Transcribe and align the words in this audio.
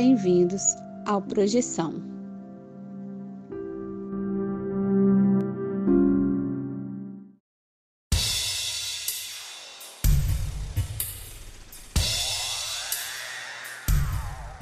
bem-vindos 0.00 0.76
ao 1.04 1.20
Projeção. 1.20 2.00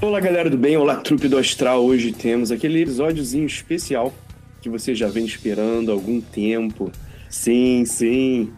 Olá, 0.00 0.20
galera 0.20 0.48
do 0.48 0.57
bem, 0.57 0.75
olá, 0.79 0.96
trupe 0.96 1.29
do 1.29 1.36
Astral. 1.36 1.84
Hoje 1.84 2.12
temos 2.12 2.50
aquele 2.50 2.80
episódiozinho 2.80 3.44
especial 3.44 4.14
que 4.62 4.71
você 4.71 4.94
já 4.94 5.08
vem 5.08 5.26
esperando 5.26 5.90
há 5.90 5.94
algum 5.94 6.18
tempo. 6.18 6.90
Sim, 7.29 7.84
sim, 7.84 8.50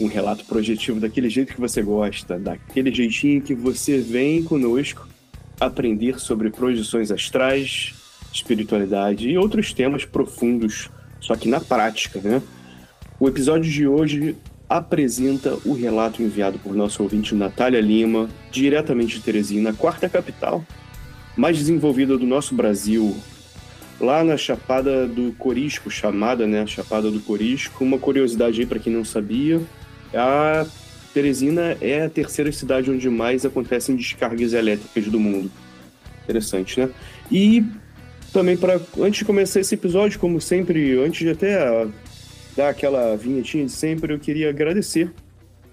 um 0.00 0.06
relato 0.06 0.46
projetivo 0.46 0.98
daquele 0.98 1.28
jeito 1.28 1.52
que 1.52 1.60
você 1.60 1.82
gosta, 1.82 2.38
daquele 2.38 2.90
jeitinho 2.90 3.42
que 3.42 3.54
você 3.54 3.98
vem 3.98 4.42
conosco 4.42 5.11
aprender 5.60 6.18
sobre 6.18 6.50
projeções 6.50 7.10
astrais, 7.10 7.94
espiritualidade 8.32 9.28
e 9.28 9.38
outros 9.38 9.72
temas 9.72 10.04
profundos, 10.04 10.88
só 11.20 11.36
que 11.36 11.48
na 11.48 11.60
prática, 11.60 12.20
né? 12.20 12.42
O 13.20 13.28
episódio 13.28 13.70
de 13.70 13.86
hoje 13.86 14.36
apresenta 14.68 15.58
o 15.64 15.74
relato 15.74 16.22
enviado 16.22 16.58
por 16.58 16.74
nosso 16.74 17.02
ouvinte 17.02 17.34
Natália 17.34 17.80
Lima, 17.80 18.28
diretamente 18.50 19.16
de 19.16 19.22
Teresina, 19.22 19.72
quarta 19.72 20.08
capital 20.08 20.64
mais 21.36 21.58
desenvolvida 21.58 22.16
do 22.18 22.26
nosso 22.26 22.54
Brasil, 22.54 23.16
lá 24.00 24.22
na 24.22 24.36
Chapada 24.36 25.06
do 25.06 25.32
Corisco, 25.32 25.90
chamada, 25.90 26.46
né, 26.46 26.66
Chapada 26.66 27.10
do 27.10 27.20
Corisco. 27.20 27.84
Uma 27.84 27.98
curiosidade 27.98 28.60
aí 28.60 28.66
para 28.66 28.78
quem 28.78 28.92
não 28.92 29.04
sabia, 29.04 29.60
a 30.14 30.66
Teresina 31.12 31.76
é 31.80 32.02
a 32.02 32.10
terceira 32.10 32.50
cidade 32.50 32.90
onde 32.90 33.08
mais 33.08 33.44
acontecem 33.44 33.96
descargas 33.96 34.52
elétricas 34.52 35.06
do 35.06 35.20
mundo. 35.20 35.50
Interessante, 36.24 36.80
né? 36.80 36.90
E 37.30 37.64
também 38.32 38.56
para 38.56 38.80
antes 38.98 39.18
de 39.18 39.24
começar 39.24 39.60
esse 39.60 39.74
episódio, 39.74 40.18
como 40.18 40.40
sempre, 40.40 40.98
antes 40.98 41.20
de 41.20 41.30
até 41.30 41.86
dar 42.56 42.70
aquela 42.70 43.16
vinhetinha 43.16 43.66
de 43.66 43.72
sempre, 43.72 44.12
eu 44.12 44.18
queria 44.18 44.50
agradecer, 44.50 45.12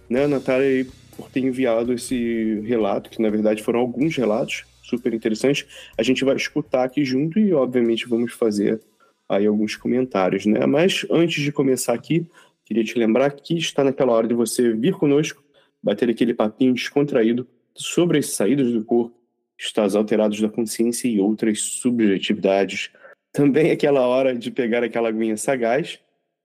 né, 0.10 0.28
Natália, 0.28 0.86
por 1.16 1.30
ter 1.30 1.42
enviado 1.42 1.94
esse 1.94 2.62
relato, 2.66 3.10
que 3.10 3.22
na 3.22 3.30
verdade 3.30 3.62
foram 3.62 3.80
alguns 3.80 4.16
relatos 4.16 4.66
super 4.82 5.14
interessantes. 5.14 5.66
A 5.98 6.04
gente 6.04 6.26
vai 6.26 6.36
escutar 6.36 6.84
aqui 6.84 7.06
junto 7.06 7.40
e, 7.40 7.54
obviamente, 7.54 8.08
vamos 8.08 8.34
fazer 8.34 8.82
aí 9.28 9.46
alguns 9.46 9.76
comentários, 9.76 10.46
né? 10.46 10.66
Mas 10.66 11.06
antes 11.12 11.44
de 11.44 11.52
começar 11.52 11.94
aqui, 11.94 12.26
Queria 12.70 12.84
te 12.84 13.00
lembrar 13.00 13.32
que 13.32 13.58
está 13.58 13.84
naquela 13.84 14.14
hora 14.14 14.28
de 14.28 14.36
você 14.36 14.72
vir 14.72 14.94
conosco, 14.94 15.44
bater 15.82 16.08
aquele 16.08 16.36
papinho 16.36 16.72
descontraído 16.72 17.48
sobre 17.74 18.20
as 18.20 18.28
saídas 18.28 18.72
do 18.72 18.86
corpo, 18.86 19.20
estados 19.58 19.96
alterados 19.96 20.40
da 20.40 20.50
consciência 20.50 21.08
e 21.08 21.20
outras 21.20 21.62
subjetividades. 21.62 22.92
Também 23.34 23.70
é 23.70 23.72
aquela 23.72 24.06
hora 24.06 24.38
de 24.38 24.52
pegar 24.52 24.84
aquela 24.84 25.10
aguinha 25.10 25.36
sagaz 25.36 26.00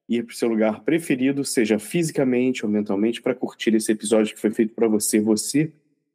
e 0.09 0.17
ir 0.17 0.23
para 0.23 0.33
o 0.33 0.35
seu 0.35 0.49
lugar 0.49 0.83
preferido, 0.83 1.45
seja 1.45 1.79
fisicamente 1.79 2.65
ou 2.65 2.73
mentalmente, 2.73 3.21
para 3.21 3.35
curtir 3.35 3.75
esse 3.75 3.93
episódio 3.93 4.35
que 4.35 4.41
foi 4.41 4.51
feito 4.51 4.75
para 4.75 4.89
você, 4.89 5.21
você 5.21 5.73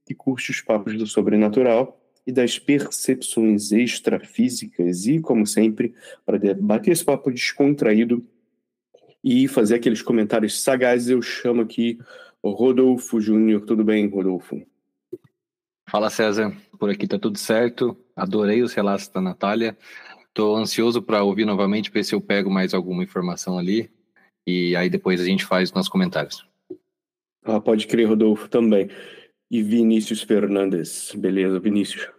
que 0.07 0.15
curte 0.15 0.49
os 0.49 0.59
papos 0.59 0.97
do 0.97 1.05
sobrenatural 1.05 2.01
e 2.25 2.31
das 2.31 2.57
percepções 2.57 3.71
extrafísicas 3.71 5.05
e, 5.05 5.19
como 5.19 5.45
sempre, 5.45 5.93
para 6.25 6.39
debater 6.39 6.93
esse 6.93 7.05
papo 7.05 7.29
descontraído 7.29 8.27
e 9.23 9.47
fazer 9.47 9.75
aqueles 9.75 10.01
comentários 10.01 10.61
sagazes, 10.61 11.09
eu 11.09 11.21
chamo 11.21 11.61
aqui 11.61 11.99
o 12.41 12.51
Rodolfo 12.51 13.19
Júnior. 13.19 13.61
Tudo 13.61 13.83
bem, 13.83 14.07
Rodolfo? 14.07 14.61
Fala, 15.89 16.09
César. 16.09 16.55
Por 16.79 16.89
aqui 16.89 17.07
tá 17.07 17.19
tudo 17.19 17.37
certo. 17.37 17.97
Adorei 18.15 18.61
os 18.61 18.73
relatos 18.73 19.09
da 19.09 19.19
Natália. 19.19 19.77
Tô 20.33 20.55
ansioso 20.55 21.01
para 21.01 21.23
ouvir 21.23 21.45
novamente, 21.45 21.91
ver 21.91 22.03
se 22.03 22.15
eu 22.15 22.21
pego 22.21 22.49
mais 22.49 22.73
alguma 22.73 23.03
informação 23.03 23.57
ali. 23.57 23.91
E 24.47 24.75
aí 24.75 24.89
depois 24.89 25.19
a 25.19 25.25
gente 25.25 25.45
faz 25.45 25.73
nossos 25.73 25.89
comentários. 25.89 26.47
Ah, 27.43 27.59
pode 27.59 27.87
crer, 27.87 28.07
Rodolfo, 28.07 28.47
também. 28.47 28.89
E 29.51 29.61
Vinícius 29.61 30.21
Fernandes. 30.21 31.13
Beleza, 31.15 31.59
Vinícius? 31.59 32.09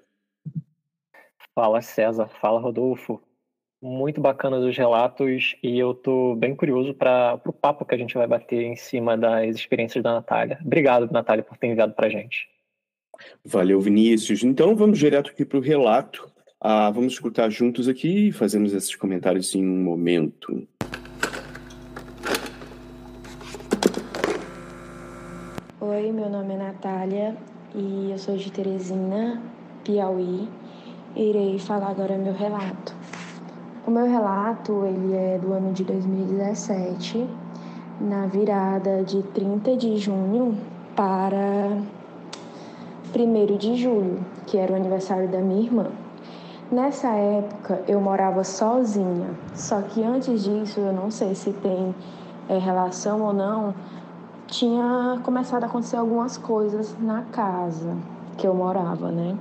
Fala, 1.54 1.80
César. 1.80 2.28
Fala, 2.40 2.60
Rodolfo 2.60 3.22
muito 3.82 4.20
bacana 4.20 4.58
os 4.58 4.76
relatos 4.76 5.56
e 5.62 5.78
eu 5.78 5.94
tô 5.94 6.34
bem 6.36 6.54
curioso 6.54 6.92
para 6.92 7.40
o 7.46 7.52
papo 7.52 7.84
que 7.84 7.94
a 7.94 7.98
gente 7.98 8.14
vai 8.14 8.26
bater 8.26 8.62
em 8.62 8.76
cima 8.76 9.16
das 9.16 9.56
experiências 9.56 10.02
da 10.04 10.12
Natália. 10.12 10.58
Obrigado, 10.64 11.10
Natália, 11.10 11.42
por 11.42 11.56
ter 11.56 11.68
enviado 11.68 11.94
para 11.94 12.10
gente. 12.10 12.48
Valeu, 13.44 13.80
Vinícius. 13.80 14.42
Então 14.42 14.76
vamos 14.76 14.98
direto 14.98 15.30
aqui 15.30 15.44
para 15.44 15.58
o 15.58 15.62
relato. 15.62 16.30
Ah, 16.60 16.90
vamos 16.90 17.14
escutar 17.14 17.48
juntos 17.50 17.88
aqui 17.88 18.28
e 18.28 18.32
fazemos 18.32 18.74
esses 18.74 18.94
comentários 18.94 19.54
em 19.54 19.66
um 19.66 19.82
momento. 19.82 20.68
Oi, 25.80 26.12
meu 26.12 26.28
nome 26.28 26.52
é 26.54 26.58
Natália 26.58 27.36
e 27.74 28.10
eu 28.10 28.18
sou 28.18 28.36
de 28.36 28.52
Teresina, 28.52 29.42
Piauí. 29.84 30.46
Irei 31.16 31.58
falar 31.58 31.88
agora 31.88 32.18
meu 32.18 32.34
relato. 32.34 32.99
O 33.90 33.92
meu 33.92 34.06
relato 34.06 34.84
ele 34.86 35.16
é 35.16 35.36
do 35.36 35.52
ano 35.52 35.72
de 35.72 35.82
2017, 35.82 37.28
na 38.00 38.24
virada 38.26 39.02
de 39.02 39.20
30 39.20 39.76
de 39.76 39.96
junho 39.96 40.56
para 40.94 41.76
1 43.12 43.56
de 43.58 43.74
julho, 43.74 44.24
que 44.46 44.56
era 44.56 44.72
o 44.72 44.76
aniversário 44.76 45.28
da 45.28 45.40
minha 45.40 45.62
irmã. 45.62 45.86
Nessa 46.70 47.08
época 47.08 47.82
eu 47.88 48.00
morava 48.00 48.44
sozinha, 48.44 49.30
só 49.56 49.82
que 49.82 50.04
antes 50.04 50.44
disso, 50.44 50.78
eu 50.78 50.92
não 50.92 51.10
sei 51.10 51.34
se 51.34 51.52
tem 51.52 51.92
é, 52.48 52.58
relação 52.58 53.20
ou 53.22 53.32
não, 53.32 53.74
tinha 54.46 55.18
começado 55.24 55.64
a 55.64 55.66
acontecer 55.66 55.96
algumas 55.96 56.38
coisas 56.38 56.96
na 57.00 57.22
casa 57.22 57.96
que 58.38 58.46
eu 58.46 58.54
morava, 58.54 59.10
né? 59.10 59.36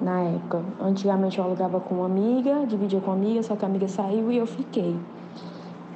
Na 0.00 0.20
época. 0.20 0.62
Antigamente 0.80 1.38
eu 1.38 1.44
alugava 1.44 1.80
com 1.80 1.96
uma 1.96 2.06
amiga, 2.06 2.66
dividia 2.66 3.00
com 3.00 3.10
uma 3.10 3.16
amiga, 3.16 3.42
só 3.42 3.56
que 3.56 3.64
a 3.64 3.68
amiga 3.68 3.88
saiu 3.88 4.30
e 4.30 4.38
eu 4.38 4.46
fiquei. 4.46 4.96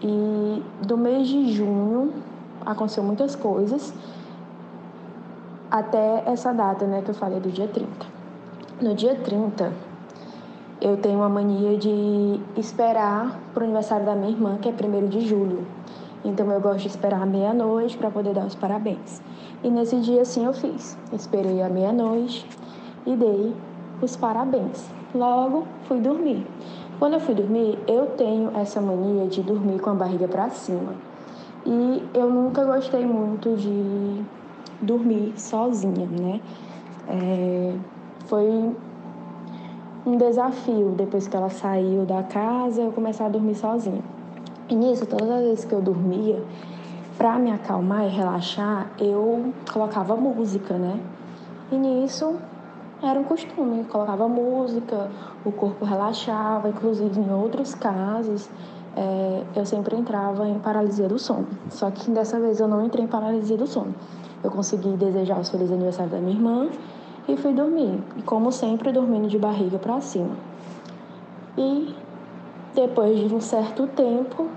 E 0.03 0.63
do 0.87 0.97
mês 0.97 1.27
de 1.27 1.53
junho 1.53 2.13
aconteceu 2.65 3.03
muitas 3.03 3.35
coisas 3.35 3.95
até 5.71 6.23
essa 6.27 6.53
data, 6.53 6.87
né, 6.87 7.03
que 7.03 7.11
eu 7.11 7.15
falei 7.15 7.41
do 7.41 7.51
dia 7.51 7.69
30. 7.69 7.89
No 8.81 8.95
dia 8.95 9.15
30, 9.17 9.73
eu 10.81 10.97
tenho 10.99 11.19
uma 11.19 11.29
mania 11.29 11.77
de 11.79 12.41
esperar 12.57 13.41
pro 13.55 13.65
aniversário 13.65 14.05
da 14.05 14.15
minha 14.15 14.31
irmã, 14.31 14.59
que 14.59 14.69
é 14.69 14.73
1 14.73 15.09
de 15.09 15.21
julho. 15.21 15.67
Então 16.25 16.51
eu 16.51 16.61
gosto 16.61 16.81
de 16.81 16.89
esperar 16.89 17.25
meia-noite 17.27 17.97
para 17.97 18.11
poder 18.11 18.35
dar 18.35 18.47
os 18.47 18.55
parabéns. 18.55 19.23
E 19.63 19.71
nesse 19.71 20.01
dia 20.01 20.25
sim 20.25 20.45
eu 20.45 20.53
fiz. 20.53 20.99
Esperei 21.13 21.63
a 21.63 21.69
meia-noite 21.69 22.47
e 23.07 23.17
dei 23.17 23.55
os 24.01 24.17
parabéns. 24.17 24.91
Logo, 25.15 25.67
fui 25.85 25.99
dormir. 26.01 26.47
Quando 26.99 27.15
eu 27.15 27.21
fui 27.21 27.35
dormir, 27.35 27.79
eu 27.87 28.07
tenho 28.07 28.51
essa 28.57 28.81
mania 28.81 29.27
de 29.27 29.43
dormir 29.43 29.79
com 29.81 29.91
a 29.91 29.95
barriga 29.95 30.27
para 30.27 30.49
cima. 30.51 30.95
E 31.65 32.03
eu 32.15 32.31
nunca 32.31 32.65
gostei 32.65 33.05
muito 33.05 33.57
de 33.57 34.25
dormir 34.81 35.35
sozinha, 35.37 36.07
né? 36.07 36.41
É, 37.09 37.75
foi 38.27 38.75
um 40.07 40.17
desafio 40.17 40.95
depois 40.97 41.27
que 41.27 41.37
ela 41.37 41.51
saiu 41.51 42.05
da 42.05 42.23
casa, 42.23 42.81
eu 42.81 42.93
começar 42.93 43.27
a 43.27 43.29
dormir 43.29 43.57
sozinha. 43.57 44.03
E 44.69 44.75
nisso, 44.75 45.07
todas 45.07 45.29
as 45.29 45.41
vezes 45.43 45.65
que 45.65 45.73
eu 45.73 45.81
dormia, 45.81 46.43
para 47.19 47.39
me 47.39 47.51
acalmar 47.51 48.05
e 48.05 48.09
relaxar, 48.09 48.91
eu 48.99 49.53
colocava 49.73 50.17
música, 50.17 50.75
né? 50.75 51.01
E 51.73 51.77
nisso 51.77 52.37
era 53.09 53.19
um 53.19 53.25
costume, 53.25 53.85
colocava 53.85 54.29
música, 54.29 55.11
o 55.45 55.53
corpo 55.53 55.85
relaxava, 55.85 56.69
inclusive 56.69 57.21
em 57.21 57.33
outros 57.33 57.75
casos 57.75 58.49
é, 58.97 59.43
eu 59.55 59.67
sempre 59.67 59.95
entrava 59.95 60.49
em 60.49 60.59
paralisia 60.59 61.07
do 61.07 61.19
sono. 61.19 61.47
Só 61.71 61.91
que 61.91 62.11
dessa 62.11 62.41
vez 62.41 62.59
eu 62.59 62.67
não 62.67 62.85
entrei 62.85 63.05
em 63.05 63.09
paralisia 63.09 63.57
do 63.57 63.67
sono. 63.67 63.95
Eu 64.43 64.51
consegui 64.51 64.89
desejar 64.97 65.39
os 65.39 65.51
felizes 65.51 65.73
aniversários 65.73 66.13
da 66.13 66.19
minha 66.19 66.35
irmã 66.35 66.69
e 67.29 67.37
fui 67.37 67.53
dormir. 67.53 68.03
E 68.17 68.23
como 68.23 68.51
sempre, 68.51 68.91
dormindo 68.93 69.29
de 69.29 69.39
barriga 69.39 69.79
para 69.79 70.01
cima. 70.01 70.35
E 71.59 71.95
depois 72.75 73.29
de 73.29 73.35
um 73.35 73.41
certo 73.41 73.87
tempo, 73.89 74.49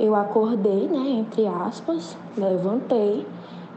eu 0.00 0.14
acordei, 0.14 0.88
né, 0.88 1.10
entre 1.10 1.46
aspas, 1.46 2.16
levantei 2.36 3.26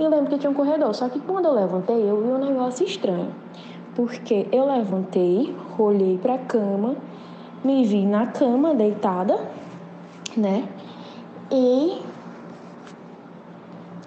e 0.01 0.07
lembro 0.07 0.31
que 0.31 0.37
tinha 0.37 0.49
um 0.49 0.53
corredor. 0.53 0.93
Só 0.95 1.07
que 1.07 1.19
quando 1.19 1.45
eu 1.45 1.53
levantei, 1.53 2.09
eu 2.09 2.21
vi 2.21 2.31
um 2.31 2.37
negócio 2.39 2.85
estranho. 2.85 3.29
Porque 3.95 4.47
eu 4.51 4.65
levantei, 4.65 5.55
olhei 5.77 6.17
para 6.17 6.35
a 6.35 6.37
cama, 6.39 6.95
me 7.63 7.83
vi 7.85 8.05
na 8.05 8.27
cama 8.27 8.73
deitada, 8.73 9.39
né? 10.35 10.67
E 11.51 12.01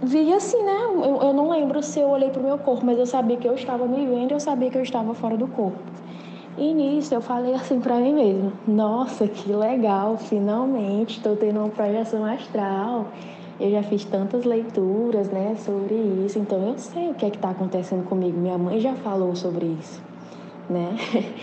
vi 0.02 0.32
assim, 0.32 0.62
né? 0.64 0.78
Eu, 1.04 1.22
eu 1.22 1.32
não 1.32 1.50
lembro 1.50 1.82
se 1.82 2.00
eu 2.00 2.08
olhei 2.08 2.30
pro 2.30 2.42
meu 2.42 2.58
corpo, 2.58 2.84
mas 2.84 2.98
eu 2.98 3.06
sabia 3.06 3.36
que 3.36 3.46
eu 3.46 3.54
estava 3.54 3.86
me 3.86 4.06
vendo, 4.06 4.32
eu 4.32 4.40
sabia 4.40 4.70
que 4.70 4.78
eu 4.78 4.82
estava 4.82 5.14
fora 5.14 5.36
do 5.36 5.46
corpo. 5.46 5.78
E 6.56 6.72
nisso 6.72 7.14
eu 7.14 7.20
falei 7.20 7.54
assim 7.54 7.80
para 7.80 7.96
mim 7.96 8.14
mesmo: 8.14 8.52
Nossa, 8.66 9.26
que 9.28 9.52
legal, 9.52 10.16
finalmente 10.16 11.18
estou 11.18 11.36
tendo 11.36 11.60
uma 11.60 11.68
projeção 11.68 12.24
astral. 12.24 13.06
Eu 13.58 13.70
já 13.70 13.82
fiz 13.82 14.04
tantas 14.04 14.44
leituras, 14.44 15.28
né, 15.28 15.54
sobre 15.58 15.94
isso, 16.26 16.38
então 16.38 16.58
eu 16.66 16.78
sei 16.78 17.10
o 17.10 17.14
que 17.14 17.24
é 17.24 17.30
que 17.30 17.36
está 17.36 17.50
acontecendo 17.50 18.04
comigo. 18.04 18.36
Minha 18.36 18.58
mãe 18.58 18.80
já 18.80 18.94
falou 18.94 19.36
sobre 19.36 19.66
isso, 19.66 20.02
né? 20.68 20.96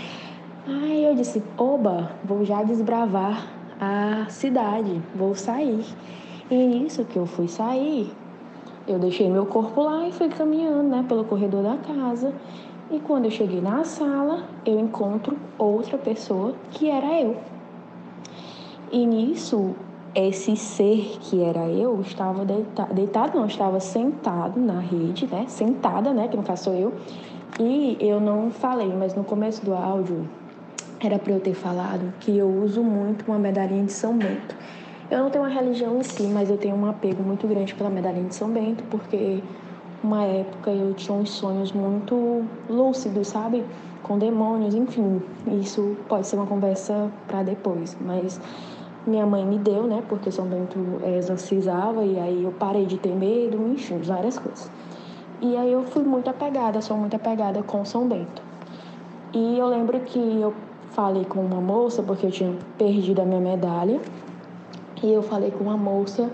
Aí 0.67 1.05
eu 1.05 1.15
disse: 1.15 1.41
Oba, 1.57 2.11
vou 2.23 2.43
já 2.43 2.63
desbravar 2.63 3.47
a 3.79 4.25
cidade, 4.29 5.01
vou 5.15 5.35
sair. 5.35 5.85
E 6.49 6.55
nisso 6.55 7.05
que 7.05 7.17
eu 7.17 7.25
fui 7.25 7.47
sair, 7.47 8.11
eu 8.85 8.99
deixei 8.99 9.29
meu 9.29 9.45
corpo 9.45 9.81
lá 9.81 10.07
e 10.07 10.11
fui 10.11 10.27
caminhando, 10.27 10.89
né, 10.89 11.05
pelo 11.07 11.23
corredor 11.23 11.63
da 11.63 11.77
casa. 11.77 12.33
E 12.91 12.99
quando 12.99 13.25
eu 13.25 13.31
cheguei 13.31 13.61
na 13.61 13.85
sala, 13.85 14.43
eu 14.65 14.77
encontro 14.77 15.37
outra 15.57 15.97
pessoa 15.97 16.55
que 16.71 16.89
era 16.89 17.21
eu. 17.21 17.37
E 18.91 19.05
nisso, 19.05 19.73
esse 20.13 20.55
ser 20.57 21.17
que 21.21 21.41
era 21.41 21.67
eu 21.69 22.01
estava 22.01 22.43
deitado, 22.43 22.93
deitado 22.93 23.37
não, 23.37 23.45
estava 23.45 23.79
sentado 23.79 24.59
na 24.59 24.79
rede, 24.79 25.27
né? 25.27 25.45
Sentada, 25.47 26.13
né? 26.13 26.27
Que 26.27 26.35
no 26.35 26.43
caso 26.43 26.65
sou 26.65 26.73
eu. 26.73 26.93
E 27.59 27.97
eu 27.99 28.19
não 28.19 28.51
falei, 28.51 28.91
mas 28.93 29.15
no 29.15 29.23
começo 29.23 29.63
do 29.63 29.73
áudio 29.73 30.27
era 30.99 31.17
para 31.17 31.33
eu 31.33 31.39
ter 31.39 31.53
falado 31.53 32.13
que 32.19 32.37
eu 32.37 32.47
uso 32.47 32.83
muito 32.83 33.25
uma 33.27 33.39
medalhinha 33.39 33.83
de 33.83 33.93
São 33.93 34.17
Bento. 34.17 34.55
Eu 35.09 35.19
não 35.19 35.29
tenho 35.29 35.43
uma 35.43 35.53
religião 35.53 35.97
em 35.97 36.03
si, 36.03 36.23
mas 36.23 36.49
eu 36.49 36.57
tenho 36.57 36.75
um 36.75 36.85
apego 36.85 37.21
muito 37.23 37.47
grande 37.47 37.73
pela 37.73 37.89
medalhinha 37.89 38.27
de 38.27 38.35
São 38.35 38.49
Bento, 38.49 38.83
porque 38.89 39.41
uma 40.03 40.23
época 40.23 40.71
eu 40.71 40.93
tinha 40.93 41.17
uns 41.17 41.31
sonhos 41.31 41.71
muito 41.71 42.43
lúcidos, 42.69 43.27
sabe? 43.27 43.63
Com 44.03 44.17
demônios, 44.17 44.73
enfim. 44.73 45.21
Isso 45.59 45.97
pode 46.07 46.27
ser 46.27 46.37
uma 46.37 46.47
conversa 46.47 47.11
para 47.27 47.43
depois, 47.43 47.97
mas 47.99 48.39
minha 49.05 49.25
mãe 49.25 49.45
me 49.45 49.57
deu, 49.57 49.83
né? 49.83 50.03
Porque 50.07 50.31
São 50.31 50.45
Bento 50.45 50.77
exorcizava 51.17 52.03
e 52.03 52.19
aí 52.19 52.43
eu 52.43 52.51
parei 52.51 52.85
de 52.85 52.97
ter 52.97 53.15
medo, 53.15 53.67
enfim, 53.67 53.97
várias 53.99 54.37
coisas. 54.37 54.69
E 55.41 55.57
aí 55.57 55.71
eu 55.71 55.83
fui 55.83 56.03
muito 56.03 56.29
apegada, 56.29 56.81
sou 56.81 56.95
muito 56.97 57.15
apegada 57.15 57.63
com 57.63 57.83
São 57.83 58.07
Bento. 58.07 58.41
E 59.33 59.57
eu 59.57 59.67
lembro 59.67 59.99
que 60.01 60.19
eu 60.19 60.53
falei 60.91 61.25
com 61.25 61.39
uma 61.39 61.61
moça, 61.61 62.03
porque 62.03 62.27
eu 62.27 62.31
tinha 62.31 62.53
perdido 62.77 63.21
a 63.21 63.25
minha 63.25 63.39
medalha, 63.39 63.99
e 65.01 65.11
eu 65.11 65.23
falei 65.23 65.49
com 65.49 65.63
uma 65.63 65.77
moça 65.77 66.29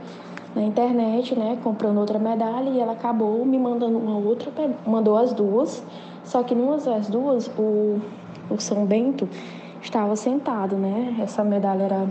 na 0.56 0.64
internet, 0.64 1.38
né, 1.38 1.58
comprando 1.64 2.00
outra 2.00 2.18
medalha 2.18 2.70
e 2.70 2.80
ela 2.80 2.94
acabou 2.94 3.46
me 3.46 3.60
mandando 3.60 3.98
uma 3.98 4.18
outra, 4.18 4.52
mandou 4.86 5.16
as 5.16 5.32
duas, 5.32 5.84
só 6.24 6.42
que 6.42 6.56
numa 6.56 6.78
das 6.78 7.08
duas 7.08 7.48
o, 7.58 8.02
o 8.50 8.60
São 8.60 8.86
Bento 8.86 9.30
estava 9.82 10.16
sentado, 10.16 10.76
né? 10.76 11.16
Essa 11.22 11.44
medalha 11.44 11.84
era 11.84 12.08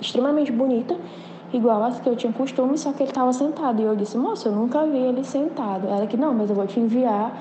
extremamente 0.00 0.52
bonita, 0.52 0.96
igual 1.52 1.82
as 1.82 2.00
que 2.00 2.08
eu 2.08 2.16
tinha 2.16 2.32
costume, 2.32 2.76
só 2.76 2.92
que 2.92 3.02
ele 3.02 3.10
estava 3.10 3.32
sentado. 3.32 3.80
E 3.80 3.84
eu 3.84 3.96
disse, 3.96 4.16
moça, 4.16 4.48
eu 4.48 4.52
nunca 4.52 4.84
vi 4.86 4.98
ele 4.98 5.24
sentado. 5.24 5.86
Ela 5.88 6.06
que 6.06 6.16
não, 6.16 6.34
mas 6.34 6.50
eu 6.50 6.56
vou 6.56 6.66
te 6.66 6.78
enviar 6.80 7.36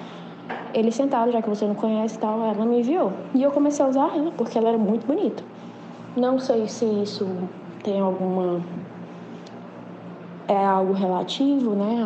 ele 0.74 0.92
sentado, 0.92 1.32
já 1.32 1.42
que 1.42 1.50
você 1.50 1.66
não 1.66 1.76
conhece 1.76 2.16
e 2.16 2.20
tal. 2.20 2.42
Ela 2.42 2.66
me 2.66 2.80
enviou. 2.80 3.14
E 3.34 3.42
eu 3.42 3.52
comecei 3.52 3.84
a 3.84 3.88
usar 3.88 4.16
ela, 4.16 4.32
porque 4.32 4.58
ela 4.58 4.70
era 4.70 4.78
muito 4.78 5.06
bonita. 5.06 5.44
Não 6.16 6.40
sei 6.40 6.68
se 6.68 6.86
isso 6.86 7.28
tem 7.84 8.00
alguma 8.00 8.62
é 10.48 10.64
algo 10.64 10.94
relativo 10.94 11.72
né, 11.72 12.06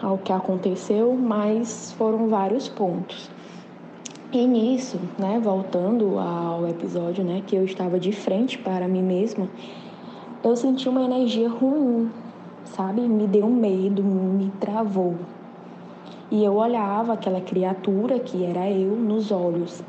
ao 0.00 0.18
que 0.18 0.32
aconteceu, 0.32 1.14
mas 1.14 1.92
foram 1.98 2.28
vários 2.28 2.68
pontos. 2.68 3.28
E 4.32 4.46
nisso, 4.46 4.98
né, 5.18 5.40
voltando 5.42 6.18
ao 6.18 6.66
episódio 6.68 7.24
né, 7.24 7.42
que 7.46 7.56
eu 7.56 7.64
estava 7.64 7.98
de 7.98 8.12
frente 8.12 8.56
para 8.56 8.86
mim 8.88 9.02
mesma, 9.02 9.48
eu 10.44 10.56
senti 10.56 10.88
uma 10.88 11.02
energia 11.02 11.48
ruim, 11.48 12.10
sabe? 12.64 13.02
Me 13.02 13.26
deu 13.26 13.48
medo, 13.48 14.02
me 14.02 14.50
travou. 14.58 15.14
E 16.30 16.42
eu 16.42 16.54
olhava 16.54 17.12
aquela 17.12 17.40
criatura 17.40 18.18
que 18.18 18.44
era 18.44 18.68
eu 18.68 18.96
nos 18.96 19.30
olhos. 19.30 19.82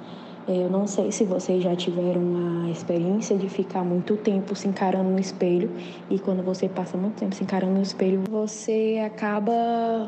Eu 0.47 0.69
não 0.69 0.85
sei 0.85 1.11
se 1.11 1.23
vocês 1.23 1.63
já 1.63 1.73
tiveram 1.73 2.65
a 2.65 2.69
experiência 2.69 3.35
de 3.38 3.47
ficar 3.47 3.83
muito 3.83 4.17
tempo 4.17 4.53
se 4.53 4.67
encarando 4.67 5.09
no 5.09 5.19
espelho 5.19 5.71
e 6.09 6.19
quando 6.19 6.44
você 6.44 6.67
passa 6.67 6.97
muito 6.97 7.15
tempo 7.15 7.33
se 7.33 7.44
encarando 7.44 7.73
no 7.73 7.81
espelho, 7.81 8.21
você 8.29 9.01
acaba 9.05 9.53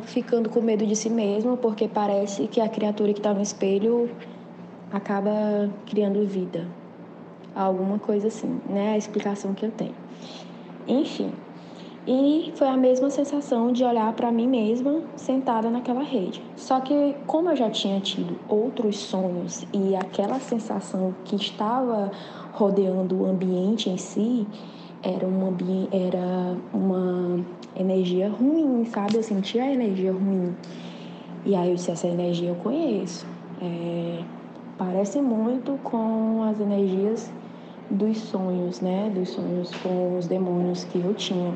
ficando 0.04 0.50
com 0.50 0.60
medo 0.60 0.86
de 0.86 0.96
si 0.96 1.10
mesmo 1.10 1.56
porque 1.56 1.88
parece 1.88 2.48
que 2.48 2.60
a 2.60 2.68
criatura 2.68 3.14
que 3.14 3.20
está 3.20 3.34
no 3.34 3.42
espelho 3.42 4.10
acaba 4.92 5.70
criando 5.86 6.26
vida. 6.28 6.68
Alguma 7.56 7.98
coisa 7.98 8.28
assim, 8.28 8.60
né? 8.68 8.94
A 8.94 8.98
explicação 8.98 9.54
que 9.54 9.66
eu 9.66 9.72
tenho. 9.72 9.96
Enfim, 10.88 11.32
e 12.08 12.54
foi 12.56 12.68
a 12.68 12.78
mesma 12.78 13.10
sensação 13.10 13.72
de 13.72 13.84
olhar 13.84 14.14
para 14.14 14.32
mim 14.32 14.48
mesma 14.48 15.02
sentada 15.16 15.72
naquela 15.72 16.04
rede. 16.04 16.40
Só 16.56 16.80
que, 16.80 17.16
como 17.26 17.50
eu 17.50 17.56
já 17.56 17.68
tinha 17.72 18.00
tido 18.00 18.38
outros 18.48 18.98
sonhos 18.98 19.66
e 19.74 19.96
aquela 19.96 20.40
sensação 20.40 21.16
que 21.24 21.36
estava 21.36 22.12
rodeando 22.54 23.24
o 23.24 23.26
ambiente 23.26 23.90
em 23.90 23.98
si 23.98 24.46
era, 25.02 25.26
um 25.26 25.48
ambiente, 25.48 25.90
era 25.96 26.56
uma 26.72 27.40
energia 27.76 28.30
ruim, 28.30 28.86
sabe? 28.86 29.16
Eu 29.16 29.24
sentia 29.24 29.64
a 29.64 29.72
energia 29.72 30.12
ruim. 30.12 30.56
E 31.44 31.56
aí 31.56 31.70
eu 31.70 31.76
disse: 31.76 31.90
essa 31.90 32.08
energia 32.08 32.50
eu 32.50 32.56
conheço. 32.56 33.26
É, 33.60 34.22
parece 34.78 35.20
muito 35.22 35.80
com 35.84 36.44
as 36.44 36.60
energias 36.60 37.32
dos 37.90 38.18
sonhos, 38.18 38.82
né? 38.82 39.12
Dos 39.14 39.30
sonhos 39.30 39.72
com 39.76 40.18
os 40.18 40.28
demônios 40.28 40.84
que 40.86 41.00
eu 41.00 41.14
tinha. 41.14 41.54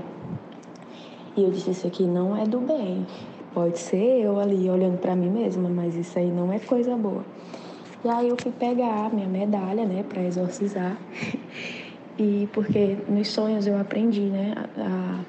E 1.35 1.43
eu 1.43 1.51
disse: 1.51 1.71
Isso 1.71 1.87
aqui 1.87 2.03
não 2.03 2.35
é 2.35 2.45
do 2.45 2.59
bem. 2.59 3.05
Pode 3.53 3.79
ser 3.79 4.21
eu 4.21 4.39
ali 4.39 4.69
olhando 4.69 4.99
para 4.99 5.15
mim 5.15 5.29
mesma, 5.29 5.69
mas 5.69 5.95
isso 5.95 6.19
aí 6.19 6.29
não 6.29 6.53
é 6.53 6.59
coisa 6.59 6.95
boa. 6.95 7.23
E 8.03 8.07
aí 8.07 8.29
eu 8.29 8.37
fui 8.41 8.51
pegar 8.51 9.13
minha 9.13 9.27
medalha, 9.27 9.85
né, 9.85 10.05
para 10.07 10.23
exorcizar. 10.23 10.97
e 12.17 12.47
porque 12.53 12.97
nos 13.09 13.27
sonhos 13.27 13.67
eu 13.67 13.77
aprendi, 13.77 14.21
né, 14.21 14.53
a, 14.77 15.19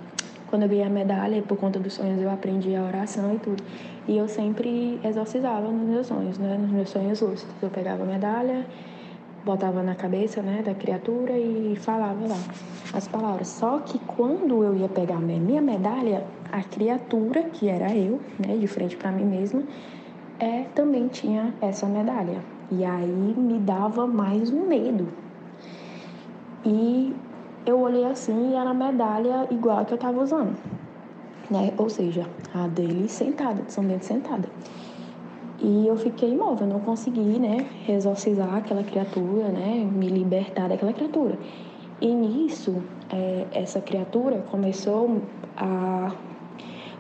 quando 0.49 0.62
eu 0.62 0.69
ganhei 0.69 0.85
a 0.85 0.91
medalha, 0.91 1.43
por 1.43 1.56
conta 1.56 1.81
dos 1.81 1.94
sonhos 1.94 2.20
eu 2.20 2.31
aprendi 2.31 2.76
a 2.76 2.82
oração 2.85 3.34
e 3.34 3.39
tudo. 3.39 3.63
E 4.06 4.17
eu 4.17 4.29
sempre 4.29 5.01
exorcizava 5.03 5.69
nos 5.69 5.89
meus 5.89 6.06
sonhos, 6.06 6.39
né, 6.39 6.58
nos 6.58 6.70
meus 6.70 6.91
sonhos 6.91 7.20
lúcidos. 7.20 7.55
Eu 7.63 7.70
pegava 7.70 8.03
a 8.03 8.06
medalha, 8.06 8.67
botava 9.44 9.82
na 9.82 9.94
cabeça 9.94 10.43
né, 10.43 10.63
da 10.63 10.75
criatura 10.75 11.37
e 11.39 11.77
falava 11.77 12.27
lá 12.27 12.39
as 12.93 13.09
palavras. 13.09 13.49
Só 13.49 13.79
que 13.81 13.99
quando 14.01 14.63
eu 14.63 14.77
ia 14.77 14.89
pegar 14.89 15.19
minha 15.19 15.63
medalha, 15.63 16.25
a 16.53 16.63
criatura, 16.63 17.44
que 17.44 17.69
era 17.69 17.94
eu, 17.94 18.20
né, 18.39 18.56
de 18.56 18.67
frente 18.67 18.97
para 18.97 19.13
mim 19.13 19.25
mesma, 19.25 19.63
é, 20.39 20.65
também 20.75 21.09
tinha 21.09 21.55
essa 21.61 21.87
medalha. 21.87 22.41
E 22.70 22.85
aí 22.85 23.35
me 23.37 23.59
dava 23.59 24.06
mais 24.06 24.51
um 24.51 24.67
medo. 24.67 25.09
E 26.65 27.15
eu 27.67 27.81
olhei 27.81 28.05
assim 28.05 28.53
e 28.53 28.55
era 28.55 28.70
a 28.70 28.75
medalha 28.75 29.47
igual 29.51 29.79
a 29.79 29.85
que 29.85 29.93
eu 29.93 29.97
estava 29.97 30.23
usando. 30.23 30.56
Né? 31.51 31.73
Ou 31.77 31.89
seja, 31.89 32.27
a 32.55 32.69
dele 32.69 33.09
sentada, 33.09 33.63
de 33.63 33.73
São 33.73 33.85
Bento 33.85 34.05
sentada. 34.05 34.49
E 35.62 35.86
eu 35.86 35.96
fiquei 35.96 36.31
imóvel, 36.31 36.67
não 36.67 36.81
consegui, 36.81 37.38
né, 37.38 37.67
exorcizar 37.86 38.56
aquela 38.56 38.82
criatura, 38.82 39.48
né, 39.48 39.86
me 39.93 40.08
libertar 40.08 40.69
daquela 40.69 40.93
criatura. 40.93 41.38
E 42.00 42.06
nisso, 42.06 42.82
é, 43.10 43.46
essa 43.52 43.81
criatura 43.81 44.43
começou 44.50 45.20
a 45.56 46.12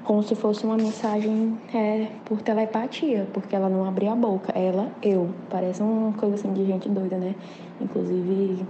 como 0.04 0.22
se 0.22 0.34
fosse 0.34 0.64
uma 0.64 0.76
mensagem 0.76 1.56
é, 1.72 2.08
por 2.24 2.42
telepatia, 2.42 3.28
porque 3.32 3.54
ela 3.54 3.68
não 3.68 3.84
abria 3.84 4.12
a 4.12 4.16
boca. 4.16 4.52
Ela, 4.58 4.90
eu. 5.02 5.30
Parece 5.48 5.82
uma 5.82 6.12
coisa 6.14 6.34
assim 6.34 6.52
de 6.52 6.66
gente 6.66 6.88
doida, 6.88 7.16
né? 7.16 7.34
Inclusive, 7.80 8.64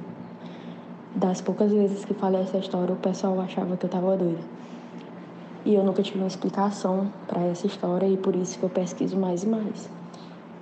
das 1.14 1.40
poucas 1.40 1.73
vezes 1.73 2.04
que 2.04 2.14
falei 2.14 2.42
essa 2.42 2.59
história, 2.59 2.92
o 2.92 2.99
pessoal 2.99 3.40
achava 3.40 3.76
que 3.76 3.87
eu 3.87 3.90
tava 3.90 4.16
doida. 4.16 4.40
E 5.64 5.75
eu 5.75 5.85
nunca 5.85 6.02
tive 6.02 6.19
uma 6.19 6.26
explicação 6.26 7.12
para 7.26 7.43
essa 7.43 7.67
história 7.67 8.07
e 8.07 8.17
por 8.17 8.35
isso 8.35 8.59
que 8.59 8.64
eu 8.64 8.71
pesquiso 8.71 9.19
mais 9.19 9.43
e 9.43 9.49
mais. 9.49 9.90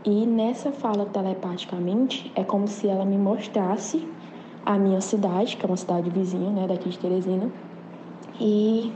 E 0.05 0.26
nessa 0.26 0.73
fala 0.73 1.07
telepaticamente, 1.07 2.33
é 2.35 2.43
como 2.43 2.67
se 2.67 2.88
ela 2.88 3.05
me 3.05 3.19
mostrasse 3.19 4.07
a 4.64 4.78
minha 4.78 5.00
cidade, 5.00 5.57
que 5.57 5.64
é 5.64 5.69
uma 5.69 5.76
cidade 5.76 6.11
vizinha, 6.11 6.50
né, 6.50 6.67
daqui 6.67 6.88
de 6.88 6.99
Teresina. 6.99 7.50
E 8.40 8.93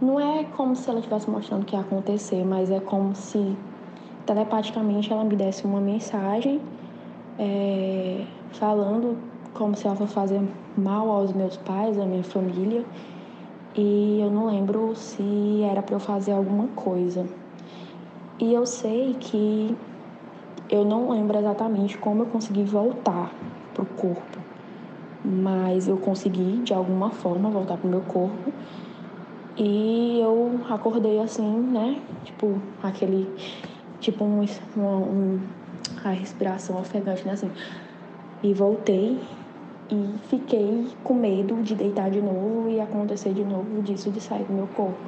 não 0.00 0.18
é 0.18 0.44
como 0.44 0.74
se 0.76 0.88
ela 0.88 0.98
estivesse 0.98 1.28
mostrando 1.28 1.62
o 1.62 1.64
que 1.64 1.74
ia 1.74 1.80
acontecer, 1.80 2.44
mas 2.44 2.70
é 2.70 2.80
como 2.80 3.14
se 3.14 3.56
telepaticamente 4.26 5.12
ela 5.12 5.24
me 5.24 5.36
desse 5.36 5.64
uma 5.64 5.80
mensagem 5.80 6.60
é, 7.38 8.24
falando 8.52 9.16
como 9.54 9.74
se 9.74 9.86
ela 9.86 9.96
fosse 9.96 10.12
fazer 10.12 10.40
mal 10.76 11.10
aos 11.10 11.32
meus 11.32 11.56
pais, 11.56 11.98
à 11.98 12.06
minha 12.06 12.22
família 12.22 12.84
e 13.82 14.20
eu 14.20 14.30
não 14.30 14.44
lembro 14.44 14.94
se 14.94 15.62
era 15.62 15.80
para 15.80 15.94
eu 15.94 16.00
fazer 16.00 16.32
alguma 16.32 16.68
coisa. 16.68 17.26
E 18.38 18.52
eu 18.52 18.66
sei 18.66 19.14
que 19.14 19.74
eu 20.68 20.84
não 20.84 21.08
lembro 21.10 21.38
exatamente 21.38 21.96
como 21.96 22.22
eu 22.22 22.26
consegui 22.26 22.62
voltar 22.62 23.32
pro 23.72 23.86
corpo, 23.86 24.38
mas 25.24 25.88
eu 25.88 25.96
consegui 25.96 26.58
de 26.58 26.74
alguma 26.74 27.10
forma 27.10 27.48
voltar 27.48 27.78
pro 27.78 27.88
meu 27.88 28.02
corpo. 28.02 28.52
E 29.56 30.20
eu 30.20 30.60
acordei 30.68 31.18
assim, 31.18 31.50
né? 31.50 32.02
Tipo, 32.24 32.60
aquele. 32.82 33.34
Tipo 33.98 34.24
um. 34.24 34.44
um, 34.76 35.40
a 36.04 36.10
respiração 36.10 36.78
ofegante, 36.78 37.24
né? 37.26 37.32
Assim. 37.32 37.50
E 38.42 38.52
voltei 38.52 39.18
e 39.92 40.18
fiquei 40.28 40.86
com 41.02 41.14
medo 41.14 41.62
de 41.62 41.74
deitar 41.74 42.10
de 42.10 42.20
novo 42.20 42.68
e 42.68 42.80
acontecer 42.80 43.32
de 43.32 43.44
novo 43.44 43.82
disso 43.82 44.10
de 44.10 44.20
sair 44.20 44.44
do 44.44 44.52
meu 44.52 44.68
corpo. 44.68 45.00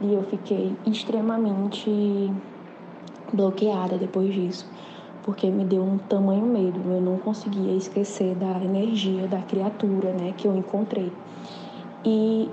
E 0.00 0.14
eu 0.14 0.22
fiquei 0.24 0.74
extremamente 0.86 2.30
bloqueada 3.32 3.96
depois 3.96 4.32
disso, 4.32 4.68
porque 5.22 5.48
me 5.50 5.64
deu 5.64 5.82
um 5.82 5.98
tamanho 5.98 6.46
medo. 6.46 6.80
Eu 6.86 7.00
não 7.00 7.18
conseguia 7.18 7.74
esquecer 7.74 8.34
da 8.36 8.62
energia 8.62 9.26
da 9.26 9.38
criatura, 9.38 10.12
né, 10.12 10.34
que 10.36 10.46
eu 10.46 10.56
encontrei. 10.56 11.12
E 12.04 12.48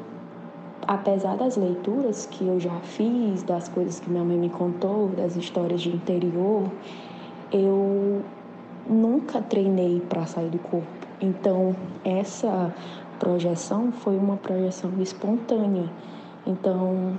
apesar 0.88 1.38
das 1.38 1.56
leituras 1.56 2.26
que 2.26 2.48
eu 2.48 2.60
já 2.60 2.80
fiz, 2.82 3.44
das 3.44 3.68
coisas 3.68 4.00
que 4.00 4.10
minha 4.10 4.24
mãe 4.24 4.38
me 4.38 4.50
contou, 4.50 5.10
das 5.10 5.36
histórias 5.36 5.82
de 5.82 5.90
interior, 5.90 6.64
eu 7.52 8.22
nunca 8.88 9.42
treinei 9.42 10.02
para 10.02 10.26
sair 10.26 10.50
do 10.50 10.60
corpo. 10.60 10.99
Então, 11.22 11.76
essa 12.04 12.74
projeção 13.20 13.92
foi 13.92 14.18
uma 14.18 14.38
projeção 14.38 14.92
espontânea. 15.02 15.90
Então, 16.48 17.14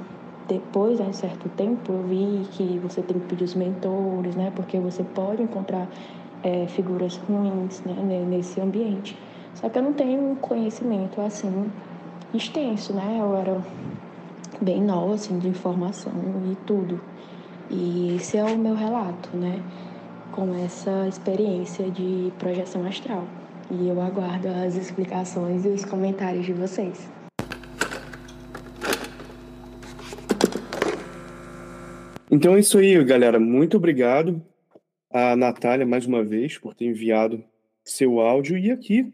depois, 0.49 0.99
de 0.99 1.05
um 1.05 1.13
certo 1.13 1.49
tempo, 1.51 1.93
eu 1.93 2.03
vi 2.03 2.47
que 2.53 2.79
você 2.79 3.03
tem 3.03 3.19
que 3.19 3.27
pedir 3.27 3.45
os 3.45 3.55
mentores, 3.55 4.35
né? 4.35 4.51
Porque 4.57 4.79
você 4.81 5.03
pode 5.03 5.43
encontrar 5.43 5.87
é, 6.43 6.67
figuras 6.67 7.17
ruins 7.19 7.83
né? 7.83 8.25
nesse 8.29 8.61
ambiente. 8.61 9.17
Só 9.55 9.69
que 9.69 9.79
eu 9.79 9.83
não 9.83 9.93
tenho 9.93 10.33
um 10.33 10.35
conhecimento 10.35 11.21
assim 11.21 11.71
extenso, 12.33 12.93
né? 12.93 13.19
Eu 13.21 13.37
era 13.37 13.61
bem 14.61 14.83
nova, 14.83 15.15
assim, 15.15 15.39
de 15.39 15.49
informação 15.49 16.13
e 16.51 16.57
tudo. 16.67 17.01
E 17.71 18.17
esse 18.17 18.37
é 18.37 18.45
o 18.45 18.57
meu 18.57 18.75
relato, 18.75 19.29
né? 19.37 19.63
Com 20.33 20.55
essa 20.55 21.07
experiência 21.07 21.91
de 21.91 22.33
projeção 22.39 22.87
astral. 22.87 23.25
E 23.71 23.89
eu 23.89 24.01
aguardo 24.01 24.49
as 24.49 24.75
explicações 24.75 25.65
e 25.65 25.69
os 25.69 25.85
comentários 25.85 26.45
de 26.45 26.53
vocês. 26.53 27.09
Então 32.31 32.57
é 32.57 32.61
isso 32.61 32.79
aí, 32.79 33.03
galera. 33.05 33.39
Muito 33.39 33.77
obrigado 33.77 34.45
a 35.13 35.37
Natália 35.37 35.87
mais 35.87 36.07
uma 36.07 36.25
vez 36.25 36.59
por 36.59 36.75
ter 36.75 36.87
enviado 36.87 37.45
seu 37.85 38.21
áudio. 38.21 38.59
E 38.59 38.71
aqui 38.71 39.13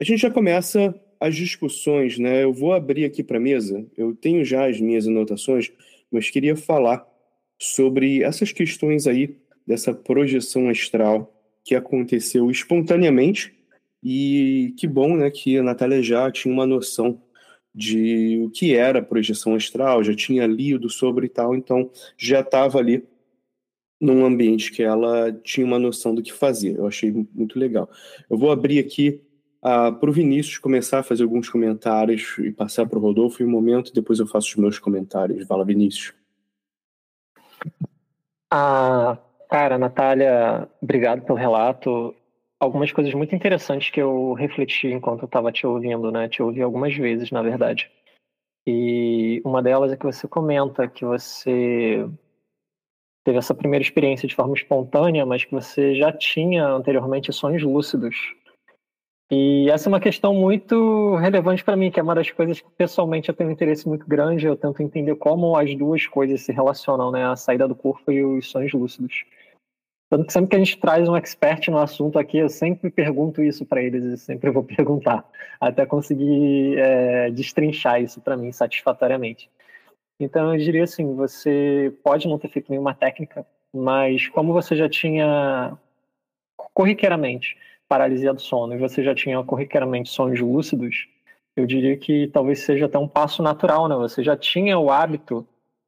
a 0.00 0.04
gente 0.04 0.20
já 0.20 0.30
começa 0.30 0.94
as 1.20 1.36
discussões, 1.36 2.18
né? 2.18 2.44
Eu 2.44 2.52
vou 2.54 2.72
abrir 2.72 3.04
aqui 3.04 3.22
para 3.22 3.36
a 3.36 3.40
mesa. 3.40 3.86
Eu 3.96 4.14
tenho 4.14 4.42
já 4.42 4.68
as 4.68 4.80
minhas 4.80 5.06
anotações, 5.06 5.70
mas 6.10 6.30
queria 6.30 6.56
falar 6.56 7.06
sobre 7.58 8.22
essas 8.22 8.52
questões 8.52 9.06
aí 9.06 9.36
dessa 9.66 9.92
projeção 9.92 10.70
astral 10.70 11.39
que 11.64 11.74
aconteceu 11.74 12.50
espontaneamente 12.50 13.54
e 14.02 14.74
que 14.78 14.86
bom, 14.86 15.16
né, 15.16 15.30
que 15.30 15.58
a 15.58 15.62
Natália 15.62 16.02
já 16.02 16.30
tinha 16.30 16.52
uma 16.52 16.66
noção 16.66 17.20
de 17.74 18.40
o 18.44 18.50
que 18.50 18.74
era 18.74 19.02
projeção 19.02 19.54
astral, 19.54 20.02
já 20.02 20.14
tinha 20.14 20.46
lido 20.46 20.88
sobre 20.88 21.28
tal, 21.28 21.54
então 21.54 21.90
já 22.16 22.40
estava 22.40 22.78
ali 22.78 23.04
num 24.00 24.24
ambiente 24.24 24.72
que 24.72 24.82
ela 24.82 25.30
tinha 25.32 25.66
uma 25.66 25.78
noção 25.78 26.14
do 26.14 26.22
que 26.22 26.32
fazia. 26.32 26.72
Eu 26.72 26.86
achei 26.86 27.12
muito 27.34 27.58
legal. 27.58 27.88
Eu 28.28 28.38
vou 28.38 28.50
abrir 28.50 28.78
aqui 28.78 29.20
uh, 29.62 29.68
ah, 29.68 29.92
para 29.92 30.08
o 30.08 30.12
Vinícius 30.12 30.58
começar 30.58 31.00
a 31.00 31.02
fazer 31.02 31.22
alguns 31.22 31.48
comentários 31.48 32.36
e 32.38 32.50
passar 32.50 32.86
para 32.86 32.98
o 32.98 33.02
Rodolfo 33.02 33.42
em 33.42 33.46
um 33.46 33.50
momento, 33.50 33.92
depois 33.92 34.18
eu 34.18 34.26
faço 34.26 34.48
os 34.48 34.56
meus 34.56 34.78
comentários. 34.78 35.46
Fala, 35.46 35.64
Vinícius. 35.64 36.14
Ah, 38.50 39.18
cara, 39.50 39.76
Natália, 39.76 40.68
obrigado 40.80 41.22
pelo 41.22 41.38
relato 41.38 42.14
algumas 42.60 42.92
coisas 42.92 43.14
muito 43.14 43.34
interessantes 43.34 43.90
que 43.90 44.00
eu 44.00 44.34
refleti 44.34 44.88
enquanto 44.88 45.22
eu 45.22 45.26
estava 45.26 45.50
te 45.50 45.66
ouvindo, 45.66 46.12
né? 46.12 46.28
Te 46.28 46.42
ouvi 46.42 46.60
algumas 46.60 46.94
vezes, 46.94 47.30
na 47.30 47.40
verdade. 47.40 47.90
E 48.66 49.40
uma 49.42 49.62
delas 49.62 49.90
é 49.90 49.96
que 49.96 50.04
você 50.04 50.28
comenta 50.28 50.86
que 50.86 51.04
você 51.04 52.06
teve 53.24 53.38
essa 53.38 53.54
primeira 53.54 53.82
experiência 53.82 54.28
de 54.28 54.34
forma 54.34 54.54
espontânea, 54.54 55.24
mas 55.24 55.44
que 55.44 55.52
você 55.52 55.94
já 55.94 56.12
tinha 56.12 56.66
anteriormente 56.66 57.32
sonhos 57.32 57.62
lúcidos. 57.62 58.14
E 59.32 59.70
essa 59.70 59.88
é 59.88 59.90
uma 59.90 60.00
questão 60.00 60.34
muito 60.34 61.14
relevante 61.16 61.64
para 61.64 61.76
mim, 61.76 61.90
que 61.90 62.00
é 62.00 62.02
uma 62.02 62.14
das 62.14 62.30
coisas 62.30 62.60
que 62.60 62.68
pessoalmente 62.76 63.28
eu 63.28 63.34
tenho 63.34 63.48
um 63.48 63.52
interesse 63.52 63.88
muito 63.88 64.06
grande. 64.06 64.46
Eu 64.46 64.56
tento 64.56 64.82
entender 64.82 65.14
como 65.14 65.56
as 65.56 65.74
duas 65.74 66.06
coisas 66.06 66.42
se 66.42 66.52
relacionam, 66.52 67.10
né? 67.10 67.24
A 67.24 67.36
saída 67.36 67.66
do 67.66 67.74
corpo 67.74 68.12
e 68.12 68.22
os 68.22 68.50
sonhos 68.50 68.72
lúcidos. 68.72 69.24
Tanto 70.10 70.26
que 70.26 70.32
sempre 70.32 70.50
que 70.50 70.56
a 70.56 70.58
gente 70.58 70.76
traz 70.76 71.08
um 71.08 71.14
expert 71.14 71.68
no 71.70 71.78
assunto 71.78 72.18
aqui, 72.18 72.38
eu 72.38 72.48
sempre 72.48 72.90
pergunto 72.90 73.40
isso 73.40 73.64
para 73.64 73.80
eles 73.80 74.02
e 74.02 74.18
sempre 74.18 74.50
vou 74.50 74.64
perguntar, 74.66 75.24
até 75.60 75.86
conseguir 75.86 76.76
é, 76.76 77.30
destrinchar 77.30 78.02
isso 78.02 78.20
para 78.20 78.36
mim 78.36 78.50
satisfatoriamente. 78.50 79.48
Então, 80.18 80.52
eu 80.52 80.58
diria 80.58 80.82
assim: 80.82 81.14
você 81.14 81.96
pode 82.02 82.26
não 82.26 82.40
ter 82.40 82.48
feito 82.48 82.70
nenhuma 82.70 82.92
técnica, 82.92 83.46
mas 83.72 84.26
como 84.28 84.52
você 84.52 84.74
já 84.74 84.88
tinha 84.88 85.78
corriqueiramente 86.74 87.56
paralisia 87.88 88.34
do 88.34 88.40
sono 88.40 88.74
e 88.74 88.78
você 88.78 89.04
já 89.04 89.14
tinha 89.14 89.42
corriqueiramente 89.44 90.10
sonhos 90.10 90.40
lúcidos, 90.40 91.08
eu 91.56 91.66
diria 91.66 91.96
que 91.96 92.26
talvez 92.28 92.60
seja 92.60 92.86
até 92.86 92.98
um 92.98 93.08
passo 93.08 93.44
natural, 93.44 93.88
né? 93.88 93.94
Você 93.94 94.24
já 94.24 94.36
tinha 94.36 94.76
o 94.76 94.90
hábito 94.90 95.46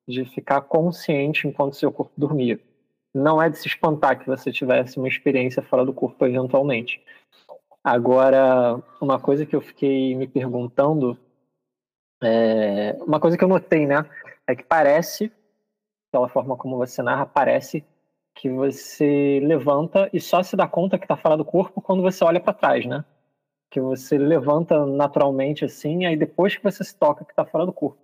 de 0.09 0.25
ficar 0.25 0.61
consciente 0.63 1.49
enquanto 1.49 1.75
seu 1.75 1.91
corpo 1.91 2.13
dormia 2.17 2.61
não 3.15 3.41
é 3.41 3.51
de 3.51 3.59
se 3.59 3.69
espantar 3.69 4.19
que 4.19 4.27
você 4.27 4.51
tivesse 4.51 4.99
uma 4.99 5.09
experiência 5.09 5.63
fora 5.63 5.85
do 5.85 5.93
corpo 5.93 6.25
eventualmente. 6.25 7.03
Agora, 7.85 8.81
uma 9.01 9.19
coisa 9.19 9.45
que 9.45 9.55
eu 9.55 9.61
fiquei 9.61 10.15
me 10.15 10.27
perguntando, 10.27 11.19
é, 12.23 12.97
uma 13.01 13.19
coisa 13.19 13.37
que 13.37 13.45
eu 13.45 13.49
notei, 13.49 13.87
né, 13.87 14.09
é 14.47 14.55
que 14.55 14.63
parece, 14.63 15.33
pela 16.13 16.29
forma 16.29 16.57
como 16.57 16.77
você 16.77 17.03
narra, 17.03 17.27
parece 17.27 17.85
que 18.35 18.49
você 18.49 19.41
levanta 19.43 20.09
e 20.13 20.21
só 20.21 20.43
se 20.43 20.57
dá 20.57 20.67
conta 20.67 20.99
que 20.99 21.05
está 21.05 21.17
fora 21.17 21.37
do 21.37 21.45
corpo 21.45 21.83
quando 21.83 22.03
você 22.03 22.25
olha 22.25 22.41
para 22.41 22.55
trás, 22.55 22.87
né? 22.87 23.05
Que 23.71 23.81
você 23.81 24.17
levanta 24.17 24.87
naturalmente 24.87 25.65
assim, 25.65 26.07
aí 26.07 26.17
depois 26.17 26.57
que 26.57 26.63
você 26.63 26.83
se 26.83 26.97
toca 26.97 27.25
que 27.25 27.33
está 27.33 27.45
fora 27.45 27.67
do 27.67 27.73
corpo. 27.73 28.02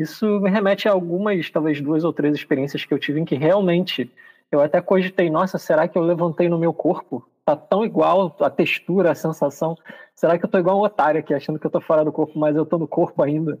Isso 0.00 0.40
me 0.40 0.48
remete 0.48 0.88
a 0.88 0.92
algumas, 0.92 1.50
talvez 1.50 1.78
duas 1.78 2.04
ou 2.04 2.10
três 2.10 2.34
experiências 2.34 2.86
que 2.86 2.94
eu 2.94 2.98
tive 2.98 3.20
em 3.20 3.24
que 3.26 3.34
realmente 3.34 4.10
eu 4.50 4.62
até 4.62 4.80
cogitei, 4.80 5.28
nossa, 5.28 5.58
será 5.58 5.86
que 5.86 5.98
eu 5.98 6.00
levantei 6.00 6.48
no 6.48 6.58
meu 6.58 6.72
corpo? 6.72 7.28
Tá 7.44 7.54
tão 7.54 7.84
igual 7.84 8.34
a 8.40 8.48
textura, 8.48 9.10
a 9.10 9.14
sensação. 9.14 9.76
Será 10.14 10.38
que 10.38 10.44
eu 10.46 10.48
tô 10.48 10.56
igual 10.56 10.78
um 10.78 10.84
otário 10.84 11.20
aqui, 11.20 11.34
achando 11.34 11.58
que 11.58 11.66
eu 11.66 11.70
tô 11.70 11.82
fora 11.82 12.02
do 12.02 12.10
corpo, 12.10 12.38
mas 12.38 12.56
eu 12.56 12.64
tô 12.64 12.78
no 12.78 12.88
corpo 12.88 13.22
ainda? 13.22 13.58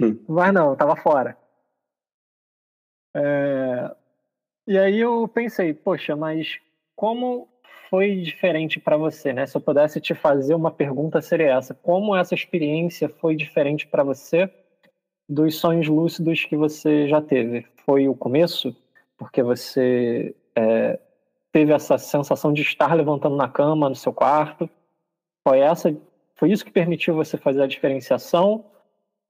Sim. 0.00 0.18
Mas 0.26 0.54
não, 0.54 0.70
eu 0.70 0.76
tava 0.76 0.96
fora. 0.96 1.36
É... 3.14 3.94
E 4.66 4.78
aí 4.78 4.98
eu 4.98 5.28
pensei, 5.28 5.74
poxa, 5.74 6.16
mas 6.16 6.58
como 6.94 7.50
foi 7.90 8.22
diferente 8.22 8.80
para 8.80 8.96
você, 8.96 9.30
né? 9.30 9.44
Se 9.44 9.54
eu 9.54 9.60
pudesse 9.60 10.00
te 10.00 10.14
fazer 10.14 10.54
uma 10.54 10.70
pergunta 10.70 11.20
seria 11.20 11.52
essa: 11.52 11.74
como 11.74 12.16
essa 12.16 12.34
experiência 12.34 13.10
foi 13.10 13.36
diferente 13.36 13.86
para 13.86 14.02
você 14.02 14.50
dos 15.28 15.56
sonhos 15.56 15.88
lúcidos 15.88 16.44
que 16.44 16.56
você 16.56 17.08
já 17.08 17.20
teve? 17.20 17.66
Foi 17.84 18.08
o 18.08 18.14
começo? 18.14 18.74
porque 19.16 19.42
você 19.42 20.34
é, 20.54 20.98
teve 21.52 21.72
essa 21.72 21.98
sensação 21.98 22.52
de 22.52 22.62
estar 22.62 22.92
levantando 22.94 23.36
na 23.36 23.48
cama 23.48 23.88
no 23.88 23.94
seu 23.94 24.12
quarto? 24.12 24.68
Foi 25.46 25.60
essa, 25.60 25.96
foi 26.34 26.50
isso 26.50 26.64
que 26.64 26.70
permitiu 26.70 27.14
você 27.14 27.36
fazer 27.36 27.62
a 27.62 27.66
diferenciação? 27.66 28.64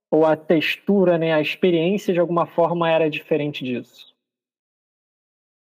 Ou 0.09 0.25
a 0.25 0.35
textura, 0.35 1.17
né, 1.17 1.33
a 1.33 1.41
experiência 1.41 2.13
de 2.13 2.19
alguma 2.19 2.45
forma 2.45 2.89
era 2.89 3.09
diferente 3.09 3.63
disso? 3.63 4.15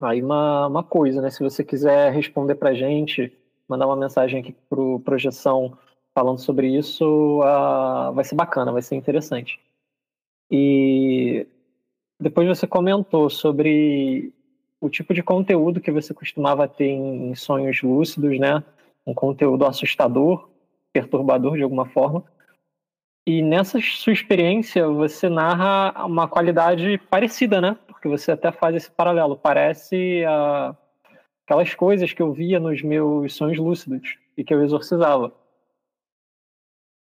Aí 0.01 0.21
uma, 0.21 0.67
uma 0.67 0.83
coisa, 0.83 1.21
né? 1.21 1.31
Se 1.31 1.41
você 1.41 1.63
quiser 1.63 2.11
responder 2.11 2.55
para 2.55 2.73
gente, 2.73 3.35
mandar 3.67 3.87
uma 3.87 3.95
mensagem 3.95 4.41
aqui 4.41 4.51
pro 4.69 4.99
projeção 4.99 5.77
falando 6.13 6.37
sobre 6.37 6.67
isso, 6.67 7.39
uh, 7.41 8.13
vai 8.13 8.23
ser 8.23 8.35
bacana, 8.35 8.71
vai 8.71 8.81
ser 8.81 8.95
interessante. 8.95 9.59
E 10.49 11.47
depois 12.19 12.47
você 12.47 12.67
comentou 12.67 13.29
sobre 13.29 14.33
o 14.79 14.89
tipo 14.89 15.13
de 15.13 15.23
conteúdo 15.23 15.81
que 15.81 15.91
você 15.91 16.13
costumava 16.13 16.67
ter 16.67 16.87
em 16.87 17.33
sonhos 17.35 17.81
lúcidos, 17.81 18.39
né? 18.39 18.63
Um 19.05 19.13
conteúdo 19.13 19.65
assustador, 19.65 20.49
perturbador 20.93 21.57
de 21.57 21.63
alguma 21.63 21.85
forma. 21.85 22.23
E 23.27 23.41
nessa 23.41 23.79
sua 23.81 24.13
experiência, 24.13 24.87
você 24.87 25.29
narra 25.29 26.05
uma 26.05 26.27
qualidade 26.27 26.97
parecida, 27.09 27.59
né? 27.59 27.77
Porque 27.87 28.07
você 28.07 28.31
até 28.31 28.51
faz 28.51 28.75
esse 28.75 28.91
paralelo. 28.91 29.35
Parece 29.35 30.23
a, 30.25 30.75
aquelas 31.43 31.73
coisas 31.73 32.13
que 32.13 32.21
eu 32.21 32.31
via 32.31 32.59
nos 32.59 32.83
meus 32.83 33.33
sonhos 33.33 33.57
lúcidos 33.57 34.17
e 34.37 34.43
que 34.43 34.53
eu 34.53 34.63
exorcizava. 34.63 35.33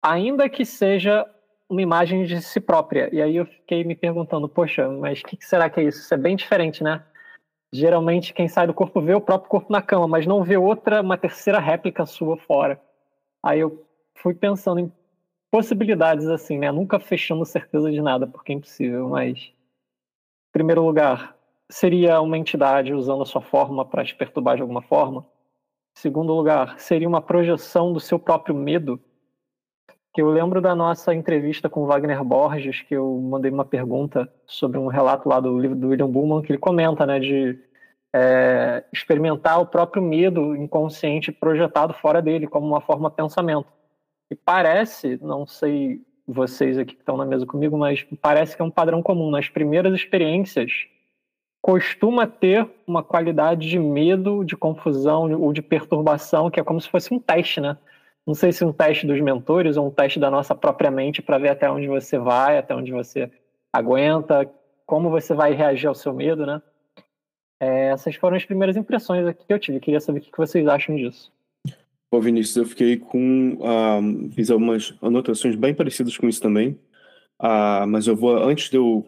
Ainda 0.02 0.48
que 0.48 0.64
seja 0.64 1.26
uma 1.70 1.82
imagem 1.82 2.24
de 2.26 2.42
si 2.42 2.60
própria. 2.60 3.10
E 3.14 3.22
aí 3.22 3.36
eu 3.36 3.46
fiquei 3.46 3.84
me 3.84 3.96
perguntando, 3.96 4.48
poxa, 4.48 4.88
mas 4.90 5.20
o 5.22 5.24
que, 5.24 5.38
que 5.38 5.46
será 5.46 5.70
que 5.70 5.80
é 5.80 5.84
isso? 5.84 6.00
Isso 6.00 6.14
é 6.14 6.18
bem 6.18 6.36
diferente, 6.36 6.84
né? 6.84 7.04
Geralmente 7.74 8.34
quem 8.34 8.48
sai 8.48 8.68
do 8.68 8.74
corpo 8.74 9.02
vê 9.02 9.14
o 9.14 9.22
próprio 9.22 9.50
corpo 9.50 9.72
na 9.72 9.82
cama, 9.82 10.08
mas 10.08 10.26
não 10.26 10.44
vê 10.44 10.58
outra, 10.58 11.02
uma 11.02 11.18
terceira 11.18 11.60
réplica 11.60 12.06
sua 12.06 12.38
fora. 12.38 12.82
Aí 13.44 13.60
eu 13.60 13.86
fui 14.16 14.34
pensando 14.34 14.80
em 14.80 14.92
possibilidades 15.52 16.28
assim, 16.28 16.58
né? 16.58 16.72
Nunca 16.72 17.00
fechando 17.00 17.46
certeza 17.46 17.92
de 17.92 18.02
nada, 18.02 18.28
porque 18.28 18.52
é 18.52 18.56
impossível, 18.56 19.10
mas 19.10 19.38
em 19.38 20.52
primeiro 20.52 20.84
lugar, 20.84 21.36
seria 21.70 22.22
uma 22.22 22.38
entidade 22.38 22.94
usando 22.94 23.24
a 23.24 23.26
sua 23.26 23.42
forma 23.42 23.86
para 23.86 24.06
te 24.06 24.16
perturbar 24.16 24.56
de 24.56 24.62
alguma 24.62 24.82
forma. 24.82 25.26
Em 25.98 26.02
segundo 26.02 26.34
lugar, 26.34 26.80
seria 26.80 27.08
uma 27.08 27.22
projeção 27.22 27.92
do 27.92 28.00
seu 28.00 28.20
próprio 28.20 28.56
medo. 28.56 29.00
Que 30.16 30.22
eu 30.22 30.30
lembro 30.30 30.62
da 30.62 30.74
nossa 30.74 31.14
entrevista 31.14 31.68
com 31.70 31.82
o 31.82 31.86
Wagner 31.88 32.24
Borges, 32.24 32.82
que 32.82 32.96
eu 32.96 33.20
mandei 33.20 33.52
uma 33.52 33.66
pergunta 33.66 34.32
sobre 34.48 34.78
um 34.78 34.88
relato 34.88 35.28
lá 35.28 35.42
do 35.42 35.60
livro 35.60 35.76
do 35.76 35.90
William 35.90 36.10
Bullman, 36.10 36.42
que 36.42 36.54
ele 36.54 36.58
comenta, 36.58 37.06
né, 37.06 37.20
de 37.20 37.60
é, 38.14 38.86
experimentar 38.94 39.60
o 39.60 39.66
próprio 39.66 40.02
medo 40.02 40.56
inconsciente 40.56 41.34
projetado 41.34 41.94
fora 41.96 42.22
dele, 42.22 42.48
como 42.48 42.66
uma 42.66 42.80
forma 42.80 43.10
de 43.10 43.18
pensamento. 43.18 43.68
E 44.32 44.36
parece, 44.36 45.20
não 45.22 45.46
sei 45.46 46.00
vocês 46.26 46.78
aqui 46.78 46.96
que 46.96 47.02
estão 47.02 47.18
na 47.18 47.26
mesa 47.26 47.46
comigo, 47.46 47.78
mas 47.78 48.08
parece 48.22 48.56
que 48.56 48.62
é 48.62 48.66
um 48.66 48.72
padrão 48.72 49.04
comum. 49.04 49.30
Nas 49.30 49.50
primeiras 49.50 49.94
experiências, 49.94 50.72
costuma 51.62 52.26
ter 52.26 52.66
uma 52.88 53.04
qualidade 53.04 53.70
de 53.70 53.78
medo, 53.78 54.46
de 54.46 54.56
confusão 54.56 55.30
ou 55.42 55.52
de 55.52 55.62
perturbação, 55.62 56.50
que 56.50 56.58
é 56.58 56.64
como 56.64 56.80
se 56.80 56.88
fosse 56.88 57.14
um 57.14 57.20
teste, 57.20 57.60
né? 57.60 57.78
Não 58.26 58.34
sei 58.34 58.52
se 58.52 58.66
um 58.66 58.74
teste 58.74 59.06
dos 59.06 59.20
mentores 59.22 59.78
ou 59.78 59.88
um 59.88 59.92
teste 59.92 60.20
da 60.20 60.32
nossa 60.32 60.56
própria 60.56 60.90
mente 60.90 61.22
para 61.22 61.38
ver 61.38 61.50
até 61.50 61.70
onde 61.70 61.88
você 61.88 62.18
vai, 62.18 62.58
até 62.58 62.76
onde 62.76 62.92
você 62.92 63.32
aguenta, 63.72 64.50
como 64.86 65.10
você 65.10 65.34
vai 65.34 65.54
reagir 65.54 65.88
ao 65.88 65.96
seu 65.96 66.14
medo, 66.14 66.46
né? 66.46 66.62
É, 67.60 67.90
essas 67.90 68.16
foram 68.16 68.36
as 68.36 68.46
primeiras 68.46 68.76
impressões 68.76 69.26
aqui 69.26 69.46
que 69.46 69.54
eu 69.54 69.60
tive. 69.60 69.80
Queria 69.80 70.00
saber 70.00 70.20
o 70.20 70.22
que 70.22 70.38
vocês 70.38 70.68
acham 70.68 70.96
disso. 70.96 71.32
Pô, 72.10 72.22
Vinícius, 72.22 72.56
eu 72.56 72.66
fiquei 72.66 72.98
com. 72.98 73.58
Uh, 73.60 74.32
fiz 74.32 74.50
algumas 74.50 74.94
anotações 75.02 75.56
bem 75.56 75.74
parecidas 75.74 76.18
com 76.18 76.28
isso 76.30 76.42
também. 76.42 76.80
Uh, 77.42 77.86
mas 77.88 78.08
eu 78.08 78.16
vou, 78.16 78.38
antes 78.38 78.70
de 78.70 78.78
eu 78.78 79.06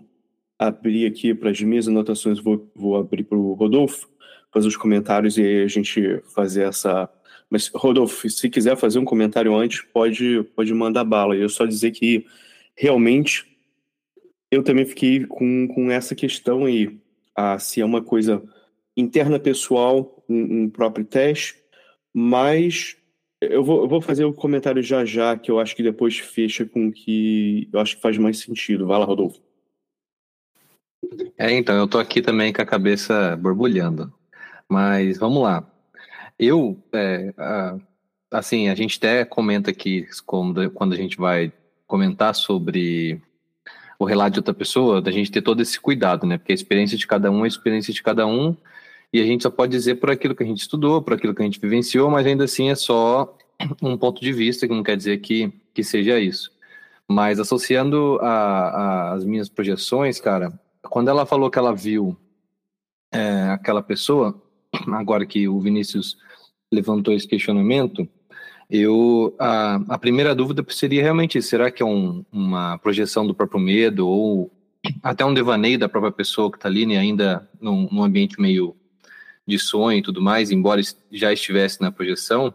abrir 0.59 1.05
aqui 1.05 1.33
para 1.33 1.49
as 1.49 1.61
minhas 1.61 1.87
anotações, 1.87 2.39
vou, 2.39 2.69
vou 2.75 2.97
abrir 2.97 3.23
para 3.23 3.37
o 3.37 3.53
Rodolfo, 3.53 4.09
fazer 4.51 4.67
os 4.67 4.75
comentários 4.75 5.37
e 5.37 5.63
a 5.63 5.67
gente 5.67 6.21
fazer 6.33 6.63
essa. 6.63 7.09
Mas, 7.49 7.69
Rodolfo, 7.73 8.29
se 8.29 8.49
quiser 8.49 8.75
fazer 8.75 8.99
um 8.99 9.05
comentário 9.05 9.55
antes, 9.55 9.81
pode, 9.81 10.43
pode 10.55 10.73
mandar 10.73 11.03
bala. 11.03 11.35
Eu 11.35 11.49
só 11.49 11.65
dizer 11.65 11.91
que 11.91 12.25
realmente 12.75 13.45
eu 14.51 14.63
também 14.63 14.85
fiquei 14.85 15.25
com, 15.25 15.67
com 15.67 15.89
essa 15.91 16.13
questão 16.13 16.65
aí 16.65 16.97
a 17.35 17.59
se 17.59 17.81
é 17.81 17.85
uma 17.85 18.01
coisa 18.01 18.43
interna 18.95 19.39
pessoal, 19.39 20.23
um, 20.27 20.63
um 20.63 20.69
próprio 20.69 21.05
teste, 21.05 21.55
mas 22.13 22.97
eu 23.39 23.63
vou, 23.63 23.81
eu 23.81 23.87
vou 23.87 24.01
fazer 24.01 24.25
o 24.25 24.29
um 24.29 24.33
comentário 24.33 24.81
já 24.81 25.05
já, 25.05 25.37
que 25.37 25.51
eu 25.51 25.59
acho 25.59 25.75
que 25.75 25.83
depois 25.83 26.17
fecha 26.17 26.65
com 26.65 26.91
que 26.91 27.69
eu 27.71 27.79
acho 27.79 27.95
que 27.95 28.01
faz 28.01 28.17
mais 28.17 28.39
sentido. 28.39 28.87
Vai 28.87 28.97
lá, 28.97 29.05
Rodolfo. 29.05 29.39
É, 31.37 31.51
então, 31.51 31.75
eu 31.77 31.87
tô 31.87 31.99
aqui 31.99 32.21
também 32.21 32.51
com 32.51 32.61
a 32.61 32.65
cabeça 32.65 33.35
borbulhando. 33.37 34.11
Mas 34.67 35.17
vamos 35.19 35.43
lá. 35.43 35.65
Eu, 36.39 36.77
é, 36.93 37.33
assim, 38.31 38.69
a 38.69 38.75
gente 38.75 38.97
até 38.97 39.25
comenta 39.25 39.71
aqui 39.71 40.07
quando, 40.25 40.69
quando 40.71 40.93
a 40.93 40.97
gente 40.97 41.17
vai 41.17 41.51
comentar 41.87 42.35
sobre 42.35 43.21
o 43.99 44.05
relato 44.05 44.33
de 44.33 44.39
outra 44.39 44.53
pessoa, 44.53 45.01
da 45.01 45.11
gente 45.11 45.31
ter 45.31 45.41
todo 45.41 45.61
esse 45.61 45.79
cuidado, 45.79 46.27
né? 46.27 46.37
Porque 46.37 46.51
a 46.51 46.55
experiência 46.55 46.97
de 46.97 47.07
cada 47.07 47.31
um 47.31 47.41
é 47.41 47.45
a 47.45 47.47
experiência 47.47 47.93
de 47.93 48.03
cada 48.03 48.27
um, 48.27 48.55
e 49.11 49.21
a 49.21 49.25
gente 49.25 49.43
só 49.43 49.49
pode 49.49 49.71
dizer 49.71 49.95
por 49.95 50.11
aquilo 50.11 50.35
que 50.35 50.43
a 50.43 50.45
gente 50.45 50.61
estudou, 50.61 51.01
por 51.01 51.13
aquilo 51.13 51.33
que 51.33 51.41
a 51.41 51.45
gente 51.45 51.59
vivenciou, 51.59 52.09
mas 52.11 52.27
ainda 52.27 52.43
assim 52.43 52.69
é 52.69 52.75
só 52.75 53.35
um 53.81 53.97
ponto 53.97 54.21
de 54.21 54.31
vista, 54.31 54.67
que 54.67 54.73
não 54.73 54.83
quer 54.83 54.97
dizer 54.97 55.17
que, 55.19 55.51
que 55.73 55.83
seja 55.83 56.19
isso. 56.19 56.51
Mas 57.07 57.39
associando 57.39 58.19
a, 58.21 58.29
a, 58.29 59.13
as 59.13 59.23
minhas 59.23 59.49
projeções, 59.49 60.19
cara, 60.19 60.53
quando 60.83 61.09
ela 61.09 61.25
falou 61.25 61.49
que 61.49 61.57
ela 61.57 61.73
viu 61.73 62.15
é, 63.11 63.49
aquela 63.49 63.81
pessoa, 63.81 64.39
agora 64.87 65.25
que 65.25 65.47
o 65.47 65.59
Vinícius 65.59 66.17
levantou 66.71 67.13
esse 67.13 67.27
questionamento, 67.27 68.07
eu 68.69 69.33
a, 69.39 69.75
a 69.89 69.97
primeira 69.97 70.35
dúvida 70.35 70.65
seria 70.69 71.01
realmente 71.01 71.41
será 71.41 71.71
que 71.71 71.81
é 71.81 71.85
um, 71.85 72.25
uma 72.31 72.77
projeção 72.77 73.25
do 73.25 73.33
próprio 73.33 73.59
medo 73.59 74.07
ou 74.07 74.51
até 75.01 75.25
um 75.25 75.33
devaneio 75.33 75.79
da 75.79 75.89
própria 75.89 76.11
pessoa 76.11 76.51
que 76.51 76.57
está 76.57 76.67
ali, 76.67 76.85
né, 76.85 76.97
ainda 76.97 77.49
num, 77.59 77.87
num, 77.91 78.03
ambiente 78.03 78.39
meio 78.39 78.75
de 79.45 79.57
sonho 79.57 79.99
e 79.99 80.01
tudo 80.01 80.21
mais, 80.21 80.51
embora 80.51 80.81
já 81.11 81.31
estivesse 81.31 81.81
na 81.81 81.91
projeção, 81.91 82.53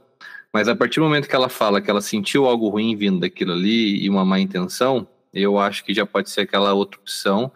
mas 0.53 0.69
a 0.69 0.77
partir 0.77 1.01
do 1.01 1.05
momento 1.05 1.29
que 1.29 1.35
ela 1.35 1.49
fala 1.49 1.81
que 1.81 1.91
ela 1.91 2.03
sentiu 2.03 2.47
algo 2.47 2.69
ruim 2.69 2.95
vindo 2.95 3.21
daquilo 3.21 3.53
ali 3.53 4.05
e 4.05 4.11
uma 4.11 4.25
má 4.25 4.39
intenção, 4.39 5.09
eu 5.33 5.59
acho 5.59 5.83
que 5.83 5.95
já 5.95 6.05
pode 6.05 6.29
ser 6.29 6.43
aquela 6.43 6.75
outra 6.75 7.01
opção, 7.01 7.51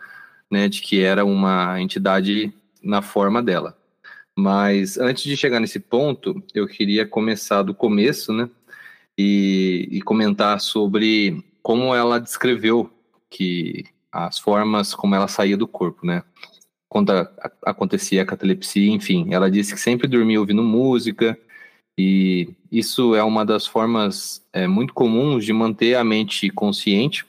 né, 0.51 0.69
de 0.69 0.81
que 0.81 1.01
era 1.01 1.25
uma 1.25 1.81
entidade 1.81 2.53
na 2.83 3.03
forma 3.03 3.43
dela. 3.43 3.76
Mas 4.39 4.99
antes 4.99 5.25
de 5.25 5.37
chegar 5.37 5.59
nesse 5.61 5.81
ponto, 5.81 6.43
eu 6.55 6.67
queria 6.67 7.07
começar 7.07 7.63
do 7.63 7.75
começo, 7.75 8.33
né? 8.33 8.51
E, 9.17 9.89
e 9.91 10.03
comentar 10.03 10.61
sobre 10.61 11.43
como 11.63 11.95
ela 11.95 12.21
descreveu 12.21 12.91
que 13.31 13.85
as 14.13 14.39
formas 14.39 14.95
como 14.95 15.15
ela 15.15 15.27
saía 15.27 15.57
do 15.57 15.67
corpo, 15.67 16.07
né? 16.07 16.23
Quando 16.89 17.11
a, 17.11 17.23
a, 17.23 17.71
acontecia 17.71 18.23
a 18.23 18.27
catalepsia, 18.27 18.93
enfim, 18.93 19.33
ela 19.33 19.51
disse 19.51 19.75
que 19.75 19.81
sempre 19.81 20.07
dormia 20.07 20.39
ouvindo 20.39 20.63
música, 20.63 21.39
e 21.99 22.51
isso 22.71 23.15
é 23.15 23.23
uma 23.25 23.45
das 23.45 23.67
formas 23.67 24.47
é, 24.53 24.67
muito 24.67 24.93
comuns 24.93 25.47
de 25.47 25.53
manter 25.53 25.95
a 25.95 26.05
mente 26.05 26.51
consciente, 26.51 27.25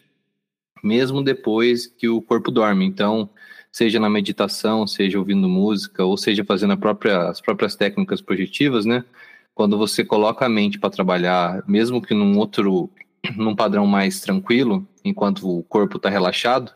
mesmo 0.84 1.24
depois 1.24 1.88
que 1.88 2.10
o 2.10 2.22
corpo 2.22 2.52
dorme. 2.52 2.86
Então, 2.86 3.30
seja 3.77 3.99
na 3.99 4.09
meditação, 4.09 4.87
seja 4.87 5.19
ouvindo 5.19 5.47
música, 5.47 6.03
ou 6.03 6.17
seja 6.17 6.43
fazendo 6.43 6.75
própria, 6.75 7.29
as 7.29 7.39
próprias 7.39 7.75
técnicas 7.75 8.19
projetivas, 8.21 8.85
né? 8.85 9.05
Quando 9.53 9.77
você 9.77 10.03
coloca 10.03 10.43
a 10.43 10.49
mente 10.49 10.79
para 10.79 10.89
trabalhar, 10.89 11.63
mesmo 11.67 12.01
que 12.01 12.11
num 12.15 12.39
outro, 12.39 12.89
num 13.37 13.55
padrão 13.55 13.85
mais 13.85 14.19
tranquilo, 14.19 14.87
enquanto 15.05 15.47
o 15.47 15.63
corpo 15.63 15.97
está 15.97 16.09
relaxado, 16.09 16.73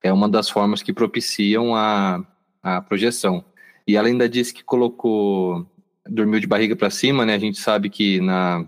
é 0.00 0.12
uma 0.12 0.28
das 0.28 0.48
formas 0.48 0.84
que 0.84 0.92
propiciam 0.92 1.74
a, 1.74 2.24
a 2.62 2.80
projeção. 2.80 3.44
E 3.84 3.96
ela 3.96 4.06
ainda 4.06 4.28
disse 4.28 4.54
que 4.54 4.62
colocou, 4.62 5.66
dormiu 6.08 6.38
de 6.38 6.46
barriga 6.46 6.76
para 6.76 6.90
cima, 6.90 7.26
né? 7.26 7.34
A 7.34 7.40
gente 7.40 7.58
sabe 7.58 7.90
que 7.90 8.20
na, 8.20 8.64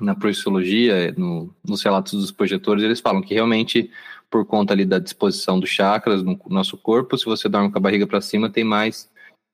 na 0.00 0.16
projeciologia, 0.16 1.14
no, 1.16 1.54
nos 1.64 1.80
relatos 1.80 2.20
dos 2.20 2.32
projetores, 2.32 2.82
eles 2.82 3.00
falam 3.00 3.22
que 3.22 3.34
realmente 3.34 3.88
por 4.30 4.44
conta 4.44 4.72
ali 4.72 4.84
da 4.84 4.98
disposição 4.98 5.58
dos 5.58 5.70
chakras 5.70 6.22
no 6.22 6.38
nosso 6.48 6.76
corpo, 6.76 7.16
se 7.16 7.24
você 7.24 7.48
dorme 7.48 7.70
com 7.70 7.78
a 7.78 7.80
barriga 7.80 8.06
para 8.06 8.20
cima, 8.20 8.50
tem 8.50 8.64
mais 8.64 9.10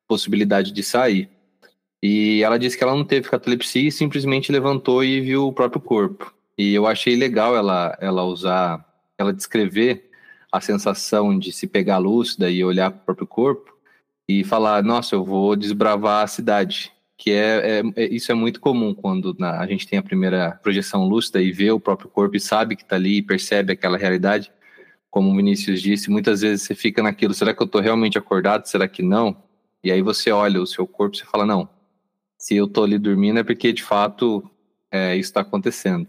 possibilidade 0.09 0.73
de 0.73 0.83
sair. 0.83 1.29
E 2.03 2.43
ela 2.43 2.59
disse 2.59 2.77
que 2.77 2.85
ela 2.85 2.95
não 2.95 3.05
teve 3.05 3.29
catalepsia 3.29 3.89
e 3.89 3.93
simplesmente 3.93 4.53
levantou 4.53 5.03
e 5.03 5.21
viu 5.21 5.47
o 5.47 5.53
próprio 5.53 5.81
corpo. 5.81 6.35
E 6.59 6.75
eu 6.75 6.87
achei 6.87 7.17
legal 7.17 7.57
ela, 7.57 7.97
ela 8.01 8.25
usar, 8.25 8.85
ela 9.17 9.33
descrever 9.33 10.11
a 10.53 10.61
sensação 10.61 11.37
de 11.39 11.51
se 11.53 11.67
pegar 11.67 11.99
lúcida 11.99 12.51
e 12.51 12.63
olhar 12.65 12.91
para 12.91 13.01
o 13.01 13.05
próprio 13.07 13.27
corpo 13.27 13.75
e 14.29 14.45
falar: 14.45 14.83
Nossa, 14.83 15.15
eu 15.15 15.25
vou 15.25 15.57
desbravar 15.57 16.23
a 16.25 16.27
cidade. 16.29 16.93
Que 17.17 17.31
é, 17.31 17.81
é, 17.81 17.83
é 17.97 18.15
isso 18.15 18.31
é 18.31 18.35
muito 18.35 18.61
comum 18.61 18.93
quando 18.93 19.37
a 19.41 19.67
gente 19.67 19.87
tem 19.87 19.99
a 19.99 20.03
primeira 20.03 20.59
projeção 20.63 21.09
lúcida 21.09 21.41
e 21.41 21.53
vê 21.53 21.71
o 21.71 21.81
próprio 21.81 22.09
corpo 22.09 22.37
e 22.37 22.41
sabe 22.41 22.77
que 22.77 22.83
está 22.83 22.97
ali 22.97 23.19
e 23.19 23.23
percebe 23.23 23.73
aquela 23.73 23.97
realidade 23.97 24.53
como 25.15 25.31
o 25.31 25.37
Vinícius 25.37 25.81
disse, 25.81 26.11
muitas 26.11 26.41
vezes 26.41 26.67
você 26.67 26.75
fica 26.75 27.01
naquilo, 27.01 27.33
será 27.33 27.55
que 27.55 27.63
eu 27.63 27.67
estou 27.67 27.81
realmente 27.81 28.19
acordado, 28.19 28.67
será 28.67 28.89
que 28.89 29.01
não? 29.01 29.45
E 29.85 29.93
aí 29.93 30.03
você 30.03 30.33
olha 30.33 30.61
o 30.61 30.67
seu 30.67 30.89
corpo 30.89 31.17
e 31.17 31.21
fala, 31.21 31.47
não, 31.47 31.69
se 32.37 32.57
eu 32.57 32.65
estou 32.65 32.83
ali 32.83 32.99
dormindo 32.99 33.39
é 33.39 33.45
porque 33.45 33.73
de 33.73 33.85
fato 33.85 34.43
é, 34.91 35.15
isso 35.15 35.29
está 35.29 35.43
acontecendo. 35.43 36.05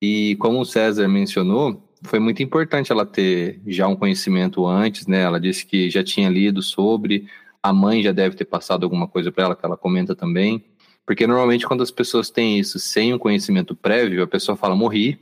E 0.00 0.34
como 0.40 0.58
o 0.60 0.64
César 0.64 1.06
mencionou, 1.06 1.88
foi 2.02 2.18
muito 2.18 2.42
importante 2.42 2.90
ela 2.90 3.06
ter 3.06 3.60
já 3.64 3.86
um 3.86 3.94
conhecimento 3.94 4.66
antes, 4.66 5.06
né? 5.06 5.20
Ela 5.20 5.38
disse 5.38 5.64
que 5.64 5.88
já 5.88 6.02
tinha 6.02 6.28
lido 6.28 6.62
sobre, 6.62 7.28
a 7.62 7.72
mãe 7.72 8.02
já 8.02 8.10
deve 8.10 8.34
ter 8.34 8.46
passado 8.46 8.82
alguma 8.82 9.06
coisa 9.06 9.30
para 9.30 9.44
ela, 9.44 9.54
que 9.54 9.64
ela 9.64 9.76
comenta 9.76 10.16
também. 10.16 10.64
Porque 11.06 11.28
normalmente 11.28 11.64
quando 11.64 11.84
as 11.84 11.92
pessoas 11.92 12.28
têm 12.28 12.58
isso 12.58 12.80
sem 12.80 13.14
um 13.14 13.18
conhecimento 13.20 13.76
prévio, 13.76 14.20
a 14.20 14.26
pessoa 14.26 14.56
fala: 14.56 14.74
morri, 14.74 15.20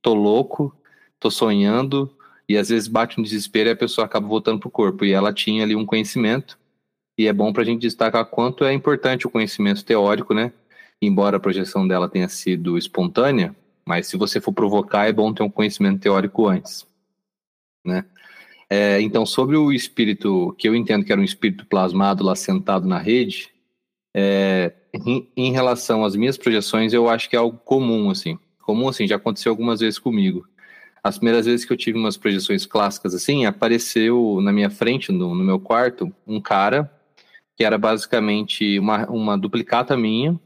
tô 0.00 0.14
louco, 0.14 0.72
tô 1.18 1.32
sonhando, 1.32 2.08
e 2.50 2.58
às 2.58 2.68
vezes 2.68 2.88
bate 2.88 3.20
um 3.20 3.22
desespero 3.22 3.68
e 3.68 3.72
a 3.72 3.76
pessoa 3.76 4.04
acaba 4.04 4.26
voltando 4.26 4.58
pro 4.58 4.68
corpo. 4.68 5.04
E 5.04 5.12
ela 5.12 5.32
tinha 5.32 5.62
ali 5.62 5.76
um 5.76 5.86
conhecimento 5.86 6.58
E 7.16 7.28
é 7.28 7.32
bom 7.32 7.52
para 7.52 7.62
a 7.62 7.64
gente 7.64 7.82
destacar 7.82 8.24
quanto 8.26 8.64
é 8.64 8.72
importante 8.72 9.24
o 9.24 9.30
conhecimento 9.30 9.84
teórico, 9.84 10.34
né? 10.34 10.52
Embora 11.00 11.36
a 11.36 11.40
projeção 11.40 11.86
dela 11.86 12.08
tenha 12.08 12.28
sido 12.28 12.76
espontânea, 12.76 13.54
mas 13.86 14.08
se 14.08 14.16
você 14.16 14.40
for 14.40 14.52
provocar, 14.52 15.06
é 15.06 15.12
bom 15.12 15.32
ter 15.32 15.44
um 15.44 15.48
conhecimento 15.48 16.00
teórico 16.00 16.48
antes, 16.48 16.84
né? 17.86 18.04
É, 18.68 19.00
então, 19.00 19.24
sobre 19.24 19.56
o 19.56 19.72
espírito, 19.72 20.52
que 20.58 20.68
eu 20.68 20.74
entendo 20.74 21.04
que 21.04 21.12
era 21.12 21.20
um 21.20 21.24
espírito 21.24 21.64
plasmado 21.66 22.24
lá 22.24 22.34
sentado 22.34 22.84
na 22.84 22.98
rede, 22.98 23.48
é, 24.12 24.72
em, 25.06 25.28
em, 25.36 25.52
relação 25.52 26.04
às 26.04 26.16
minhas 26.16 26.36
projeções, 26.36 26.92
eu 26.92 27.08
acho 27.08 27.30
que 27.30 27.36
é 27.36 27.38
algo 27.38 27.58
comum, 27.58 28.10
assim. 28.10 28.36
Comum, 28.60 28.88
assim, 28.88 29.06
já 29.06 29.16
aconteceu 29.16 29.50
algumas 29.50 29.78
vezes 29.78 30.00
comigo. 30.00 30.44
As 31.02 31.16
primeiras 31.18 31.46
vezes 31.46 31.64
que 31.64 31.72
eu 31.72 31.76
tive 31.76 31.98
umas 31.98 32.16
projeções 32.16 32.66
clássicas, 32.66 33.14
assim, 33.14 33.46
apareceu 33.46 34.40
na 34.42 34.52
minha 34.52 34.70
frente, 34.70 35.10
no, 35.10 35.34
no 35.34 35.44
meu 35.44 35.58
quarto, 35.58 36.12
um 36.26 36.40
cara 36.40 36.90
que 37.56 37.64
era 37.64 37.76
basicamente 37.76 38.78
uma, 38.78 39.06
uma 39.10 39.36
duplicata 39.36 39.96
minha, 39.96 40.38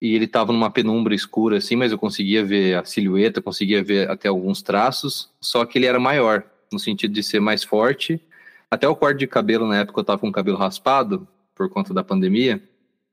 e 0.00 0.14
ele 0.14 0.24
estava 0.24 0.52
numa 0.52 0.70
penumbra 0.70 1.14
escura, 1.14 1.58
assim, 1.58 1.76
mas 1.76 1.92
eu 1.92 1.98
conseguia 1.98 2.44
ver 2.44 2.76
a 2.76 2.84
silhueta, 2.84 3.40
conseguia 3.40 3.84
ver 3.84 4.10
até 4.10 4.28
alguns 4.28 4.62
traços, 4.62 5.30
só 5.40 5.64
que 5.64 5.78
ele 5.78 5.86
era 5.86 6.00
maior 6.00 6.42
no 6.72 6.78
sentido 6.78 7.12
de 7.12 7.22
ser 7.22 7.38
mais 7.38 7.62
forte. 7.62 8.20
Até 8.70 8.88
o 8.88 8.96
corte 8.96 9.18
de 9.18 9.26
cabelo, 9.26 9.66
na 9.68 9.80
época 9.80 10.00
eu 10.00 10.04
tava 10.04 10.18
com 10.18 10.28
o 10.28 10.32
cabelo 10.32 10.56
raspado, 10.56 11.28
por 11.54 11.68
conta 11.68 11.94
da 11.94 12.02
pandemia, 12.02 12.60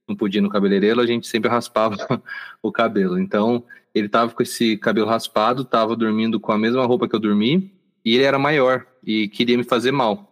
não 0.07 0.15
podia 0.15 0.39
ir 0.39 0.41
no 0.41 0.49
cabeleireiro, 0.49 0.99
a 0.99 1.05
gente 1.05 1.27
sempre 1.27 1.49
raspava 1.49 1.97
o 2.63 2.71
cabelo. 2.71 3.19
Então, 3.19 3.63
ele 3.93 4.09
tava 4.09 4.33
com 4.33 4.43
esse 4.43 4.77
cabelo 4.77 5.07
raspado, 5.07 5.65
tava 5.65 5.95
dormindo 5.95 6.39
com 6.39 6.51
a 6.51 6.57
mesma 6.57 6.85
roupa 6.85 7.07
que 7.07 7.15
eu 7.15 7.19
dormi, 7.19 7.71
e 8.03 8.15
ele 8.15 8.23
era 8.23 8.39
maior 8.39 8.85
e 9.03 9.27
queria 9.27 9.57
me 9.57 9.63
fazer 9.63 9.91
mal. 9.91 10.29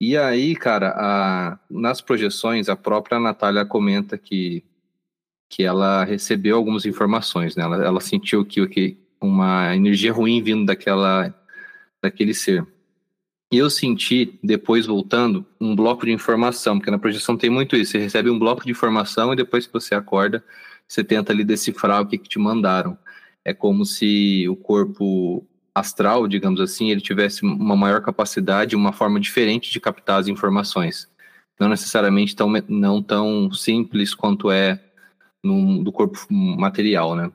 E 0.00 0.16
aí, 0.16 0.54
cara, 0.54 0.94
a, 0.96 1.58
nas 1.68 2.00
projeções, 2.00 2.68
a 2.68 2.76
própria 2.76 3.18
Natália 3.18 3.64
comenta 3.64 4.16
que, 4.16 4.64
que 5.50 5.64
ela 5.64 6.04
recebeu 6.04 6.56
algumas 6.56 6.86
informações, 6.86 7.56
né? 7.56 7.64
Ela, 7.64 7.84
ela 7.84 8.00
sentiu 8.00 8.44
que, 8.44 8.66
que 8.68 8.96
uma 9.20 9.74
energia 9.74 10.12
ruim 10.12 10.42
vindo 10.42 10.66
daquela 10.66 11.34
daquele 12.00 12.32
ser. 12.32 12.64
E 13.52 13.56
eu 13.56 13.70
senti, 13.70 14.38
depois 14.42 14.86
voltando, 14.86 15.44
um 15.60 15.74
bloco 15.74 16.04
de 16.04 16.12
informação, 16.12 16.78
porque 16.78 16.90
na 16.90 16.98
projeção 16.98 17.36
tem 17.36 17.48
muito 17.48 17.76
isso. 17.76 17.92
Você 17.92 17.98
recebe 17.98 18.30
um 18.30 18.38
bloco 18.38 18.64
de 18.64 18.70
informação 18.70 19.32
e 19.32 19.36
depois 19.36 19.66
que 19.66 19.72
você 19.72 19.94
acorda, 19.94 20.44
você 20.88 21.04
tenta 21.04 21.32
ali 21.32 21.44
decifrar 21.44 22.02
o 22.02 22.06
que, 22.06 22.16
que 22.16 22.28
te 22.28 22.38
mandaram. 22.38 22.96
É 23.44 23.52
como 23.52 23.84
se 23.84 24.48
o 24.48 24.56
corpo 24.56 25.46
astral, 25.74 26.26
digamos 26.26 26.60
assim, 26.60 26.90
ele 26.90 27.00
tivesse 27.00 27.44
uma 27.44 27.76
maior 27.76 28.00
capacidade, 28.02 28.74
uma 28.74 28.92
forma 28.92 29.20
diferente 29.20 29.70
de 29.70 29.80
captar 29.80 30.20
as 30.20 30.28
informações. 30.28 31.08
Não 31.60 31.68
necessariamente 31.68 32.34
tão, 32.34 32.52
não 32.68 33.02
tão 33.02 33.52
simples 33.52 34.14
quanto 34.14 34.50
é 34.50 34.80
no, 35.42 35.82
do 35.82 35.92
corpo 35.92 36.18
material, 36.30 37.14
né? 37.14 37.30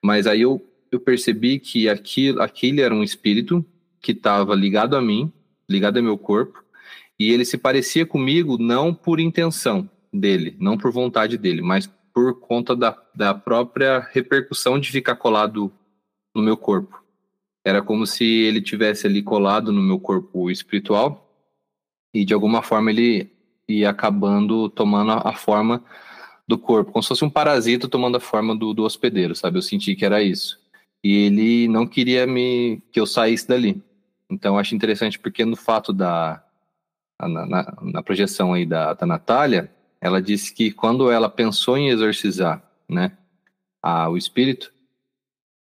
Mas 0.00 0.26
aí 0.26 0.42
eu, 0.42 0.64
eu 0.90 1.00
percebi 1.00 1.58
que 1.58 1.88
aquilo, 1.88 2.40
aquele 2.40 2.80
era 2.80 2.94
um 2.94 3.02
espírito 3.02 3.64
que 4.00 4.12
estava 4.12 4.54
ligado 4.54 4.96
a 4.96 5.02
mim, 5.02 5.32
ligado 5.68 5.96
ao 5.96 6.02
meu 6.02 6.18
corpo, 6.18 6.62
e 7.18 7.30
ele 7.30 7.44
se 7.44 7.56
parecia 7.56 8.04
comigo 8.04 8.58
não 8.58 8.92
por 8.92 9.20
intenção 9.20 9.88
dele, 10.12 10.56
não 10.58 10.76
por 10.76 10.90
vontade 10.90 11.38
dele, 11.38 11.62
mas 11.62 11.88
por 12.12 12.38
conta 12.40 12.76
da, 12.76 12.96
da 13.14 13.34
própria 13.34 14.00
repercussão 14.12 14.78
de 14.78 14.90
ficar 14.90 15.16
colado 15.16 15.72
no 16.34 16.42
meu 16.42 16.56
corpo. 16.56 17.02
Era 17.64 17.80
como 17.80 18.06
se 18.06 18.24
ele 18.24 18.60
tivesse 18.60 19.06
ali 19.06 19.22
colado 19.22 19.72
no 19.72 19.80
meu 19.80 20.00
corpo 20.00 20.50
espiritual 20.50 21.28
e 22.12 22.24
de 22.24 22.34
alguma 22.34 22.62
forma 22.62 22.90
ele 22.90 23.30
ia 23.68 23.90
acabando 23.90 24.68
tomando 24.68 25.12
a, 25.12 25.30
a 25.30 25.32
forma 25.34 25.82
do 26.46 26.58
corpo, 26.58 26.92
como 26.92 27.02
se 27.02 27.08
fosse 27.08 27.24
um 27.24 27.30
parasita 27.30 27.88
tomando 27.88 28.16
a 28.16 28.20
forma 28.20 28.54
do, 28.54 28.74
do 28.74 28.82
hospedeiro, 28.82 29.34
sabe? 29.34 29.58
Eu 29.58 29.62
senti 29.62 29.94
que 29.94 30.04
era 30.04 30.22
isso. 30.22 30.60
E 31.02 31.26
ele 31.26 31.68
não 31.68 31.86
queria 31.86 32.26
me 32.26 32.82
que 32.92 33.00
eu 33.00 33.06
saísse 33.06 33.48
dali. 33.48 33.82
Então, 34.30 34.58
acho 34.58 34.74
interessante 34.74 35.18
porque 35.18 35.44
no 35.44 35.56
fato 35.56 35.92
da. 35.92 36.42
Na, 37.20 37.46
na, 37.46 37.78
na 37.82 38.02
projeção 38.02 38.52
aí 38.52 38.66
da, 38.66 38.94
da 38.94 39.06
Natália, 39.06 39.70
ela 40.02 40.20
disse 40.20 40.52
que 40.52 40.72
quando 40.72 41.12
ela 41.12 41.30
pensou 41.30 41.78
em 41.78 41.88
exorcizar 41.88 42.60
né, 42.88 43.16
a, 43.80 44.10
o 44.10 44.16
espírito, 44.16 44.74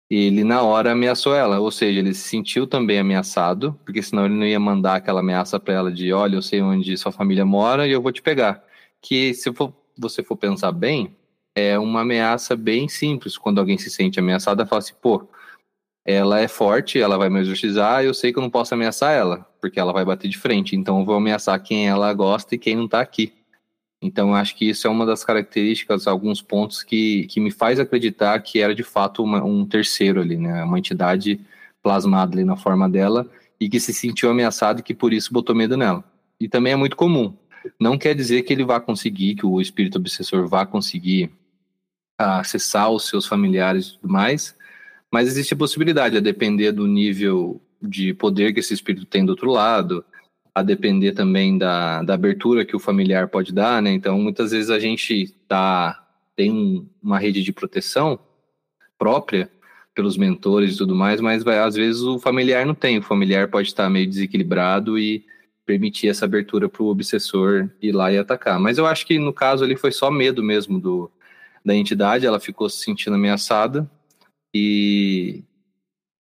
ele 0.09 0.45
na 0.45 0.63
hora 0.63 0.93
ameaçou 0.93 1.35
ela, 1.35 1.59
ou 1.59 1.73
seja, 1.73 1.99
ele 1.99 2.15
se 2.15 2.29
sentiu 2.29 2.65
também 2.65 3.01
ameaçado, 3.01 3.79
porque 3.85 4.01
senão 4.01 4.27
ele 4.27 4.37
não 4.37 4.47
ia 4.47 4.61
mandar 4.61 4.95
aquela 4.95 5.21
ameaça 5.21 5.59
para 5.59 5.75
ela 5.75 5.93
de: 5.93 6.13
olha, 6.13 6.37
eu 6.37 6.43
sei 6.43 6.63
onde 6.63 6.97
sua 6.97 7.11
família 7.11 7.45
mora 7.45 7.87
e 7.87 7.91
eu 7.91 8.01
vou 8.01 8.13
te 8.13 8.23
pegar. 8.23 8.65
Que 9.03 9.35
se 9.35 9.53
for, 9.53 9.75
você 9.99 10.23
for 10.23 10.37
pensar 10.37 10.71
bem, 10.71 11.17
é 11.55 11.77
uma 11.79 12.03
ameaça 12.03 12.55
bem 12.57 12.89
simples. 12.89 13.37
Quando 13.37 13.59
alguém 13.59 13.77
se 13.77 13.91
sente 13.91 14.21
ameaçado, 14.21 14.61
ela 14.61 14.69
fala 14.69 14.79
assim: 14.79 14.95
pô, 15.03 15.29
ela 16.07 16.41
é 16.41 16.49
forte, 16.49 17.01
ela 17.01 17.19
vai 17.19 17.29
me 17.29 17.41
exorcizar, 17.41 18.05
eu 18.05 18.15
sei 18.15 18.33
que 18.33 18.39
eu 18.39 18.43
não 18.43 18.51
posso 18.51 18.73
ameaçar 18.73 19.13
ela, 19.13 19.47
porque 19.61 19.81
ela 19.81 19.93
vai 19.93 20.05
bater 20.05 20.29
de 20.29 20.39
frente, 20.39 20.77
então 20.77 21.01
eu 21.01 21.05
vou 21.05 21.17
ameaçar 21.17 21.61
quem 21.63 21.89
ela 21.89 22.13
gosta 22.15 22.55
e 22.55 22.59
quem 22.59 22.77
não 22.77 22.89
tá 22.89 23.01
aqui. 23.01 23.38
Então 24.01 24.35
acho 24.35 24.55
que 24.57 24.69
isso 24.69 24.87
é 24.87 24.91
uma 24.91 25.05
das 25.05 25.25
características, 25.25 26.07
alguns 26.07 26.41
pontos 26.41 26.83
que, 26.83 27.27
que 27.27 27.41
me 27.41 27.51
faz 27.51 27.81
acreditar 27.81 28.39
que 28.41 28.61
era 28.61 28.75
de 28.75 28.85
fato 28.85 29.23
uma, 29.23 29.43
um 29.43 29.67
terceiro 29.67 30.21
ali, 30.21 30.37
né? 30.37 30.63
Uma 30.63 30.79
entidade 30.79 31.41
plasmada 31.83 32.35
ali 32.35 32.45
na 32.45 32.57
forma 32.57 32.89
dela 32.89 33.29
e 33.61 33.69
que 33.69 33.81
se 33.81 33.93
sentiu 33.93 34.31
ameaçado 34.31 34.81
e 34.81 34.83
que 34.83 34.95
por 34.95 35.13
isso 35.13 35.33
botou 35.33 35.55
medo 35.55 35.77
nela. 35.77 36.05
E 36.41 36.49
também 36.49 36.73
é 36.73 36.77
muito 36.77 36.97
comum. 36.97 37.35
Não 37.79 37.99
quer 37.99 38.15
dizer 38.15 38.43
que 38.43 38.53
ele 38.53 38.65
vá 38.65 38.81
conseguir, 38.81 39.35
que 39.35 39.45
o 39.45 39.61
espírito 39.61 39.99
obsessor 39.99 40.47
vá 40.47 40.65
conseguir 40.65 41.31
acessar 42.17 42.91
os 42.91 43.09
seus 43.09 43.27
familiares 43.27 43.87
e 43.87 43.99
tudo 43.99 44.13
mais, 44.13 44.57
mas 45.13 45.29
existe 45.29 45.55
a 45.55 45.57
possibilidade, 45.57 46.17
a 46.17 46.21
depender 46.21 46.73
do 46.73 46.87
nível 46.87 47.61
de 47.81 48.13
poder 48.15 48.53
que 48.53 48.61
esse 48.61 48.75
espírito 48.75 49.07
tem 49.07 49.25
do 49.25 49.31
outro 49.31 49.51
lado, 49.51 50.05
a 50.59 50.63
depender 50.63 51.13
também 51.13 51.57
da, 51.57 52.03
da 52.03 52.15
abertura 52.15 52.65
que 52.65 52.77
o 52.77 52.81
familiar 52.81 53.29
pode 53.29 53.53
dar, 53.53 53.83
né? 53.83 53.93
Então, 53.93 54.19
muitas 54.19 54.51
vezes 54.51 54.71
a 54.71 54.79
gente 54.79 55.35
tá, 55.47 56.07
tem 56.35 56.89
uma 57.03 57.19
rede 57.19 57.43
de 57.43 57.53
proteção 57.53 58.19
própria 58.99 59.51
pelos 59.95 60.17
mentores 60.17 60.75
e 60.75 60.79
tudo 60.79 60.95
mais, 60.95 61.21
mas 61.21 61.43
vai, 61.43 61.59
às 61.59 61.75
vezes 61.75 62.03
o 62.03 62.19
familiar 62.19 62.65
não 62.65 62.75
tem. 62.75 62.99
O 62.99 63.03
familiar 63.03 63.49
pode 63.49 63.69
estar 63.69 63.91
meio 63.91 64.09
desequilibrado 64.09 64.99
e 64.99 65.25
permitir 65.67 66.09
essa 66.09 66.25
abertura 66.25 66.69
para 66.69 66.83
o 66.83 66.89
obsessor 66.89 67.69
ir 67.83 67.93
lá 67.93 68.13
e 68.13 68.17
atacar. 68.17 68.59
Mas 68.59 68.79
eu 68.79 68.87
acho 68.87 69.05
que 69.07 69.19
no 69.19 69.33
caso 69.33 69.65
ali 69.65 69.77
foi 69.77 69.93
só 69.93 70.11
medo 70.11 70.43
mesmo 70.43 70.81
do, 70.81 71.11
da 71.65 71.75
entidade, 71.75 72.27
ela 72.27 72.41
ficou 72.41 72.71
se 72.71 72.83
sentindo 72.83 73.17
ameaçada 73.17 73.91
e, 74.55 75.43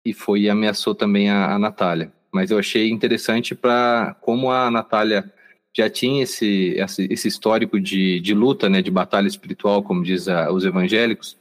e 0.05 0.15
foi 0.15 0.43
e 0.43 0.51
ameaçou 0.51 0.95
também 0.95 1.29
a, 1.29 1.55
a 1.55 1.59
Natália. 1.59 2.13
Mas 2.35 2.51
eu 2.51 2.59
achei 2.59 2.91
interessante 2.91 3.55
para 3.55 4.17
como 4.21 4.51
a 4.51 4.69
Natália 4.69 5.33
já 5.73 5.89
tinha 5.89 6.25
esse, 6.25 6.77
esse 7.09 7.29
histórico 7.29 7.81
de, 7.81 8.19
de 8.19 8.35
luta, 8.35 8.69
né, 8.69 8.83
de 8.83 8.91
batalha 8.91 9.29
espiritual, 9.29 9.85
como 9.85 10.03
diz 10.03 10.27
a, 10.27 10.51
os 10.51 10.65
evangélicos, 10.65 11.37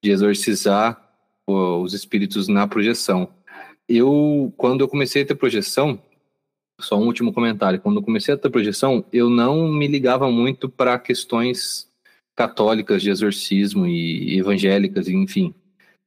de 0.00 0.12
exorcizar 0.12 1.02
os 1.48 1.94
espíritos 1.94 2.46
na 2.46 2.64
projeção. 2.68 3.28
Eu, 3.88 4.52
quando 4.56 4.82
eu 4.82 4.88
comecei 4.88 5.22
a 5.22 5.26
ter 5.26 5.34
projeção, 5.34 6.00
só 6.80 6.96
um 6.96 7.06
último 7.06 7.32
comentário, 7.32 7.80
quando 7.80 7.96
eu 7.96 8.02
comecei 8.02 8.32
a 8.32 8.38
ter 8.38 8.48
projeção, 8.48 9.04
eu 9.12 9.28
não 9.28 9.66
me 9.66 9.88
ligava 9.88 10.30
muito 10.30 10.68
para 10.68 10.96
questões 10.96 11.88
católicas 12.36 13.02
de 13.02 13.10
exorcismo 13.10 13.84
e 13.84 14.38
evangélicas, 14.38 15.08
enfim 15.08 15.52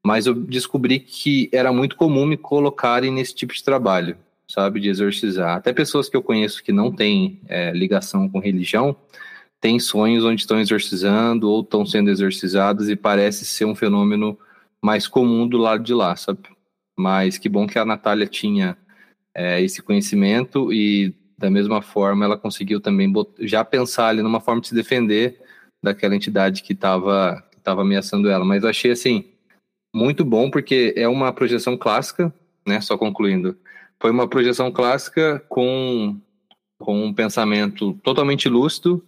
mas 0.04 0.26
eu 0.26 0.34
descobri 0.34 1.00
que 1.00 1.50
era 1.52 1.72
muito 1.72 1.96
comum 1.96 2.26
me 2.26 2.38
colocarem 2.38 3.12
nesse 3.12 3.36
tipo 3.36 3.54
de 3.54 3.64
trabalho, 3.64 4.18
sabe, 4.50 4.80
de 4.80 4.90
exorcizar. 4.90 5.56
Até 5.56 5.72
pessoas 5.72 6.10
que 6.10 6.18
eu 6.18 6.24
conheço 6.24 6.64
que 6.64 6.72
não 6.72 6.92
têm 6.92 7.40
é, 7.48 7.72
ligação 7.72 8.28
com 8.28 8.40
religião 8.40 8.96
têm 9.62 9.80
sonhos 9.80 10.26
onde 10.26 10.42
estão 10.42 10.60
exorcizando 10.60 11.50
ou 11.50 11.62
estão 11.62 11.86
sendo 11.86 12.10
exorcizadas 12.10 12.90
e 12.90 12.96
parece 12.96 13.46
ser 13.46 13.66
um 13.66 13.76
fenômeno 13.76 14.38
mais 14.82 15.08
comum 15.08 15.48
do 15.48 15.58
lado 15.58 15.84
de 15.84 15.94
lá, 15.94 16.16
sabe? 16.16 16.40
Mas 16.98 17.38
que 17.38 17.48
bom 17.48 17.68
que 17.68 17.78
a 17.78 17.86
Natália 17.86 18.26
tinha 18.26 18.78
é, 19.36 19.62
esse 19.62 19.82
conhecimento 19.82 20.74
e 20.74 21.14
da 21.38 21.50
mesma 21.50 21.82
forma 21.82 22.26
ela 22.26 22.38
conseguiu 22.38 22.82
também 22.82 23.14
já 23.42 23.64
pensar 23.64 24.08
ali 24.08 24.22
numa 24.22 24.42
forma 24.42 24.62
de 24.62 24.70
se 24.70 24.76
defender 24.76 25.40
daquela 25.84 26.16
entidade 26.16 26.64
que 26.64 26.74
estava 26.74 27.44
que 27.52 27.60
tava 27.60 27.82
ameaçando 27.82 28.30
ela. 28.30 28.44
Mas 28.44 28.64
eu 28.64 28.70
achei 28.70 28.92
assim 28.92 29.26
muito 29.94 30.26
bom, 30.26 30.50
porque 30.50 30.94
é 30.98 31.08
uma 31.08 31.32
projeção 31.34 31.78
clássica, 31.78 32.34
né? 32.66 32.82
Só 32.82 32.98
concluindo. 32.98 33.58
Foi 34.00 34.12
uma 34.12 34.28
projeção 34.28 34.72
clássica 34.72 35.44
com, 35.50 36.18
com 36.80 37.06
um 37.06 37.14
pensamento 37.14 37.94
totalmente 38.04 38.48
lúcido 38.48 39.04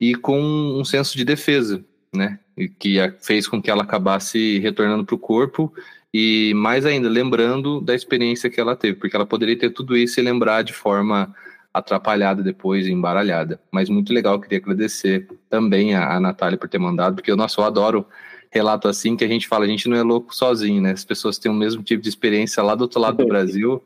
e 0.00 0.14
com 0.14 0.40
um 0.40 0.84
senso 0.84 1.16
de 1.16 1.24
defesa, 1.24 1.84
né? 2.14 2.38
E 2.56 2.68
que 2.68 2.96
fez 3.20 3.48
com 3.48 3.60
que 3.60 3.70
ela 3.70 3.82
acabasse 3.82 4.58
retornando 4.60 5.04
para 5.04 5.14
o 5.14 5.18
corpo 5.18 5.72
e 6.14 6.52
mais 6.54 6.86
ainda 6.86 7.08
lembrando 7.08 7.80
da 7.80 7.94
experiência 7.94 8.48
que 8.48 8.60
ela 8.60 8.76
teve, 8.76 8.98
porque 8.98 9.14
ela 9.14 9.26
poderia 9.26 9.58
ter 9.58 9.70
tudo 9.70 9.96
isso 9.96 10.18
e 10.18 10.22
lembrar 10.22 10.62
de 10.62 10.72
forma 10.72 11.34
atrapalhada 11.74 12.42
depois, 12.42 12.86
embaralhada. 12.86 13.60
Mas 13.70 13.88
muito 13.88 14.12
legal, 14.12 14.40
queria 14.40 14.58
agradecer 14.58 15.28
também 15.50 15.94
a, 15.94 16.14
a 16.14 16.20
Natália 16.20 16.56
por 16.56 16.68
ter 16.68 16.78
mandado, 16.78 17.16
porque 17.16 17.34
nossa, 17.34 17.60
eu 17.60 17.64
adoro 17.64 18.06
relato 18.50 18.88
assim 18.88 19.16
que 19.16 19.24
a 19.24 19.28
gente 19.28 19.46
fala, 19.46 19.64
a 19.64 19.68
gente 19.68 19.88
não 19.88 19.96
é 19.96 20.02
louco 20.02 20.34
sozinho, 20.34 20.80
né? 20.80 20.92
As 20.92 21.04
pessoas 21.04 21.38
têm 21.38 21.50
o 21.50 21.54
mesmo 21.54 21.82
tipo 21.82 22.02
de 22.02 22.08
experiência 22.08 22.62
lá 22.62 22.74
do 22.74 22.82
outro 22.82 23.00
lado 23.00 23.18
do 23.18 23.26
Brasil 23.26 23.82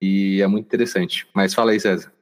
e 0.00 0.40
é 0.40 0.46
muito 0.46 0.66
interessante. 0.66 1.26
Mas 1.34 1.54
fala 1.54 1.72
aí, 1.72 1.80
César. 1.80 2.12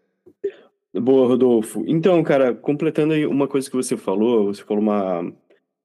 Boa, 0.94 1.28
Rodolfo. 1.28 1.84
Então, 1.86 2.22
cara, 2.22 2.54
completando 2.54 3.12
aí 3.12 3.26
uma 3.26 3.46
coisa 3.46 3.68
que 3.68 3.76
você 3.76 3.96
falou, 3.96 4.46
você 4.46 4.62
falou 4.62 4.82
uma, 4.82 5.30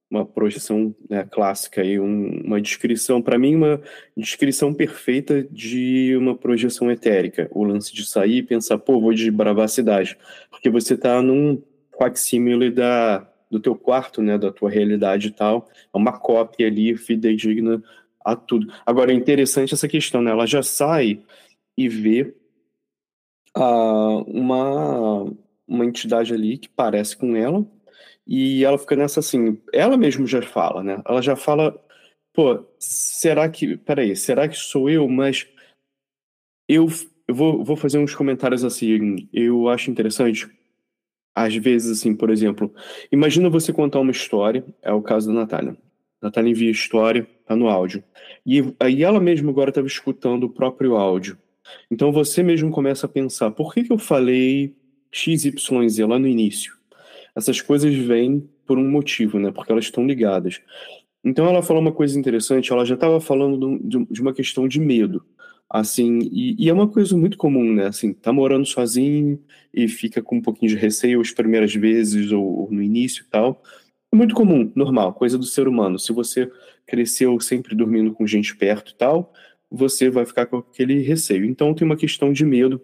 uma 0.10 0.26
projeção 0.26 0.96
né, 1.10 1.28
clássica 1.30 1.82
aí, 1.82 2.00
um, 2.00 2.42
uma 2.46 2.62
descrição, 2.62 3.22
para 3.22 3.38
mim, 3.38 3.56
uma 3.56 3.82
descrição 4.16 4.74
perfeita 4.74 5.44
de 5.52 6.16
uma 6.16 6.36
projeção 6.36 6.90
etérica. 6.90 7.50
O 7.52 7.64
lance 7.64 7.94
de 7.94 8.06
sair 8.06 8.38
e 8.38 8.44
pensar, 8.44 8.78
pô, 8.78 9.02
vou 9.02 9.14
desbravar 9.14 9.66
a 9.66 9.70
cidade. 9.70 10.18
Porque 10.50 10.70
você 10.70 10.96
tá 10.96 11.22
num 11.22 11.62
facsímile 12.00 12.72
da, 12.72 13.28
do 13.50 13.60
teu 13.60 13.76
quarto, 13.76 14.22
né, 14.22 14.38
da 14.38 14.52
tua 14.52 14.70
realidade 14.70 15.28
e 15.28 15.32
tal. 15.32 15.68
É 15.94 15.98
uma 15.98 16.18
cópia 16.18 16.68
ali, 16.68 16.96
fidedigna 16.96 17.84
a 18.24 18.36
tudo. 18.36 18.72
Agora, 18.86 19.12
é 19.12 19.16
interessante 19.16 19.74
essa 19.74 19.88
questão, 19.88 20.22
né? 20.22 20.32
Ela 20.32 20.46
já 20.46 20.64
sai 20.64 21.20
e 21.86 21.90
vê 21.90 22.36
uh, 23.58 24.24
uma, 24.28 25.24
uma 25.68 25.86
entidade 25.86 26.34
ali 26.34 26.58
que 26.58 26.70
parece 26.70 27.16
com 27.16 27.36
ela, 27.36 27.66
e 28.26 28.64
ela 28.64 28.78
fica 28.78 28.96
nessa 28.96 29.20
assim, 29.20 29.60
ela 29.74 29.98
mesmo 29.98 30.26
já 30.28 30.42
fala, 30.42 30.84
né? 30.84 31.02
Ela 31.06 31.22
já 31.22 31.36
fala, 31.36 31.78
pô, 32.34 32.66
será 32.80 33.50
que, 33.50 33.78
peraí, 33.78 34.16
será 34.16 34.48
que 34.48 34.56
sou 34.56 34.90
eu? 34.90 35.08
Mas 35.08 35.48
eu, 36.68 36.88
eu 37.28 37.36
vou, 37.36 37.64
vou 37.64 37.76
fazer 37.76 37.98
uns 37.98 38.16
comentários 38.16 38.64
assim, 38.64 39.28
eu 39.34 39.68
acho 39.68 39.92
interessante, 39.92 40.50
às 41.36 41.56
vezes 41.56 42.00
assim, 42.00 42.16
por 42.16 42.30
exemplo, 42.30 42.74
imagina 43.12 43.50
você 43.50 43.74
contar 43.74 44.00
uma 44.00 44.12
história, 44.12 44.64
é 44.82 44.94
o 44.94 45.02
caso 45.02 45.28
da 45.28 45.34
Natália. 45.34 45.78
Natália 46.22 46.52
envia 46.52 46.70
história, 46.70 47.28
tá 47.46 47.56
no 47.56 47.68
áudio. 47.68 48.04
E 48.46 48.62
aí 48.80 49.04
ela 49.04 49.20
mesma 49.20 49.50
agora 49.50 49.72
estava 49.72 49.88
escutando 49.88 50.44
o 50.44 50.50
próprio 50.50 50.96
áudio. 50.96 51.38
Então 51.90 52.12
você 52.12 52.44
mesmo 52.44 52.72
começa 52.72 53.06
a 53.06 53.10
pensar, 53.10 53.52
por 53.52 53.74
que, 53.74 53.84
que 53.84 53.92
eu 53.92 53.98
falei 53.98 54.76
XYZ 55.12 56.00
lá 56.08 56.18
no 56.18 56.28
início? 56.28 56.76
Essas 57.36 57.62
coisas 57.62 57.94
vêm 57.94 58.48
por 58.66 58.78
um 58.78 58.90
motivo, 58.90 59.40
né? 59.40 59.52
Porque 59.52 59.72
elas 59.72 59.86
estão 59.86 60.06
ligadas. 60.06 60.62
Então 61.24 61.46
ela 61.48 61.62
falou 61.62 61.82
uma 61.82 61.92
coisa 61.92 62.20
interessante, 62.20 62.72
ela 62.72 62.86
já 62.86 62.96
estava 62.96 63.22
falando 63.22 63.80
de 64.10 64.22
uma 64.22 64.34
questão 64.34 64.68
de 64.68 64.80
medo. 64.80 65.24
Assim, 65.70 66.20
e, 66.34 66.66
e, 66.66 66.70
é 66.70 66.74
uma 66.74 66.88
coisa 66.88 67.16
muito 67.16 67.38
comum, 67.38 67.74
né? 67.74 67.88
Assim, 67.88 68.12
tá 68.12 68.34
morando 68.34 68.66
sozinho 68.66 69.42
e 69.74 69.88
fica 69.88 70.22
com 70.22 70.36
um 70.38 70.42
pouquinho 70.42 70.70
de 70.70 70.76
receio 70.76 71.22
as 71.22 71.32
primeiras 71.32 71.74
vezes 71.74 72.34
ou, 72.34 72.44
ou 72.44 72.72
no 72.72 72.84
início 72.84 73.24
e 73.24 73.30
tal. 73.30 73.64
É 74.12 74.16
muito 74.18 74.36
comum, 74.36 74.70
normal, 74.76 75.14
coisa 75.14 75.38
do 75.38 75.46
ser 75.46 75.70
humano. 75.70 75.98
Se 75.98 76.12
você 76.12 76.52
cresceu 76.86 77.40
sempre 77.40 77.74
dormindo 77.74 78.12
com 78.12 78.28
gente 78.28 78.54
perto 78.58 78.92
e 78.92 78.96
tal, 78.96 79.32
você 79.72 80.10
vai 80.10 80.26
ficar 80.26 80.46
com 80.48 80.58
aquele 80.58 81.02
receio. 81.02 81.46
Então 81.46 81.74
tem 81.74 81.86
uma 81.86 81.96
questão 81.96 82.34
de 82.34 82.44
medo. 82.44 82.82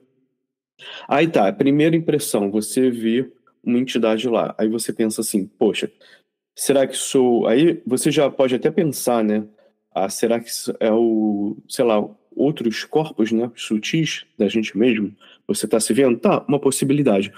Aí 1.08 1.28
tá, 1.28 1.52
primeira 1.52 1.96
impressão, 1.96 2.50
você 2.50 2.90
vê 2.90 3.30
uma 3.64 3.80
entidade 3.80 4.30
lá. 4.30 4.56
Aí 4.58 4.70
você 4.70 4.94
pensa 4.94 5.22
assim, 5.22 5.46
poxa, 5.46 5.92
será 6.56 6.88
que 6.88 6.96
sou. 6.96 7.48
Aí 7.48 7.82
você 7.86 8.10
já 8.12 8.30
pode 8.30 8.56
até 8.56 8.72
pensar, 8.72 9.24
né? 9.24 9.46
Ah, 9.94 10.10
será 10.10 10.40
que 10.40 10.50
é 10.80 10.92
o, 10.92 11.58
sei 11.68 11.84
lá, 11.84 12.08
outros 12.36 12.84
corpos, 12.84 13.32
né, 13.32 13.52
sutis 13.56 14.26
da 14.38 14.48
gente 14.48 14.78
mesmo? 14.78 15.14
Você 15.48 15.66
está 15.66 15.80
se 15.80 15.92
vendo? 15.92 16.20
Tá, 16.20 16.46
uma 16.48 16.60
possibilidade. 16.60 17.34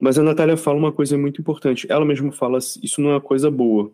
Mas 0.00 0.18
a 0.18 0.22
Natália 0.22 0.56
fala 0.56 0.78
uma 0.78 0.92
coisa 0.92 1.16
muito 1.16 1.40
importante. 1.40 1.86
Ela 1.88 2.04
mesma 2.04 2.32
fala, 2.32 2.58
isso 2.58 3.00
não 3.00 3.10
é 3.10 3.14
uma 3.14 3.20
coisa 3.20 3.50
boa. 3.50 3.92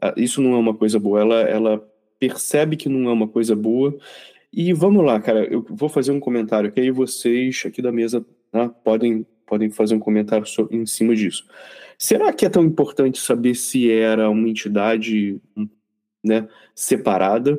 Ah, 0.00 0.14
isso 0.16 0.40
não 0.40 0.54
é 0.54 0.56
uma 0.56 0.74
coisa 0.74 0.98
boa. 0.98 1.20
Ela, 1.20 1.40
ela 1.42 1.88
percebe 2.18 2.76
que 2.76 2.88
não 2.88 3.08
é 3.08 3.12
uma 3.12 3.28
coisa 3.28 3.54
boa. 3.54 3.96
E 4.52 4.72
vamos 4.72 5.04
lá, 5.04 5.20
cara, 5.20 5.44
eu 5.44 5.64
vou 5.68 5.88
fazer 5.88 6.10
um 6.12 6.20
comentário 6.20 6.72
que 6.72 6.80
aí 6.80 6.90
vocês 6.90 7.62
aqui 7.66 7.82
da 7.82 7.92
mesa 7.92 8.24
né, 8.52 8.70
podem, 8.82 9.26
podem 9.46 9.70
fazer 9.70 9.94
um 9.94 10.00
comentário 10.00 10.46
sobre, 10.46 10.76
em 10.76 10.86
cima 10.86 11.14
disso. 11.14 11.46
Será 11.98 12.32
que 12.32 12.46
é 12.46 12.48
tão 12.48 12.64
importante 12.64 13.20
saber 13.20 13.54
se 13.54 13.90
era 13.90 14.30
uma 14.30 14.48
entidade 14.48 15.40
né, 16.24 16.48
separada 16.74 17.58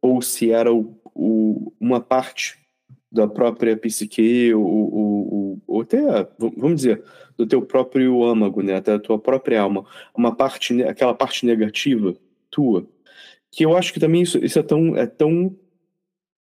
ou 0.00 0.22
se 0.22 0.50
era 0.50 0.72
o, 0.72 0.96
o, 1.14 1.72
uma 1.78 2.00
parte 2.00 2.58
da 3.10 3.28
própria 3.28 3.76
psique 3.76 4.54
ou, 4.54 4.64
ou, 4.64 5.62
ou, 5.66 5.80
até, 5.82 6.00
vamos 6.38 6.76
dizer, 6.76 7.02
do 7.36 7.46
teu 7.46 7.60
próprio 7.60 8.24
âmago, 8.24 8.62
né, 8.62 8.76
até 8.76 8.92
da 8.92 8.98
tua 8.98 9.18
própria 9.18 9.60
alma, 9.60 9.84
uma 10.16 10.34
parte, 10.34 10.82
aquela 10.82 11.12
parte 11.12 11.44
negativa 11.44 12.14
tua? 12.50 12.86
Que 13.52 13.64
eu 13.64 13.76
acho 13.76 13.92
que 13.92 14.00
também 14.00 14.22
isso, 14.22 14.42
isso 14.42 14.58
é, 14.58 14.62
tão, 14.62 14.96
é 14.96 15.06
tão 15.06 15.54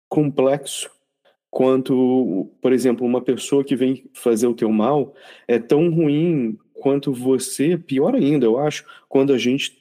complexo 0.09 0.91
quanto, 1.49 2.51
por 2.61 2.73
exemplo, 2.73 3.07
uma 3.07 3.21
pessoa 3.21 3.63
que 3.63 3.75
vem 3.75 4.09
fazer 4.13 4.47
o 4.47 4.53
teu 4.53 4.69
mal 4.69 5.15
é 5.47 5.57
tão 5.57 5.89
ruim 5.89 6.59
quanto 6.73 7.13
você, 7.13 7.77
pior 7.77 8.13
ainda, 8.13 8.45
eu 8.45 8.59
acho, 8.59 8.85
quando 9.07 9.33
a 9.33 9.37
gente 9.37 9.79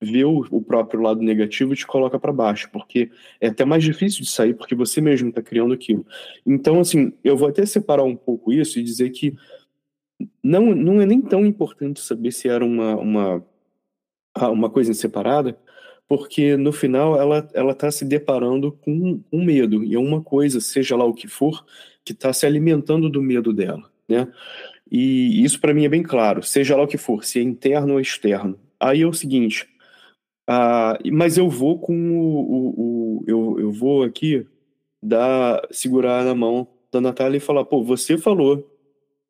vê 0.00 0.24
o, 0.24 0.44
o 0.50 0.60
próprio 0.60 1.00
lado 1.00 1.22
negativo 1.22 1.72
e 1.72 1.76
te 1.76 1.86
coloca 1.86 2.18
para 2.18 2.32
baixo, 2.32 2.68
porque 2.70 3.10
é 3.40 3.46
até 3.46 3.64
mais 3.64 3.82
difícil 3.82 4.22
de 4.22 4.30
sair 4.30 4.54
porque 4.54 4.74
você 4.74 5.00
mesmo 5.00 5.30
está 5.30 5.40
criando 5.40 5.72
aquilo. 5.72 6.04
Então, 6.44 6.80
assim, 6.80 7.12
eu 7.24 7.36
vou 7.36 7.48
até 7.48 7.64
separar 7.64 8.04
um 8.04 8.16
pouco 8.16 8.52
isso 8.52 8.78
e 8.78 8.82
dizer 8.82 9.10
que 9.10 9.34
não, 10.42 10.74
não 10.74 11.00
é 11.00 11.06
nem 11.06 11.20
tão 11.22 11.46
importante 11.46 12.00
saber 12.00 12.30
se 12.32 12.48
era 12.48 12.64
uma, 12.64 12.96
uma, 12.96 13.46
uma 14.50 14.70
coisa 14.70 14.92
separada, 14.92 15.58
porque 16.08 16.56
no 16.56 16.72
final 16.72 17.20
ela 17.20 17.48
ela 17.54 17.72
está 17.72 17.90
se 17.90 18.04
deparando 18.04 18.72
com 18.72 19.20
um 19.32 19.44
medo 19.44 19.84
e 19.84 19.94
é 19.94 19.98
uma 19.98 20.22
coisa, 20.22 20.60
seja 20.60 20.96
lá 20.96 21.04
o 21.04 21.14
que 21.14 21.28
for, 21.28 21.64
que 22.04 22.12
está 22.12 22.32
se 22.32 22.46
alimentando 22.46 23.10
do 23.10 23.22
medo 23.22 23.52
dela, 23.52 23.90
né? 24.08 24.28
E 24.90 25.42
isso 25.44 25.60
para 25.60 25.74
mim 25.74 25.84
é 25.84 25.88
bem 25.88 26.02
claro, 26.02 26.42
seja 26.42 26.76
lá 26.76 26.82
o 26.84 26.88
que 26.88 26.98
for, 26.98 27.24
se 27.24 27.38
é 27.40 27.42
interno 27.42 27.94
ou 27.94 28.00
externo. 28.00 28.58
Aí 28.78 29.02
é 29.02 29.06
o 29.06 29.12
seguinte, 29.12 29.66
ah, 30.46 30.98
mas 31.12 31.36
eu 31.38 31.48
vou 31.48 31.78
com 31.78 31.94
o, 32.18 32.24
o, 32.40 33.20
o 33.20 33.24
eu, 33.26 33.56
eu 33.60 33.72
vou 33.72 34.02
aqui 34.04 34.46
dar 35.02 35.66
segurar 35.70 36.24
na 36.24 36.34
mão 36.34 36.68
da 36.92 37.00
Natália 37.00 37.38
e 37.38 37.40
falar, 37.40 37.64
pô, 37.64 37.82
você 37.82 38.16
falou 38.16 38.72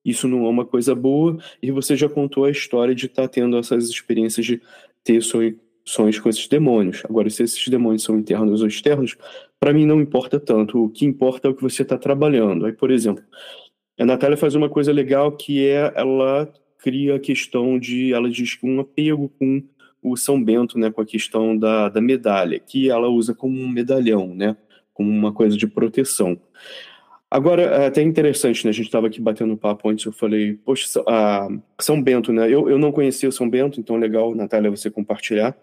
isso 0.06 0.28
não 0.28 0.46
é 0.46 0.48
uma 0.48 0.64
coisa 0.64 0.94
boa 0.94 1.36
e 1.60 1.72
você 1.72 1.96
já 1.96 2.08
contou 2.08 2.44
a 2.44 2.50
história 2.50 2.94
de 2.94 3.06
estar 3.06 3.22
tá 3.22 3.28
tendo 3.28 3.58
essas 3.58 3.88
experiências 3.88 4.46
de 4.46 4.62
ter 5.02 5.20
sonho 5.20 5.58
sonhos 5.86 6.18
com 6.18 6.28
esses 6.28 6.48
demônios. 6.48 7.02
Agora, 7.08 7.30
se 7.30 7.44
esses 7.44 7.68
demônios 7.68 8.02
são 8.02 8.18
internos 8.18 8.60
ou 8.60 8.66
externos, 8.66 9.16
para 9.60 9.72
mim 9.72 9.86
não 9.86 10.00
importa 10.00 10.40
tanto. 10.40 10.84
O 10.84 10.90
que 10.90 11.06
importa 11.06 11.46
é 11.46 11.50
o 11.50 11.54
que 11.54 11.62
você 11.62 11.82
está 11.82 11.96
trabalhando. 11.96 12.66
Aí, 12.66 12.72
por 12.72 12.90
exemplo, 12.90 13.22
a 13.98 14.04
Natália 14.04 14.36
faz 14.36 14.54
uma 14.54 14.68
coisa 14.68 14.92
legal 14.92 15.32
que 15.32 15.64
é 15.64 15.92
ela 15.94 16.52
cria 16.78 17.14
a 17.14 17.20
questão 17.20 17.78
de, 17.78 18.12
ela 18.12 18.28
diz 18.28 18.56
que 18.56 18.66
um 18.66 18.80
apego 18.80 19.28
com 19.38 19.62
o 20.02 20.16
São 20.16 20.42
Bento, 20.42 20.78
né, 20.78 20.90
com 20.90 21.00
a 21.00 21.06
questão 21.06 21.56
da, 21.56 21.88
da 21.88 22.00
medalha, 22.00 22.60
que 22.60 22.90
ela 22.90 23.08
usa 23.08 23.34
como 23.34 23.58
um 23.58 23.68
medalhão, 23.68 24.34
né, 24.34 24.56
como 24.92 25.10
uma 25.10 25.32
coisa 25.32 25.56
de 25.56 25.66
proteção. 25.66 26.38
Agora, 27.28 27.62
é 27.62 27.86
até 27.86 28.02
interessante, 28.02 28.64
né? 28.64 28.70
A 28.70 28.72
gente 28.72 28.86
estava 28.86 29.08
aqui 29.08 29.20
batendo 29.20 29.56
papo 29.56 29.88
antes, 29.88 30.04
eu 30.04 30.12
falei, 30.12 30.54
poxa, 30.64 30.86
São 31.80 32.00
Bento, 32.00 32.32
né? 32.32 32.46
Eu, 32.46 32.70
eu 32.70 32.78
não 32.78 32.92
conhecia 32.92 33.28
o 33.28 33.32
São 33.32 33.50
Bento, 33.50 33.80
então 33.80 33.96
legal, 33.96 34.32
Natália, 34.32 34.70
você 34.70 34.88
compartilhar. 34.90 35.56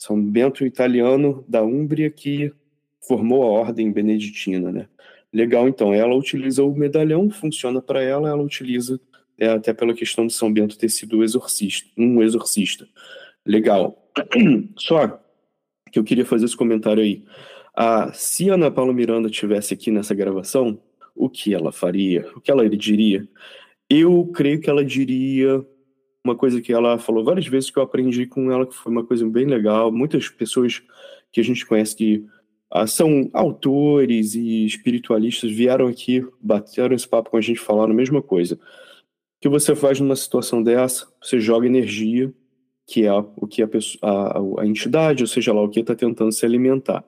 São 0.00 0.18
Bento 0.18 0.64
italiano 0.64 1.44
da 1.46 1.62
Úmbria 1.62 2.10
que 2.10 2.50
formou 3.06 3.42
a 3.42 3.46
ordem 3.46 3.92
beneditina, 3.92 4.72
né? 4.72 4.88
Legal, 5.30 5.68
então, 5.68 5.92
ela 5.92 6.14
utiliza 6.14 6.64
o 6.64 6.74
medalhão, 6.74 7.28
funciona 7.28 7.82
para 7.82 8.02
ela, 8.02 8.30
ela 8.30 8.42
utiliza 8.42 8.98
é, 9.38 9.48
até 9.48 9.74
pela 9.74 9.92
questão 9.92 10.26
de 10.26 10.32
São 10.32 10.50
Bento 10.50 10.78
ter 10.78 10.88
sido 10.88 11.22
exorcista, 11.22 11.86
um 11.98 12.22
exorcista. 12.22 12.88
Legal. 13.44 14.10
Só 14.74 15.20
que 15.92 15.98
eu 15.98 16.04
queria 16.04 16.24
fazer 16.24 16.46
esse 16.46 16.56
comentário 16.56 17.02
aí. 17.02 17.22
Ah, 17.76 18.10
se 18.14 18.48
Ana 18.48 18.70
Paula 18.70 18.94
Miranda 18.94 19.28
tivesse 19.28 19.74
aqui 19.74 19.90
nessa 19.90 20.14
gravação, 20.14 20.80
o 21.14 21.28
que 21.28 21.52
ela 21.54 21.70
faria? 21.70 22.26
O 22.34 22.40
que 22.40 22.50
ela 22.50 22.66
diria? 22.70 23.28
Eu 23.88 24.30
creio 24.34 24.60
que 24.60 24.70
ela 24.70 24.82
diria 24.82 25.62
uma 26.24 26.36
coisa 26.36 26.60
que 26.60 26.72
ela 26.72 26.98
falou 26.98 27.24
várias 27.24 27.46
vezes 27.46 27.70
que 27.70 27.78
eu 27.78 27.82
aprendi 27.82 28.26
com 28.26 28.50
ela, 28.50 28.66
que 28.66 28.74
foi 28.74 28.92
uma 28.92 29.04
coisa 29.04 29.26
bem 29.28 29.46
legal. 29.46 29.90
Muitas 29.90 30.28
pessoas 30.28 30.82
que 31.32 31.40
a 31.40 31.44
gente 31.44 31.64
conhece 31.64 31.96
que 31.96 32.26
ah, 32.70 32.86
são 32.86 33.28
autores 33.32 34.34
e 34.34 34.64
espiritualistas 34.64 35.50
vieram 35.50 35.86
aqui, 35.86 36.24
bateram 36.40 36.94
esse 36.94 37.08
papo 37.08 37.30
com 37.30 37.36
a 37.36 37.40
gente, 37.40 37.58
falaram 37.58 37.92
a 37.92 37.96
mesma 37.96 38.22
coisa. 38.22 38.54
O 38.54 38.58
que 39.40 39.48
você 39.48 39.74
faz 39.74 39.98
numa 39.98 40.14
situação 40.14 40.62
dessa? 40.62 41.08
Você 41.22 41.40
joga 41.40 41.66
energia, 41.66 42.32
que 42.86 43.06
é 43.06 43.12
o 43.12 43.46
que 43.46 43.62
a, 43.62 43.68
pessoa, 43.68 44.00
a, 44.02 44.62
a 44.62 44.66
entidade, 44.66 45.22
ou 45.22 45.26
seja 45.26 45.52
lá 45.52 45.62
o 45.62 45.68
que 45.68 45.80
está 45.80 45.94
tentando 45.94 46.32
se 46.32 46.44
alimentar. 46.44 47.04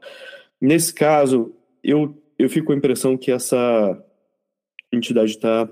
Nesse 0.61 0.94
caso, 0.94 1.55
eu, 1.83 2.16
eu 2.38 2.48
fico 2.48 2.68
com 2.68 2.72
a 2.72 2.77
impressão 2.77 3.16
que 3.16 3.31
essa 3.31 4.03
entidade 4.92 5.33
está 5.33 5.68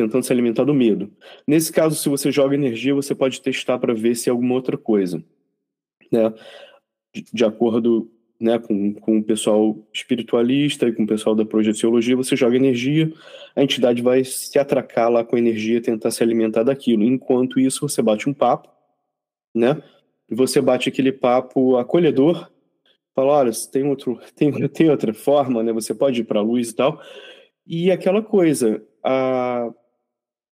tentando 0.00 0.24
se 0.24 0.32
alimentar 0.32 0.64
do 0.64 0.72
medo. 0.72 1.10
Nesse 1.46 1.70
caso, 1.70 1.94
se 1.94 2.08
você 2.08 2.32
joga 2.32 2.54
energia, 2.54 2.94
você 2.94 3.14
pode 3.14 3.40
testar 3.40 3.78
para 3.78 3.92
ver 3.92 4.14
se 4.14 4.28
é 4.28 4.32
alguma 4.32 4.54
outra 4.54 4.78
coisa. 4.78 5.22
Né? 6.10 6.32
De, 7.14 7.24
de 7.32 7.44
acordo 7.44 8.10
né, 8.40 8.58
com, 8.58 8.94
com 8.94 9.18
o 9.18 9.22
pessoal 9.22 9.76
espiritualista 9.92 10.88
e 10.88 10.92
com 10.92 11.02
o 11.02 11.06
pessoal 11.06 11.34
da 11.34 11.44
projeciologia, 11.44 12.16
você 12.16 12.34
joga 12.34 12.56
energia, 12.56 13.12
a 13.54 13.62
entidade 13.62 14.00
vai 14.00 14.24
se 14.24 14.58
atracar 14.58 15.10
lá 15.10 15.22
com 15.22 15.36
a 15.36 15.38
energia, 15.38 15.82
tentar 15.82 16.10
se 16.10 16.22
alimentar 16.22 16.62
daquilo. 16.62 17.04
Enquanto 17.04 17.60
isso, 17.60 17.86
você 17.86 18.00
bate 18.00 18.28
um 18.28 18.32
papo, 18.32 18.70
né? 19.54 19.82
E 20.30 20.34
você 20.34 20.60
bate 20.60 20.88
aquele 20.88 21.12
papo 21.12 21.76
acolhedor, 21.76 22.50
fala, 23.14 23.32
olha, 23.32 23.50
tem, 23.70 23.84
outro, 23.84 24.18
tem, 24.34 24.50
tem 24.68 24.88
outra 24.88 25.12
forma, 25.12 25.62
né? 25.62 25.72
Você 25.74 25.94
pode 25.94 26.22
ir 26.22 26.24
para 26.24 26.40
a 26.40 26.42
luz 26.42 26.70
e 26.70 26.74
tal. 26.74 27.00
E 27.66 27.90
aquela 27.90 28.22
coisa, 28.22 28.82
a... 29.04 29.70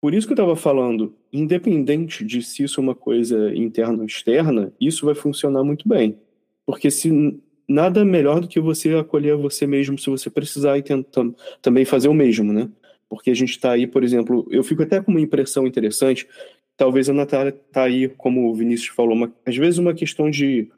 por 0.04 0.14
isso 0.14 0.28
que 0.28 0.34
eu 0.34 0.36
estava 0.36 0.58
falando, 0.58 1.16
independente 1.32 2.26
de 2.26 2.44
se 2.44 2.62
isso 2.62 2.82
é 2.82 2.84
uma 2.84 2.94
coisa 2.94 3.56
interna 3.56 4.00
ou 4.00 4.06
externa, 4.06 4.74
isso 4.78 5.06
vai 5.06 5.16
funcionar 5.16 5.64
muito 5.64 5.88
bem. 5.88 6.20
Porque 6.66 6.92
se 6.92 7.40
nada 7.66 8.04
melhor 8.04 8.42
do 8.42 8.50
que 8.50 8.60
você 8.60 8.94
acolher 8.96 9.38
você 9.38 9.66
mesmo 9.66 9.98
se 9.98 10.10
você 10.10 10.30
precisar 10.30 10.78
e 10.78 10.84
tentar 10.84 11.24
também 11.62 11.86
fazer 11.86 12.10
o 12.10 12.14
mesmo, 12.14 12.52
né? 12.52 12.70
Porque 13.08 13.32
a 13.32 13.34
gente 13.34 13.52
está 13.52 13.72
aí, 13.72 13.88
por 13.88 14.04
exemplo, 14.04 14.46
eu 14.52 14.62
fico 14.62 14.84
até 14.84 15.02
com 15.02 15.10
uma 15.10 15.22
impressão 15.22 15.66
interessante, 15.66 16.28
talvez 16.76 17.10
a 17.10 17.14
Natália 17.14 17.58
está 17.66 17.84
aí, 17.84 18.10
como 18.10 18.50
o 18.50 18.54
Vinícius 18.54 18.94
falou, 18.94 19.14
uma, 19.14 19.34
às 19.46 19.56
vezes 19.56 19.80
uma 19.80 19.94
questão 19.94 20.30
de 20.30 20.70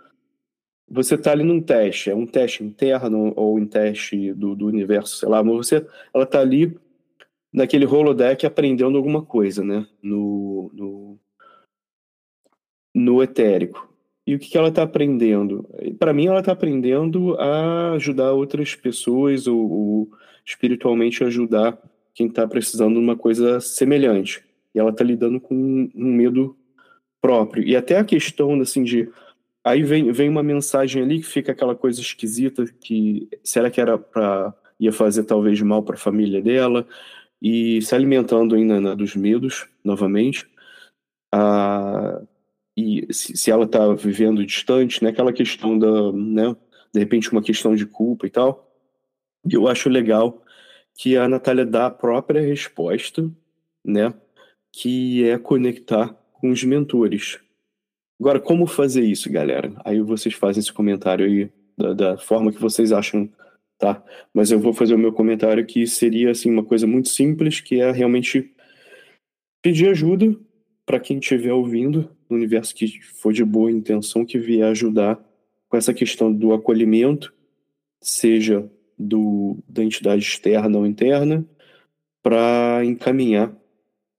você 0.87 1.15
está 1.15 1.31
ali 1.31 1.43
num 1.43 1.59
teste, 1.59 2.11
é 2.11 2.15
um 2.15 2.27
teste 2.27 2.63
interno 2.63 3.33
ou 3.35 3.57
um 3.57 3.65
teste 3.65 4.33
do, 4.33 4.55
do 4.55 4.67
universo, 4.67 5.17
sei 5.17 5.27
lá, 5.27 5.43
mas 5.43 5.55
você, 5.55 5.83
ela 6.13 6.25
está 6.25 6.41
ali 6.41 6.77
naquele 7.55 7.85
holodeck 7.85 8.45
aprendendo 8.45 8.97
alguma 8.97 9.21
coisa, 9.21 9.63
né? 9.63 9.87
No, 10.03 10.69
no, 10.73 11.19
no 12.93 13.23
etérico. 13.23 13.89
E 14.27 14.35
o 14.35 14.39
que, 14.39 14.49
que 14.49 14.57
ela 14.57 14.67
está 14.67 14.83
aprendendo? 14.83 15.65
Para 15.97 16.11
mim, 16.11 16.27
ela 16.27 16.39
está 16.39 16.51
aprendendo 16.51 17.39
a 17.39 17.93
ajudar 17.93 18.33
outras 18.33 18.75
pessoas 18.75 19.47
ou, 19.47 19.71
ou 19.71 20.11
espiritualmente 20.45 21.23
ajudar 21.23 21.79
quem 22.13 22.27
está 22.27 22.45
precisando 22.45 22.95
de 22.95 22.99
uma 22.99 23.15
coisa 23.15 23.61
semelhante. 23.61 24.43
E 24.73 24.79
ela 24.79 24.89
está 24.89 25.03
lidando 25.03 25.39
com 25.39 25.55
um, 25.55 25.89
um 25.95 26.11
medo 26.11 26.57
próprio. 27.21 27.63
E 27.63 27.73
até 27.73 27.97
a 27.97 28.03
questão 28.03 28.59
assim 28.59 28.83
de 28.83 29.09
aí 29.63 29.81
vem, 29.81 30.11
vem 30.11 30.27
uma 30.27 30.43
mensagem 30.43 31.01
ali 31.01 31.19
que 31.19 31.25
fica 31.25 31.53
aquela 31.53 31.75
coisa 31.75 32.01
esquisita 32.01 32.65
que 32.81 33.29
será 33.43 33.71
que 33.71 33.79
era 33.79 33.97
para 33.97 34.53
ia 34.77 34.91
fazer 34.91 35.23
talvez 35.23 35.59
mal 35.61 35.81
para 35.83 35.95
a 35.95 35.97
família 35.97 36.41
dela 36.41 36.85
e 37.45 37.79
se 37.79 37.93
alimentando 37.93 38.55
ainda 38.55 38.81
né, 38.81 38.95
dos 38.95 39.15
medos 39.15 39.67
novamente. 39.83 40.49
Ah, 41.31 42.19
e 42.75 43.05
se, 43.13 43.37
se 43.37 43.51
ela 43.51 43.65
está 43.65 43.93
vivendo 43.93 44.43
distante, 44.43 45.03
né, 45.03 45.11
aquela 45.11 45.31
questão 45.31 45.77
da, 45.77 46.11
né, 46.11 46.55
de 46.91 46.99
repente 46.99 47.31
uma 47.31 47.43
questão 47.43 47.75
de 47.75 47.85
culpa 47.85 48.25
e 48.25 48.31
tal. 48.31 48.67
E 49.47 49.53
eu 49.53 49.67
acho 49.67 49.89
legal 49.89 50.43
que 50.97 51.15
a 51.17 51.29
Natália 51.29 51.67
dá 51.67 51.85
a 51.85 51.91
própria 51.91 52.41
resposta, 52.41 53.29
né, 53.85 54.11
que 54.73 55.23
é 55.29 55.37
conectar 55.37 56.15
com 56.33 56.49
os 56.49 56.63
mentores. 56.63 57.37
Agora, 58.19 58.39
como 58.39 58.65
fazer 58.65 59.03
isso, 59.03 59.31
galera? 59.31 59.71
Aí 59.85 60.01
vocês 60.01 60.33
fazem 60.33 60.61
esse 60.61 60.73
comentário 60.73 61.23
aí 61.23 61.51
da, 61.77 61.93
da 61.93 62.17
forma 62.17 62.51
que 62.51 62.59
vocês 62.59 62.91
acham, 62.91 63.29
tá? 63.77 64.03
Mas 64.33 64.51
eu 64.51 64.59
vou 64.59 64.73
fazer 64.73 64.95
o 64.95 64.99
meu 64.99 65.13
comentário 65.13 65.65
que 65.65 65.85
seria 65.85 66.31
assim 66.31 66.49
uma 66.49 66.63
coisa 66.63 66.87
muito 66.87 67.09
simples, 67.09 67.59
que 67.59 67.81
é 67.81 67.91
realmente 67.91 68.53
pedir 69.61 69.89
ajuda 69.89 70.35
para 70.85 70.99
quem 70.99 71.17
estiver 71.17 71.53
ouvindo, 71.53 72.09
no 72.29 72.35
universo 72.37 72.75
que 72.75 73.01
for 73.01 73.33
de 73.33 73.43
boa 73.43 73.71
intenção, 73.71 74.25
que 74.25 74.37
vier 74.37 74.69
ajudar 74.69 75.19
com 75.67 75.77
essa 75.77 75.93
questão 75.93 76.31
do 76.31 76.53
acolhimento, 76.53 77.33
seja 78.01 78.69
do, 78.97 79.57
da 79.67 79.83
entidade 79.83 80.23
externa 80.23 80.77
ou 80.77 80.85
interna, 80.85 81.45
para 82.21 82.81
encaminhar 82.85 83.55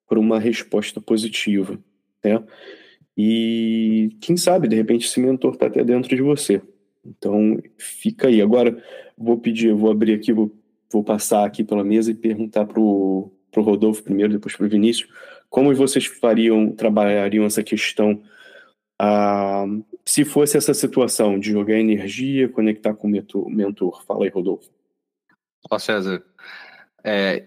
para 0.08 0.18
uma 0.18 0.38
resposta 0.38 1.00
positiva, 1.00 1.78
né? 2.24 2.42
E 3.16 4.10
quem 4.20 4.36
sabe, 4.36 4.68
de 4.68 4.76
repente, 4.76 5.06
esse 5.06 5.18
mentor 5.18 5.54
está 5.54 5.66
até 5.66 5.82
dentro 5.82 6.14
de 6.14 6.22
você. 6.22 6.60
Então, 7.04 7.58
fica 7.78 8.28
aí. 8.28 8.42
Agora, 8.42 8.82
vou 9.16 9.38
pedir, 9.38 9.72
vou 9.74 9.90
abrir 9.90 10.14
aqui, 10.14 10.32
vou, 10.32 10.52
vou 10.92 11.02
passar 11.02 11.44
aqui 11.44 11.64
pela 11.64 11.84
mesa 11.84 12.10
e 12.10 12.14
perguntar 12.14 12.66
para 12.66 12.80
o 12.80 13.32
Rodolfo 13.56 14.02
primeiro, 14.02 14.32
depois 14.32 14.54
para 14.54 14.66
o 14.66 14.68
Vinícius, 14.68 15.08
como 15.48 15.74
vocês 15.74 16.06
fariam, 16.06 16.72
trabalhariam 16.72 17.44
essa 17.44 17.62
questão 17.62 18.22
ah, 18.98 19.66
se 20.04 20.24
fosse 20.24 20.56
essa 20.56 20.72
situação 20.72 21.38
de 21.38 21.50
jogar 21.50 21.78
energia, 21.78 22.48
conectar 22.48 22.94
com 22.94 23.08
o 23.08 23.50
mentor? 23.50 24.04
Fala 24.04 24.24
aí, 24.24 24.30
Rodolfo. 24.30 24.70
Ó, 25.70 25.78
César, 25.78 26.22
é, 27.04 27.44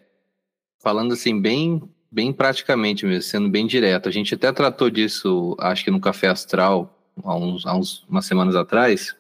falando 0.80 1.14
assim, 1.14 1.42
bem, 1.42 1.82
bem 2.12 2.34
praticamente 2.34 3.06
mesmo, 3.06 3.24
sendo 3.24 3.50
bem 3.50 3.66
direto, 3.66 4.10
a 4.10 4.12
gente 4.12 4.36
até 4.36 4.52
tratou 4.52 4.90
disso, 4.90 5.56
acho 5.60 5.84
que 5.84 5.92
no 5.92 6.02
Café 6.02 6.28
Astral, 6.28 6.94
há, 7.24 7.36
uns, 7.36 7.66
há 7.66 7.76
uns, 7.76 8.04
umas 8.10 8.26
semanas 8.26 8.56
atrás, 8.56 9.16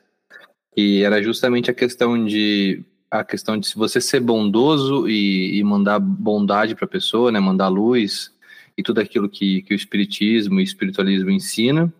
e 0.76 1.02
era 1.04 1.22
justamente 1.22 1.70
a 1.70 1.74
questão 1.74 2.26
de 2.26 2.84
a 3.12 3.24
questão 3.24 3.58
de 3.58 3.68
se 3.68 3.76
você 3.76 4.00
ser 4.00 4.20
bondoso 4.20 5.10
e, 5.10 5.58
e 5.58 5.64
mandar 5.64 6.00
bondade 6.00 6.76
para 6.76 6.86
a 6.86 6.88
pessoa, 6.88 7.32
né, 7.32 7.40
mandar 7.40 7.68
luz, 7.68 8.32
e 8.78 8.84
tudo 8.84 9.02
aquilo 9.02 9.28
que, 9.28 9.64
que 9.64 9.74
o 9.74 9.76
espiritismo 9.76 10.60
e 10.60 10.64
o 10.64 10.64
espiritualismo 10.64 11.32
ensina, 11.32 11.92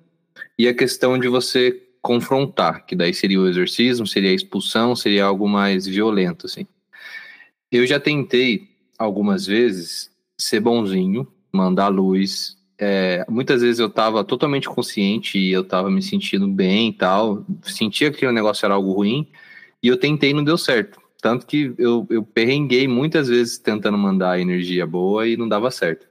e 0.58 0.68
a 0.68 0.74
questão 0.74 1.18
de 1.18 1.28
você 1.28 1.82
confrontar, 2.02 2.86
que 2.86 2.96
daí 2.96 3.14
seria 3.14 3.40
o 3.40 3.48
exorcismo, 3.48 4.06
seria 4.06 4.30
a 4.30 4.34
expulsão, 4.34 4.96
seria 4.96 5.26
algo 5.26 5.48
mais 5.48 5.86
violento, 5.86 6.46
assim. 6.46 6.66
Eu 7.72 7.86
já 7.86 8.00
tentei 8.00 8.70
algumas 8.98 9.46
vezes 9.46 10.10
ser 10.38 10.60
bonzinho, 10.60 11.28
mandar 11.52 11.88
luz. 11.90 12.58
É, 12.82 13.26
muitas 13.28 13.62
vezes 13.62 13.80
eu 13.80 13.88
estava 13.88 14.24
totalmente 14.24 14.70
consciente 14.70 15.38
e 15.38 15.52
eu 15.52 15.62
estava 15.62 15.92
me 15.92 16.02
sentindo 16.02 16.48
bem 16.48 16.90
e 16.90 16.94
tal, 16.94 17.46
sentia 17.62 18.10
que 18.10 18.26
o 18.26 18.32
negócio 18.32 18.66
era 18.66 18.74
algo 18.74 18.94
ruim, 18.94 19.28
e 19.84 19.90
eu 19.90 19.98
tentei 19.98 20.30
e 20.30 20.34
não 20.34 20.44
deu 20.44 20.58
certo. 20.58 21.00
Tanto 21.22 21.46
que 21.46 21.74
eu, 21.78 22.08
eu 22.10 22.24
perrenguei 22.24 22.88
muitas 22.88 23.28
vezes 23.28 23.58
tentando 23.58 23.98
mandar 23.98 24.40
energia 24.40 24.88
boa 24.88 25.28
e 25.28 25.36
não 25.36 25.50
dava 25.50 25.70
certo. 25.70 26.08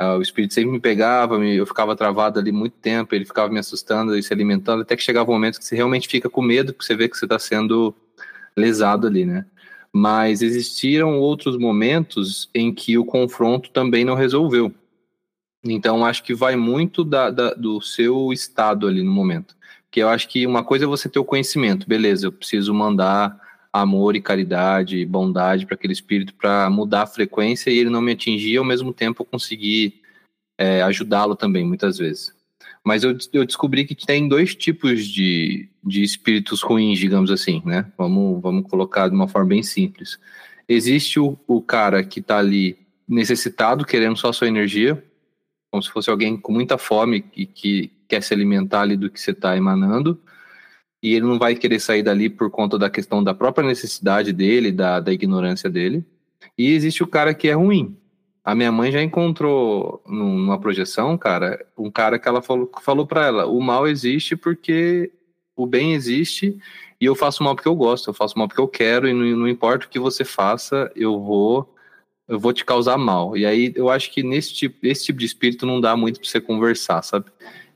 Uh, 0.00 0.18
o 0.18 0.22
espírito 0.22 0.54
sempre 0.54 0.70
me 0.70 0.80
pegava, 0.80 1.38
me, 1.38 1.56
eu 1.56 1.66
ficava 1.66 1.96
travado 1.96 2.38
ali 2.38 2.52
muito 2.52 2.74
tempo, 2.76 3.14
ele 3.14 3.24
ficava 3.24 3.52
me 3.52 3.58
assustando 3.58 4.16
e 4.16 4.22
se 4.22 4.32
alimentando, 4.32 4.82
até 4.82 4.96
que 4.96 5.02
chegava 5.02 5.30
um 5.30 5.34
momento 5.34 5.58
que 5.58 5.64
você 5.64 5.74
realmente 5.74 6.08
fica 6.08 6.30
com 6.30 6.40
medo, 6.40 6.72
porque 6.72 6.86
você 6.86 6.94
vê 6.94 7.08
que 7.08 7.16
você 7.16 7.24
está 7.24 7.38
sendo 7.38 7.94
lesado 8.56 9.06
ali, 9.06 9.24
né? 9.24 9.44
Mas 9.92 10.40
existiram 10.40 11.18
outros 11.18 11.58
momentos 11.58 12.48
em 12.54 12.72
que 12.72 12.96
o 12.96 13.04
confronto 13.04 13.70
também 13.70 14.04
não 14.04 14.14
resolveu. 14.14 14.72
Então, 15.64 16.04
acho 16.04 16.24
que 16.24 16.34
vai 16.34 16.56
muito 16.56 17.04
da, 17.04 17.30
da, 17.30 17.54
do 17.54 17.80
seu 17.80 18.32
estado 18.32 18.86
ali 18.86 19.02
no 19.02 19.12
momento. 19.12 19.56
Porque 19.84 20.00
eu 20.00 20.08
acho 20.08 20.28
que 20.28 20.46
uma 20.46 20.64
coisa 20.64 20.84
é 20.84 20.88
você 20.88 21.08
ter 21.08 21.18
o 21.18 21.24
conhecimento, 21.24 21.86
beleza, 21.86 22.26
eu 22.26 22.32
preciso 22.32 22.72
mandar 22.72 23.38
amor 23.72 24.16
e 24.16 24.20
caridade, 24.20 25.04
bondade 25.06 25.64
para 25.64 25.74
aquele 25.74 25.92
espírito 25.92 26.34
para 26.34 26.68
mudar 26.68 27.02
a 27.02 27.06
frequência 27.06 27.70
e 27.70 27.78
ele 27.78 27.90
não 27.90 28.02
me 28.02 28.12
atingir, 28.12 28.56
ao 28.56 28.64
mesmo 28.64 28.92
tempo 28.92 29.22
eu 29.22 29.26
conseguir 29.26 30.00
é, 30.58 30.82
ajudá-lo 30.82 31.34
também, 31.34 31.64
muitas 31.64 31.98
vezes. 31.98 32.34
Mas 32.84 33.04
eu, 33.04 33.16
eu 33.32 33.46
descobri 33.46 33.84
que 33.84 33.94
tem 33.94 34.28
dois 34.28 34.54
tipos 34.54 35.06
de, 35.06 35.68
de 35.84 36.02
espíritos 36.02 36.62
ruins, 36.62 36.98
digamos 36.98 37.30
assim, 37.30 37.62
né? 37.64 37.90
Vamos, 37.96 38.42
vamos 38.42 38.68
colocar 38.68 39.08
de 39.08 39.14
uma 39.14 39.28
forma 39.28 39.50
bem 39.50 39.62
simples. 39.62 40.18
Existe 40.68 41.20
o, 41.20 41.38
o 41.46 41.62
cara 41.62 42.02
que 42.02 42.20
está 42.20 42.38
ali 42.38 42.78
necessitado, 43.08 43.84
querendo 43.84 44.16
só 44.16 44.32
sua 44.32 44.48
energia, 44.48 45.02
como 45.72 45.82
se 45.82 45.90
fosse 45.90 46.10
alguém 46.10 46.36
com 46.36 46.52
muita 46.52 46.76
fome 46.76 47.24
e 47.34 47.46
que 47.46 47.90
quer 48.06 48.22
se 48.22 48.34
alimentar 48.34 48.82
ali 48.82 48.94
do 48.94 49.10
que 49.10 49.18
você 49.18 49.30
está 49.30 49.56
emanando 49.56 50.20
e 51.02 51.14
ele 51.14 51.24
não 51.24 51.38
vai 51.38 51.54
querer 51.56 51.80
sair 51.80 52.02
dali 52.02 52.28
por 52.28 52.50
conta 52.50 52.78
da 52.78 52.90
questão 52.90 53.24
da 53.24 53.32
própria 53.32 53.66
necessidade 53.66 54.34
dele, 54.34 54.70
da, 54.70 55.00
da 55.00 55.12
ignorância 55.12 55.70
dele. 55.70 56.04
E 56.56 56.72
existe 56.72 57.02
o 57.02 57.06
cara 57.06 57.32
que 57.32 57.48
é 57.48 57.54
ruim. 57.54 57.96
A 58.44 58.54
minha 58.54 58.70
mãe 58.70 58.92
já 58.92 59.02
encontrou 59.02 60.02
numa 60.06 60.60
projeção, 60.60 61.16
cara, 61.16 61.64
um 61.76 61.90
cara 61.90 62.18
que 62.18 62.28
ela 62.28 62.42
falou, 62.42 62.70
falou 62.82 63.06
para 63.06 63.26
ela: 63.26 63.46
o 63.46 63.60
mal 63.60 63.88
existe 63.88 64.36
porque 64.36 65.10
o 65.56 65.66
bem 65.66 65.94
existe 65.94 66.58
e 67.00 67.04
eu 67.06 67.14
faço 67.14 67.42
mal 67.42 67.54
porque 67.54 67.68
eu 67.68 67.74
gosto, 67.74 68.10
eu 68.10 68.14
faço 68.14 68.38
mal 68.38 68.46
porque 68.46 68.60
eu 68.60 68.68
quero 68.68 69.08
e 69.08 69.12
não, 69.14 69.38
não 69.38 69.48
importa 69.48 69.86
o 69.86 69.88
que 69.88 69.98
você 69.98 70.24
faça, 70.24 70.92
eu 70.94 71.18
vou 71.20 71.71
eu 72.32 72.40
vou 72.40 72.52
te 72.52 72.64
causar 72.64 72.98
mal. 72.98 73.36
E 73.36 73.44
aí 73.46 73.72
eu 73.76 73.88
acho 73.88 74.10
que 74.10 74.22
nesse 74.22 74.54
tipo, 74.54 74.86
esse 74.86 75.04
tipo 75.04 75.18
de 75.18 75.26
espírito 75.26 75.66
não 75.66 75.80
dá 75.80 75.96
muito 75.96 76.18
para 76.20 76.28
você 76.28 76.40
conversar, 76.40 77.02
sabe? 77.02 77.26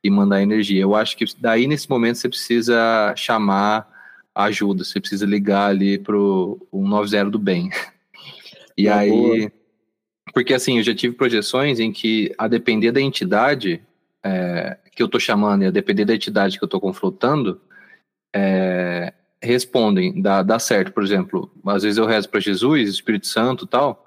e 0.07 0.11
mandar 0.11 0.43
energia. 0.43 0.81
Eu 0.81 0.95
acho 0.95 1.17
que 1.17 1.25
daí 1.39 1.67
nesse 1.67 1.91
momento 1.91 2.17
você 2.17 2.29
precisa 2.29 3.13
chamar 3.17 3.89
ajuda, 4.35 4.85
você 4.85 5.01
precisa 5.01 5.27
ligar 5.27 5.71
ali 5.71 5.99
pro 5.99 6.59
190 6.73 7.31
do 7.31 7.39
bem. 7.39 7.71
E 8.79 8.89
é 8.89 8.93
aí 8.93 9.11
boa. 9.11 9.53
porque 10.35 10.55
assim, 10.55 10.77
eu 10.77 10.83
já 10.83 10.95
tive 10.95 11.15
projeções 11.17 11.81
em 11.81 11.91
que, 11.91 12.35
a 12.37 12.47
depender 12.47 12.93
da 12.93 13.01
entidade 13.01 13.83
é, 14.23 14.77
que 14.93 15.03
eu 15.03 15.07
estou 15.07 15.19
chamando 15.19 15.63
e 15.63 15.67
a 15.67 15.71
depender 15.71 16.05
da 16.05 16.15
entidade 16.15 16.59
que 16.59 16.63
eu 16.63 16.67
estou 16.67 16.81
confrontando, 16.81 17.61
é, 18.35 19.15
respondem, 19.43 20.21
dá, 20.21 20.43
dá 20.43 20.59
certo. 20.59 20.93
Por 20.93 21.03
exemplo, 21.03 21.51
às 21.65 21.83
vezes 21.83 21.97
eu 21.97 22.07
rezo 22.07 22.29
para 22.29 22.39
Jesus, 22.39 22.89
Espírito 22.89 23.27
Santo 23.27 23.67
tal, 23.67 24.05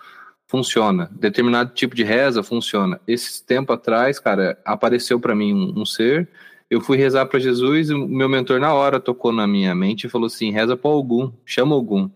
funciona. 0.50 1.08
Determinado 1.12 1.74
tipo 1.74 1.96
de 1.96 2.04
reza 2.04 2.42
funciona. 2.42 3.00
Esse 3.08 3.46
tempo 3.46 3.72
atrás, 3.72 4.20
cara, 4.20 4.58
apareceu 4.66 5.20
para 5.20 5.36
mim 5.36 5.54
um, 5.54 5.82
um, 5.82 5.86
ser. 5.86 6.28
Eu 6.70 6.82
fui 6.82 6.98
rezar 6.98 7.28
para 7.28 7.40
Jesus 7.40 7.92
e 7.92 7.94
o 7.94 8.08
meu 8.08 8.28
mentor 8.28 8.60
na 8.60 8.74
hora 8.74 9.00
tocou 9.00 9.32
na 9.32 9.46
minha 9.46 9.74
mente 9.76 10.08
e 10.08 10.10
falou 10.10 10.26
assim: 10.26 10.52
reza 10.52 10.76
para 10.76 10.90
algum, 10.90 11.32
chama 11.46 11.76
algum. 11.76 12.10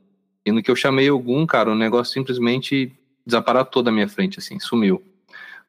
E 0.43 0.51
no 0.51 0.63
que 0.63 0.71
eu 0.71 0.75
chamei 0.75 1.07
algum, 1.07 1.45
cara, 1.45 1.71
o 1.71 1.75
negócio 1.75 2.11
simplesmente 2.11 2.91
desaparatou 3.25 3.83
da 3.83 3.91
minha 3.91 4.09
frente, 4.09 4.39
assim, 4.39 4.59
sumiu. 4.59 5.01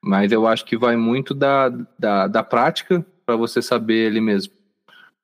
Mas 0.01 0.33
eu 0.33 0.47
acho 0.47 0.65
que 0.65 0.77
vai 0.77 0.97
muito 0.97 1.35
da, 1.35 1.69
da, 1.99 2.27
da 2.27 2.43
prática 2.43 3.05
para 3.27 3.37
você 3.37 3.61
saber 3.61 4.09
ali 4.09 4.21
mesmo. 4.23 4.53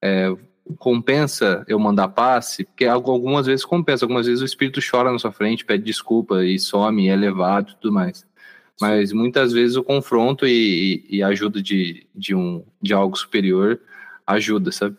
É, 0.01 0.35
compensa 0.79 1.65
eu 1.69 1.79
mandar 1.79 2.09
passe, 2.09 2.65
porque 2.65 2.85
algumas 2.85 3.47
vezes 3.47 3.65
compensa, 3.65 4.05
algumas 4.05 4.27
vezes 4.27 4.43
o 4.43 4.45
espírito 4.45 4.81
chora 4.81 5.11
na 5.13 5.19
sua 5.19 5.33
frente, 5.33 5.65
pede 5.65 5.85
desculpa 5.85 6.45
e 6.45 6.59
some, 6.59 7.09
é 7.09 7.17
levado 7.17 7.71
e 7.71 7.75
tudo 7.77 7.93
mais. 7.93 8.27
Mas 8.81 9.13
muitas 9.13 9.53
vezes 9.53 9.77
o 9.77 9.85
confronto 9.85 10.47
e, 10.47 11.05
e, 11.09 11.23
ajuda 11.23 11.63
de, 11.63 12.07
de, 12.15 12.35
um, 12.35 12.65
de 12.81 12.95
algo 12.95 13.17
superior 13.17 13.79
ajuda, 14.27 14.73
sabe? 14.73 14.97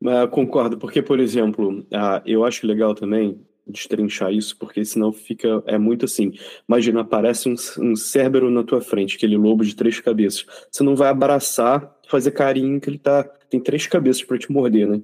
Uh, 0.00 0.28
concordo, 0.30 0.78
porque, 0.78 1.02
por 1.02 1.20
exemplo, 1.20 1.80
uh, 1.80 2.22
eu 2.24 2.44
acho 2.44 2.66
legal 2.66 2.94
também 2.94 3.38
destrinchar 3.66 4.32
isso, 4.32 4.56
porque 4.58 4.84
senão 4.84 5.12
fica. 5.12 5.62
É 5.66 5.78
muito 5.78 6.04
assim. 6.04 6.32
Imagina, 6.68 7.00
aparece 7.00 7.48
um, 7.48 7.54
um 7.78 7.96
cérebro 7.96 8.50
na 8.50 8.62
tua 8.62 8.80
frente, 8.80 9.16
aquele 9.16 9.36
lobo 9.36 9.64
de 9.64 9.74
três 9.74 10.00
cabeças. 10.00 10.46
Você 10.70 10.82
não 10.82 10.94
vai 10.94 11.08
abraçar, 11.08 11.96
fazer 12.08 12.32
carinho, 12.32 12.80
que 12.80 12.90
ele 12.90 12.98
tá. 12.98 13.24
Tem 13.48 13.60
três 13.60 13.86
cabeças 13.86 14.22
para 14.22 14.38
te 14.38 14.50
morder, 14.50 14.88
né? 14.88 15.00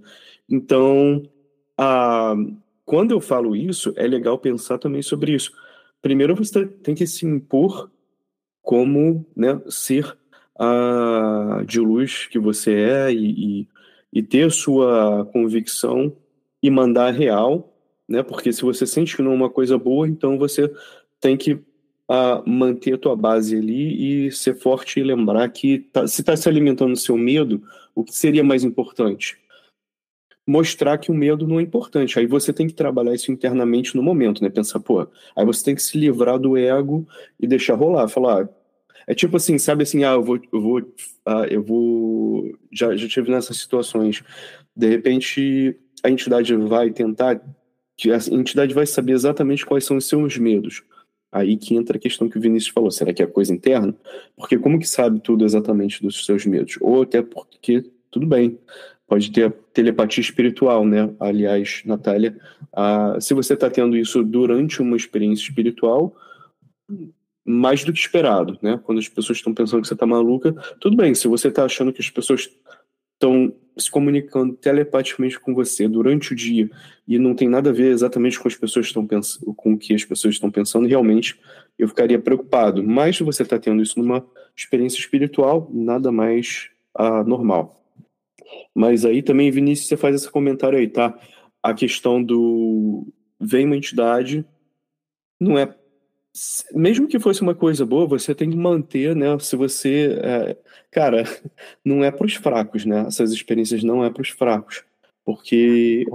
Então, 0.49 1.23
a, 1.79 2.35
quando 2.85 3.13
eu 3.13 3.21
falo 3.21 3.55
isso, 3.55 3.93
é 3.97 4.07
legal 4.07 4.39
pensar 4.39 4.79
também 4.79 5.03
sobre 5.03 5.33
isso. 5.33 5.53
Primeiro, 6.03 6.35
você 6.35 6.67
tem 6.67 6.95
que 6.95 7.07
se 7.07 7.25
impor 7.27 7.91
como 8.63 9.25
né, 9.37 9.61
ser 9.69 10.17
a, 10.59 11.63
de 11.67 11.81
luz 11.81 12.27
que 12.27 12.39
você 12.39 12.75
é 12.75 13.13
e, 13.13 13.61
e, 13.61 13.69
e 14.13 14.23
ter 14.23 14.51
sua 14.51 15.25
convicção 15.33 16.15
e 16.63 16.71
mandar 16.71 17.13
real 17.13 17.70
né? 18.11 18.25
Porque 18.25 18.53
se 18.53 18.63
você 18.63 18.85
sente 18.85 19.15
que 19.15 19.23
não 19.23 19.31
é 19.31 19.35
uma 19.37 19.49
coisa 19.49 19.79
boa, 19.79 20.09
então 20.09 20.37
você 20.37 20.69
tem 21.21 21.37
que 21.37 21.53
uh, 21.53 22.43
manter 22.45 22.95
a 22.95 22.99
tua 22.99 23.15
base 23.15 23.57
ali 23.57 24.27
e 24.27 24.33
ser 24.33 24.57
forte 24.57 24.99
e 24.99 25.05
lembrar 25.05 25.49
que 25.49 25.79
tá, 25.79 26.09
se 26.09 26.21
está 26.21 26.37
se 26.37 26.49
alimentando 26.49 26.93
do 26.93 26.99
seu 26.99 27.17
medo, 27.17 27.63
o 27.95 28.03
que 28.03 28.13
seria 28.13 28.43
mais 28.43 28.65
importante? 28.65 29.39
Mostrar 30.45 30.99
que 30.99 31.13
o 31.13 31.15
medo 31.15 31.47
não 31.47 31.61
é 31.61 31.63
importante. 31.63 32.19
Aí 32.19 32.27
você 32.27 32.53
tem 32.53 32.67
que 32.67 32.75
trabalhar 32.75 33.15
isso 33.15 33.31
internamente 33.31 33.95
no 33.95 34.03
momento, 34.03 34.43
né? 34.43 34.51
Pensar, 34.51 34.81
pô, 34.81 35.07
aí 35.37 35.47
você 35.47 35.65
tem 35.65 35.77
que 35.77 35.83
se 35.83 35.97
livrar 35.97 36.37
do 36.37 36.57
ego 36.57 37.07
e 37.39 37.47
deixar 37.47 37.75
rolar. 37.75 38.09
Falar, 38.09 38.49
é 39.07 39.15
tipo 39.15 39.37
assim, 39.37 39.57
sabe 39.57 39.85
assim, 39.85 40.03
ah, 40.03 40.15
eu 40.15 40.25
vou, 40.25 40.41
eu 40.53 40.61
vou, 40.61 40.95
ah, 41.25 41.47
eu 41.49 41.63
vou, 41.63 42.59
já, 42.73 42.97
já 42.97 43.07
tive 43.07 43.31
nessas 43.31 43.59
situações. 43.59 44.25
De 44.75 44.89
repente, 44.89 45.77
a 46.03 46.11
entidade 46.11 46.57
vai 46.57 46.91
tentar 46.91 47.41
a 48.09 48.17
entidade 48.31 48.73
vai 48.73 48.87
saber 48.87 49.13
exatamente 49.13 49.67
quais 49.67 49.85
são 49.85 49.97
os 49.97 50.07
seus 50.07 50.39
medos. 50.39 50.83
Aí 51.33 51.57
que 51.57 51.75
entra 51.75 51.97
a 51.97 52.01
questão 52.01 52.29
que 52.29 52.39
o 52.39 52.41
Vinícius 52.41 52.73
falou, 52.73 52.91
será 52.91 53.13
que 53.13 53.23
é 53.23 53.27
coisa 53.27 53.53
interna? 53.53 53.95
Porque 54.37 54.59
como 54.59 54.79
que 54.79 54.89
sabe 54.89 55.21
tudo 55.21 55.45
exatamente 55.45 56.03
dos 56.03 56.25
seus 56.25 56.47
medos? 56.47 56.77
Ou 56.81 57.03
até 57.03 57.23
porque, 57.23 57.85
tudo 58.11 58.27
bem, 58.27 58.59
pode 59.07 59.31
ter 59.31 59.53
telepatia 59.73 60.21
espiritual, 60.21 60.85
né? 60.85 61.13
Aliás, 61.21 61.83
Natália, 61.85 62.37
se 63.21 63.35
você 63.35 63.55
está 63.55 63.69
tendo 63.69 63.97
isso 63.97 64.25
durante 64.25 64.81
uma 64.81 64.97
experiência 64.97 65.45
espiritual, 65.45 66.17
mais 67.45 67.85
do 67.85 67.93
que 67.93 67.99
esperado, 67.99 68.59
né? 68.61 68.81
Quando 68.85 68.99
as 68.99 69.09
pessoas 69.09 69.39
estão 69.39 69.55
pensando 69.55 69.83
que 69.83 69.89
você 69.89 69.95
está 69.95 70.07
maluca, 70.07 70.53
tudo 70.81 70.97
bem, 70.97 71.15
se 71.15 71.29
você 71.29 71.49
está 71.49 71.65
achando 71.65 71.93
que 71.93 72.01
as 72.01 72.11
pessoas 72.11 72.51
estão 73.21 73.55
se 73.77 73.91
comunicando 73.91 74.55
telepaticamente 74.55 75.39
com 75.39 75.55
você 75.55 75.87
durante 75.87 76.33
o 76.33 76.37
dia 76.37 76.71
e 77.07 77.19
não 77.19 77.35
tem 77.35 77.49
nada 77.49 77.71
a 77.71 77.73
ver 77.73 77.93
exatamente 77.93 78.41
com 78.41 78.49
as 78.49 78.57
pessoas 78.57 78.87
estão 78.87 79.07
pensando, 79.07 79.55
com 79.55 79.75
o 79.75 79.79
que 79.79 79.95
as 79.95 80.05
pessoas 80.05 80.35
estão 80.35 80.51
pensando, 80.51 80.89
realmente 80.89 81.39
eu 81.79 81.87
ficaria 81.87 82.19
preocupado. 82.19 82.83
Mas 82.83 83.17
se 83.17 83.23
você 83.23 83.43
está 83.43 83.59
tendo 83.59 83.83
isso 83.83 83.99
numa 83.99 84.27
experiência 84.57 84.99
espiritual, 84.99 85.71
nada 85.73 86.11
mais 86.11 86.71
ah, 86.95 87.23
normal. 87.23 87.77
Mas 88.75 89.05
aí 89.05 89.23
também, 89.23 89.51
Vinícius, 89.51 89.89
você 89.89 89.97
faz 89.97 90.17
esse 90.17 90.31
comentário 90.31 90.79
aí, 90.79 90.89
tá? 90.89 91.19
A 91.63 91.75
questão 91.75 92.23
do 92.23 93.07
vem 93.39 93.67
uma 93.67 93.77
entidade, 93.77 94.45
não 95.39 95.59
é 95.59 95.75
mesmo 96.73 97.09
que 97.09 97.19
fosse 97.19 97.43
uma 97.43 97.55
coisa 97.55 97.85
boa, 97.85 98.07
você 98.07 98.35
tem 98.35 98.51
que 98.51 98.57
manter, 98.57 99.17
né? 99.17 99.37
Se 99.41 99.57
você. 99.57 100.19
É, 100.23 100.57
cara, 100.91 101.25
não 101.85 102.05
é 102.05 102.11
para 102.11 102.27
os 102.27 102.35
fracos, 102.35 102.85
né? 102.85 103.05
Essas 103.07 103.33
experiências 103.33 103.83
não 103.83 104.05
é 104.05 104.11
para 104.11 104.23
os 104.23 104.29
fracos. 104.29 104.85
Porque 105.25 106.07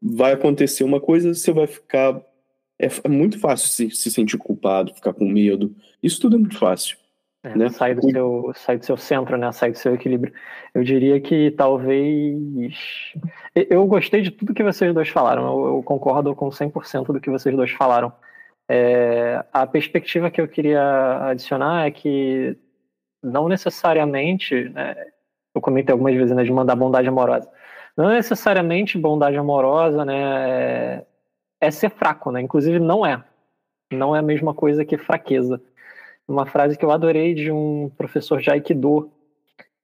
vai 0.00 0.32
acontecer 0.32 0.84
uma 0.84 1.00
coisa, 1.00 1.34
você 1.34 1.52
vai 1.52 1.66
ficar. 1.66 2.20
É, 2.78 2.88
é 3.04 3.08
muito 3.08 3.38
fácil 3.38 3.68
se, 3.68 3.90
se 3.90 4.10
sentir 4.10 4.38
culpado, 4.38 4.94
ficar 4.94 5.12
com 5.12 5.28
medo. 5.28 5.74
Isso 6.02 6.20
tudo 6.20 6.36
é 6.36 6.38
muito 6.38 6.58
fácil. 6.58 6.96
É, 7.42 7.56
né? 7.56 7.68
Sai 7.68 7.94
do, 7.94 8.10
seu, 8.10 8.52
sai 8.54 8.78
do 8.78 8.84
seu 8.84 8.96
centro, 8.96 9.36
né? 9.36 9.52
Sai 9.52 9.72
do 9.72 9.78
seu 9.78 9.94
equilíbrio. 9.94 10.32
Eu 10.74 10.82
diria 10.82 11.20
que 11.20 11.50
talvez. 11.50 12.74
Eu 13.54 13.86
gostei 13.86 14.22
de 14.22 14.30
tudo 14.30 14.54
que 14.54 14.62
vocês 14.62 14.92
dois 14.94 15.08
falaram. 15.10 15.46
Eu, 15.46 15.76
eu 15.76 15.82
concordo 15.82 16.34
com 16.34 16.48
100% 16.48 17.12
do 17.12 17.20
que 17.20 17.30
vocês 17.30 17.54
dois 17.54 17.70
falaram. 17.70 18.10
É, 18.72 19.44
a 19.52 19.66
perspectiva 19.66 20.30
que 20.30 20.40
eu 20.40 20.46
queria 20.46 21.26
adicionar 21.30 21.88
é 21.88 21.90
que 21.90 22.56
não 23.20 23.48
necessariamente, 23.48 24.68
né, 24.68 24.94
eu 25.52 25.60
comentei 25.60 25.92
algumas 25.92 26.14
vezes 26.14 26.36
né, 26.36 26.44
de 26.44 26.52
mandar 26.52 26.76
bondade 26.76 27.08
amorosa, 27.08 27.50
não 27.96 28.10
necessariamente 28.10 28.96
bondade 28.96 29.36
amorosa 29.36 30.04
né, 30.04 31.00
é, 31.00 31.06
é 31.60 31.70
ser 31.72 31.90
fraco, 31.90 32.30
né? 32.30 32.40
inclusive 32.40 32.78
não 32.78 33.04
é. 33.04 33.20
Não 33.92 34.14
é 34.14 34.20
a 34.20 34.22
mesma 34.22 34.54
coisa 34.54 34.84
que 34.84 34.96
fraqueza. 34.96 35.60
Uma 36.28 36.46
frase 36.46 36.78
que 36.78 36.84
eu 36.84 36.92
adorei 36.92 37.34
de 37.34 37.50
um 37.50 37.90
professor 37.98 38.40
de 38.40 38.52
Aikido, 38.52 39.10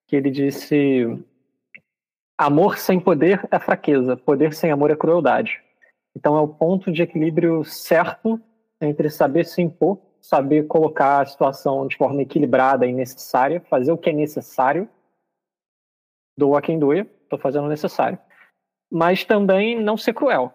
que 0.06 0.14
ele 0.14 0.30
disse: 0.30 1.06
Amor 2.38 2.78
sem 2.78 3.00
poder 3.00 3.44
é 3.50 3.58
fraqueza, 3.58 4.16
poder 4.16 4.54
sem 4.54 4.70
amor 4.70 4.92
é 4.92 4.96
crueldade. 4.96 5.60
Então 6.14 6.36
é 6.36 6.40
o 6.40 6.46
ponto 6.46 6.92
de 6.92 7.02
equilíbrio 7.02 7.64
certo 7.64 8.40
entre 8.80 9.10
saber 9.10 9.44
se 9.44 9.62
impor, 9.62 9.98
saber 10.20 10.66
colocar 10.66 11.20
a 11.20 11.26
situação 11.26 11.86
de 11.86 11.96
forma 11.96 12.22
equilibrada 12.22 12.86
e 12.86 12.92
necessária, 12.92 13.60
fazer 13.60 13.92
o 13.92 13.98
que 13.98 14.10
é 14.10 14.12
necessário, 14.12 14.88
doa 16.36 16.60
quem 16.60 16.78
doa, 16.78 17.06
estou 17.22 17.38
fazendo 17.38 17.66
o 17.66 17.70
necessário. 17.70 18.18
Mas 18.90 19.24
também 19.24 19.80
não 19.80 19.96
ser 19.96 20.12
cruel, 20.12 20.52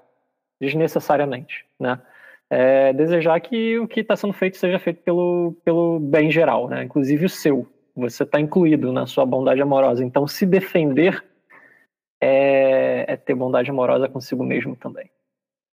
desnecessariamente, 0.60 1.66
né? 1.80 2.02
É, 2.50 2.92
desejar 2.92 3.40
que 3.40 3.80
o 3.80 3.88
que 3.88 4.02
está 4.02 4.14
sendo 4.14 4.34
feito 4.34 4.58
seja 4.58 4.78
feito 4.78 5.02
pelo, 5.04 5.56
pelo 5.64 6.02
bem 6.02 6.30
geral, 6.30 6.68
né? 6.68 6.84
inclusive 6.84 7.26
o 7.26 7.30
seu. 7.30 7.66
Você 7.96 8.24
está 8.24 8.42
incluído 8.42 8.92
na 8.92 9.08
sua 9.08 9.26
bondade 9.26 9.62
amorosa. 9.62 10.04
Então, 10.04 10.28
se 10.28 10.46
defender 10.46 11.24
é, 12.22 13.06
é 13.08 13.16
ter 13.16 13.36
bondade 13.36 13.70
amorosa 13.70 14.10
consigo 14.10 14.44
mesmo 14.44 14.76
também. 14.76 15.10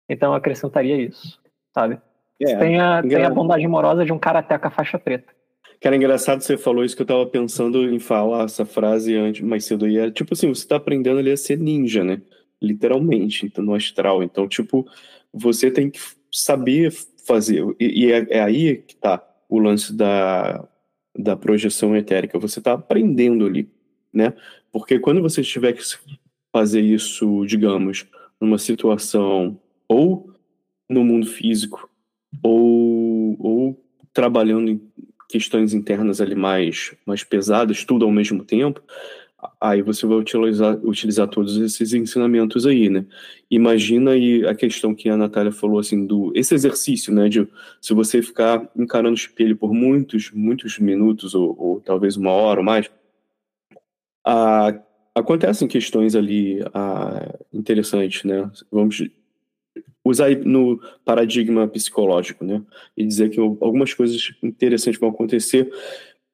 Então, 0.08 0.30
eu 0.30 0.36
acrescentaria 0.36 0.96
isso, 0.96 1.42
sabe? 1.74 2.00
É, 2.40 2.56
tem, 2.56 2.78
a, 2.78 3.02
tem 3.02 3.24
a 3.24 3.30
bondade 3.30 3.64
amorosa 3.64 4.04
de 4.04 4.12
um 4.12 4.18
karateca 4.18 4.70
faixa 4.70 4.98
preta. 4.98 5.32
Cara, 5.80 5.96
engraçado 5.96 6.40
você 6.40 6.56
falou 6.56 6.84
isso 6.84 6.96
que 6.96 7.02
eu 7.02 7.06
tava 7.06 7.26
pensando 7.26 7.88
em 7.88 7.98
falar 8.00 8.44
essa 8.44 8.64
frase 8.64 9.14
antes, 9.16 9.42
mais 9.42 9.64
cedo 9.64 9.84
aí. 9.84 9.98
É 9.98 10.10
tipo 10.10 10.34
assim, 10.34 10.48
você 10.48 10.66
tá 10.66 10.76
aprendendo 10.76 11.18
ali 11.18 11.30
a 11.30 11.36
ser 11.36 11.58
ninja, 11.58 12.02
né? 12.02 12.20
Literalmente, 12.60 13.46
então, 13.46 13.62
no 13.62 13.74
astral. 13.74 14.22
Então, 14.22 14.48
tipo, 14.48 14.86
você 15.32 15.70
tem 15.70 15.90
que 15.90 16.00
saber 16.32 16.92
fazer. 17.24 17.64
E, 17.78 18.06
e 18.06 18.12
é, 18.12 18.26
é, 18.30 18.40
aí 18.40 18.78
que 18.78 18.96
tá 18.96 19.22
o 19.48 19.58
lance 19.58 19.94
da, 19.94 20.66
da 21.16 21.36
projeção 21.36 21.96
etérica. 21.96 22.38
Você 22.38 22.60
tá 22.60 22.72
aprendendo 22.72 23.46
ali, 23.46 23.68
né? 24.12 24.34
Porque 24.72 24.98
quando 24.98 25.22
você 25.22 25.42
tiver 25.42 25.72
que 25.74 25.82
fazer 26.52 26.80
isso, 26.80 27.44
digamos, 27.46 28.06
numa 28.40 28.58
situação 28.58 29.60
ou 29.86 30.32
no 30.88 31.04
mundo 31.04 31.26
físico 31.26 31.88
ou, 32.42 33.36
ou 33.38 33.84
trabalhando 34.12 34.70
em 34.70 34.80
questões 35.28 35.74
internas 35.74 36.20
ali 36.20 36.34
mais, 36.34 36.94
mais 37.04 37.22
pesadas, 37.22 37.84
tudo 37.84 38.04
ao 38.04 38.10
mesmo 38.10 38.44
tempo, 38.44 38.82
aí 39.60 39.82
você 39.82 40.06
vai 40.06 40.18
utilizar, 40.18 40.78
utilizar 40.84 41.28
todos 41.28 41.56
esses 41.56 41.92
ensinamentos 41.92 42.66
aí, 42.66 42.88
né? 42.88 43.04
Imagina 43.50 44.12
aí 44.12 44.44
a 44.46 44.54
questão 44.54 44.94
que 44.94 45.08
a 45.08 45.16
Natália 45.16 45.52
falou, 45.52 45.78
assim, 45.78 46.06
do 46.06 46.32
esse 46.34 46.54
exercício, 46.54 47.12
né? 47.12 47.28
De 47.28 47.46
se 47.80 47.94
você 47.94 48.22
ficar 48.22 48.68
encarando 48.76 49.12
o 49.12 49.14
espelho 49.14 49.56
por 49.56 49.72
muitos, 49.72 50.30
muitos 50.32 50.78
minutos, 50.78 51.34
ou, 51.34 51.54
ou 51.58 51.80
talvez 51.80 52.16
uma 52.16 52.30
hora 52.30 52.60
ou 52.60 52.66
mais, 52.66 52.90
a, 54.24 54.74
acontecem 55.14 55.68
questões 55.68 56.14
ali 56.16 56.60
a, 56.74 57.34
interessantes, 57.52 58.24
né? 58.24 58.50
Vamos 58.72 59.08
usar 60.08 60.30
no 60.44 60.80
paradigma 61.04 61.66
psicológico, 61.68 62.44
né? 62.44 62.62
E 62.96 63.04
dizer 63.04 63.30
que 63.30 63.40
algumas 63.40 63.94
coisas 63.94 64.32
interessantes 64.42 65.00
vão 65.00 65.10
acontecer 65.10 65.70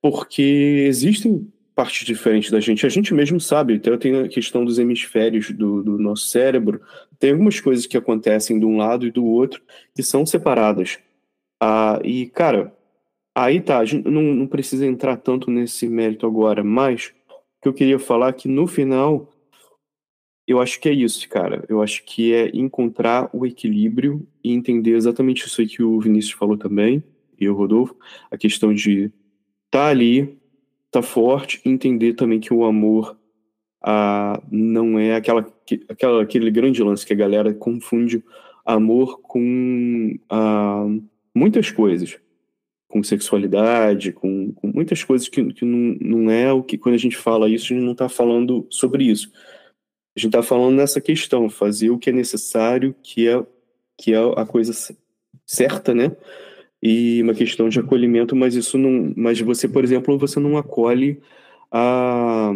porque 0.01 0.85
existem 0.87 1.51
partes 1.75 2.07
diferentes 2.07 2.51
da 2.51 2.61
gente. 2.61 2.87
A 2.87 2.89
gente 2.89 3.13
mesmo 3.13 3.41
sabe, 3.41 3.75
então 3.75 3.97
tem 3.99 4.17
a 4.21 4.29
questão 4.29 4.65
dos 4.65 4.79
hemisférios 4.79 5.51
do, 5.51 5.83
do 5.83 5.99
nosso 5.99 6.29
cérebro. 6.29 6.81
Tem 7.19 7.33
algumas 7.33 7.61
coisas 7.61 7.87
que 7.87 7.97
acontecem 7.97 8.59
de 8.59 8.65
um 8.65 8.77
lado 8.77 9.07
e 9.07 9.11
do 9.11 9.25
outro 9.25 9.63
que 9.95 10.03
são 10.03 10.25
separadas. 10.25 10.99
Ah, 11.61 11.99
e, 12.05 12.27
cara, 12.27 12.73
aí 13.35 13.61
tá, 13.61 13.79
a 13.79 13.85
gente 13.85 14.09
não, 14.09 14.23
não 14.23 14.47
precisa 14.47 14.87
entrar 14.87 15.17
tanto 15.17 15.51
nesse 15.51 15.89
mérito 15.89 16.27
agora, 16.27 16.63
mas 16.63 17.13
o 17.29 17.63
que 17.63 17.69
eu 17.69 17.75
queria 17.75 17.99
falar 17.99 18.29
é 18.29 18.33
que 18.33 18.49
no 18.49 18.67
final 18.67 19.29
eu 20.47 20.61
acho 20.61 20.79
que 20.81 20.89
é 20.89 20.93
isso, 20.93 21.29
cara. 21.29 21.65
Eu 21.69 21.83
acho 21.83 22.05
que 22.05 22.33
é 22.33 22.51
encontrar 22.55 23.31
o 23.33 23.47
equilíbrio 23.47 24.27
e 24.43 24.53
entender 24.53 24.95
exatamente 24.95 25.47
isso 25.47 25.61
aí 25.61 25.67
que 25.67 25.83
o 25.83 26.01
Vinícius 26.01 26.35
falou 26.35 26.57
também, 26.57 27.03
e 27.41 27.49
o 27.49 27.55
Rodolfo, 27.55 27.97
a 28.31 28.37
questão 28.37 28.73
de 28.73 29.11
tá 29.71 29.87
ali, 29.89 30.39
tá 30.91 31.03
forte, 31.03 31.61
entender 31.65 32.15
também 32.15 32.39
que 32.39 32.55
o 32.55 32.65
amor 32.65 33.19
ah, 33.83 34.41
não 34.51 34.99
é 34.99 35.17
aquela, 35.17 35.45
aquela, 35.89 36.23
aquele 36.23 36.51
grande 36.51 36.83
lance 36.83 37.05
que 37.05 37.13
a 37.13 37.17
galera 37.17 37.53
confunde 37.53 38.23
amor 38.65 39.21
com 39.21 40.17
ah, 40.31 40.87
muitas 41.35 41.71
coisas, 41.71 42.19
com 42.89 43.03
sexualidade, 43.03 44.13
com, 44.13 44.53
com 44.53 44.69
muitas 44.69 45.03
coisas 45.03 45.29
que, 45.29 45.53
que 45.53 45.65
não, 45.65 45.97
não 46.01 46.31
é 46.31 46.53
o 46.53 46.63
que, 46.63 46.79
quando 46.79 46.95
a 46.95 46.99
gente 46.99 47.17
fala 47.17 47.49
isso, 47.49 47.67
a 47.67 47.77
gente 47.77 47.85
não 47.85 47.93
está 47.93 48.09
falando 48.09 48.67
sobre 48.71 49.05
isso. 49.05 49.33
A 50.17 50.21
gente 50.21 50.29
está 50.29 50.43
falando 50.43 50.77
nessa 50.77 51.01
questão, 51.01 51.51
fazer 51.51 51.91
o 51.91 51.99
que 51.99 52.11
é 52.11 52.13
necessário, 52.13 52.95
que 53.03 53.29
é, 53.29 53.45
que 53.99 54.15
é 54.15 54.19
a 54.37 54.47
coisa 54.47 54.73
certa, 55.47 55.95
né? 55.95 56.17
e 56.85 57.23
uma 57.23 57.33
questão 57.33 57.67
de 57.71 57.81
acolhimento, 57.81 58.37
mas 58.37 58.55
isso 58.55 58.77
não, 58.77 59.11
mas 59.17 59.41
você, 59.41 59.67
por 59.67 59.83
exemplo, 59.83 60.19
você 60.19 60.39
não 60.39 60.59
acolhe 60.59 61.19
a 61.73 62.53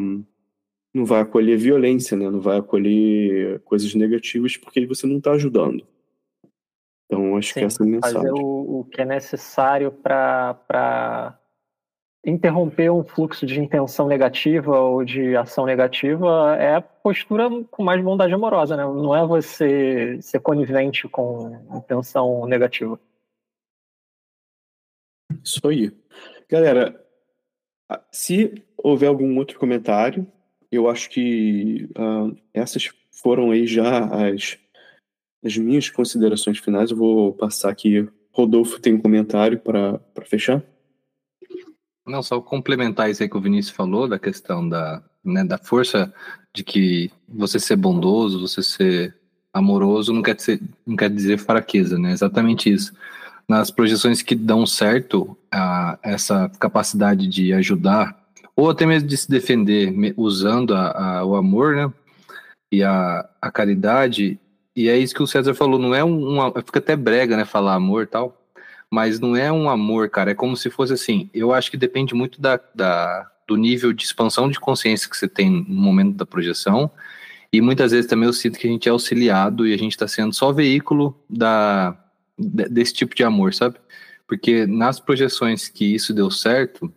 não 0.92 1.06
vai 1.06 1.20
acolher 1.20 1.56
violência, 1.56 2.16
né? 2.16 2.28
Não 2.28 2.40
vai 2.40 2.58
acolher 2.58 3.60
coisas 3.60 3.94
negativas 3.94 4.56
porque 4.56 4.84
você 4.86 5.06
não 5.06 5.16
está 5.16 5.32
ajudando. 5.32 5.86
Então, 7.06 7.36
acho 7.38 7.54
Sim, 7.54 7.60
que 7.60 7.66
essa 7.66 7.82
é 7.82 7.86
a 7.86 7.88
mensagem. 7.88 8.16
Fazer 8.20 8.32
o, 8.32 8.80
o 8.80 8.84
que 8.84 9.00
é 9.00 9.04
necessário 9.06 9.90
para 9.90 11.37
interromper 12.28 12.90
um 12.90 13.04
fluxo 13.04 13.46
de 13.46 13.58
intenção 13.58 14.06
negativa 14.06 14.78
ou 14.78 15.04
de 15.04 15.34
ação 15.36 15.64
negativa 15.64 16.56
é 16.58 16.74
a 16.76 16.80
postura 16.80 17.48
com 17.70 17.82
mais 17.82 18.02
bondade 18.02 18.34
amorosa, 18.34 18.76
né? 18.76 18.84
Não 18.84 19.16
é 19.16 19.26
você 19.26 20.20
ser 20.20 20.40
conivente 20.40 21.08
com 21.08 21.58
intenção 21.74 22.46
negativa. 22.46 23.00
Isso 25.42 25.66
aí. 25.66 25.92
Galera, 26.48 27.02
se 28.10 28.62
houver 28.76 29.08
algum 29.08 29.36
outro 29.38 29.58
comentário, 29.58 30.26
eu 30.70 30.88
acho 30.88 31.08
que 31.10 31.88
uh, 31.96 32.36
essas 32.52 32.90
foram 33.10 33.50
aí 33.50 33.66
já 33.66 34.04
as, 34.28 34.58
as 35.42 35.56
minhas 35.56 35.88
considerações 35.88 36.58
finais. 36.58 36.90
Eu 36.90 36.96
vou 36.96 37.32
passar 37.32 37.70
aqui. 37.70 38.08
Rodolfo 38.32 38.80
tem 38.80 38.94
um 38.94 39.00
comentário 39.00 39.58
para 39.58 40.00
fechar? 40.24 40.62
Não, 42.08 42.22
só 42.22 42.40
complementar 42.40 43.10
isso 43.10 43.22
aí 43.22 43.28
que 43.28 43.36
o 43.36 43.40
Vinícius 43.40 43.74
falou, 43.74 44.08
da 44.08 44.18
questão 44.18 44.68
da, 44.68 45.02
né, 45.24 45.44
da 45.44 45.58
força 45.58 46.12
de 46.54 46.64
que 46.64 47.10
você 47.28 47.60
ser 47.60 47.76
bondoso, 47.76 48.40
você 48.40 48.62
ser 48.62 49.16
amoroso, 49.52 50.12
não 50.12 50.22
quer 50.22 50.34
dizer, 50.34 50.60
não 50.86 50.96
quer 50.96 51.10
dizer 51.10 51.38
fraqueza, 51.38 51.98
né? 51.98 52.12
Exatamente 52.12 52.72
isso 52.72 52.92
nas 53.48 53.70
projeções 53.70 54.20
que 54.20 54.34
dão 54.34 54.66
certo, 54.66 55.36
a, 55.50 55.98
essa 56.02 56.50
capacidade 56.60 57.26
de 57.26 57.52
ajudar, 57.54 58.14
ou 58.54 58.68
até 58.68 58.84
mesmo 58.84 59.08
de 59.08 59.16
se 59.16 59.28
defender 59.28 59.94
usando 60.16 60.74
a, 60.74 61.18
a, 61.18 61.24
o 61.24 61.34
amor, 61.34 61.74
né? 61.74 61.90
E 62.70 62.82
a, 62.82 63.26
a 63.40 63.50
caridade, 63.50 64.38
e 64.76 64.88
é 64.88 64.98
isso 64.98 65.14
que 65.14 65.22
o 65.22 65.26
César 65.26 65.54
falou, 65.54 65.78
não 65.78 65.94
é 65.94 66.04
um, 66.04 66.38
um 66.38 66.52
fica 66.62 66.78
até 66.78 66.94
brega, 66.94 67.36
né, 67.36 67.46
falar 67.46 67.74
amor 67.74 68.02
e 68.02 68.06
tal, 68.06 68.37
mas 68.90 69.20
não 69.20 69.36
é 69.36 69.50
um 69.52 69.68
amor, 69.68 70.08
cara, 70.08 70.30
é 70.30 70.34
como 70.34 70.56
se 70.56 70.70
fosse 70.70 70.92
assim, 70.92 71.30
eu 71.34 71.52
acho 71.52 71.70
que 71.70 71.76
depende 71.76 72.14
muito 72.14 72.40
da, 72.40 72.58
da, 72.74 73.30
do 73.46 73.56
nível 73.56 73.92
de 73.92 74.04
expansão 74.04 74.50
de 74.50 74.58
consciência 74.58 75.08
que 75.08 75.16
você 75.16 75.28
tem 75.28 75.50
no 75.50 75.80
momento 75.80 76.16
da 76.16 76.26
projeção, 76.26 76.90
e 77.52 77.60
muitas 77.60 77.92
vezes 77.92 78.08
também 78.08 78.26
eu 78.26 78.32
sinto 78.32 78.58
que 78.58 78.66
a 78.66 78.70
gente 78.70 78.88
é 78.88 78.92
auxiliado 78.92 79.66
e 79.66 79.72
a 79.72 79.78
gente 79.78 79.92
está 79.92 80.06
sendo 80.06 80.34
só 80.34 80.52
veículo 80.52 81.18
da, 81.28 81.96
desse 82.38 82.92
tipo 82.92 83.14
de 83.14 83.24
amor, 83.24 83.54
sabe? 83.54 83.76
Porque 84.26 84.66
nas 84.66 85.00
projeções 85.00 85.68
que 85.68 85.94
isso 85.94 86.12
deu 86.12 86.30
certo, 86.30 86.92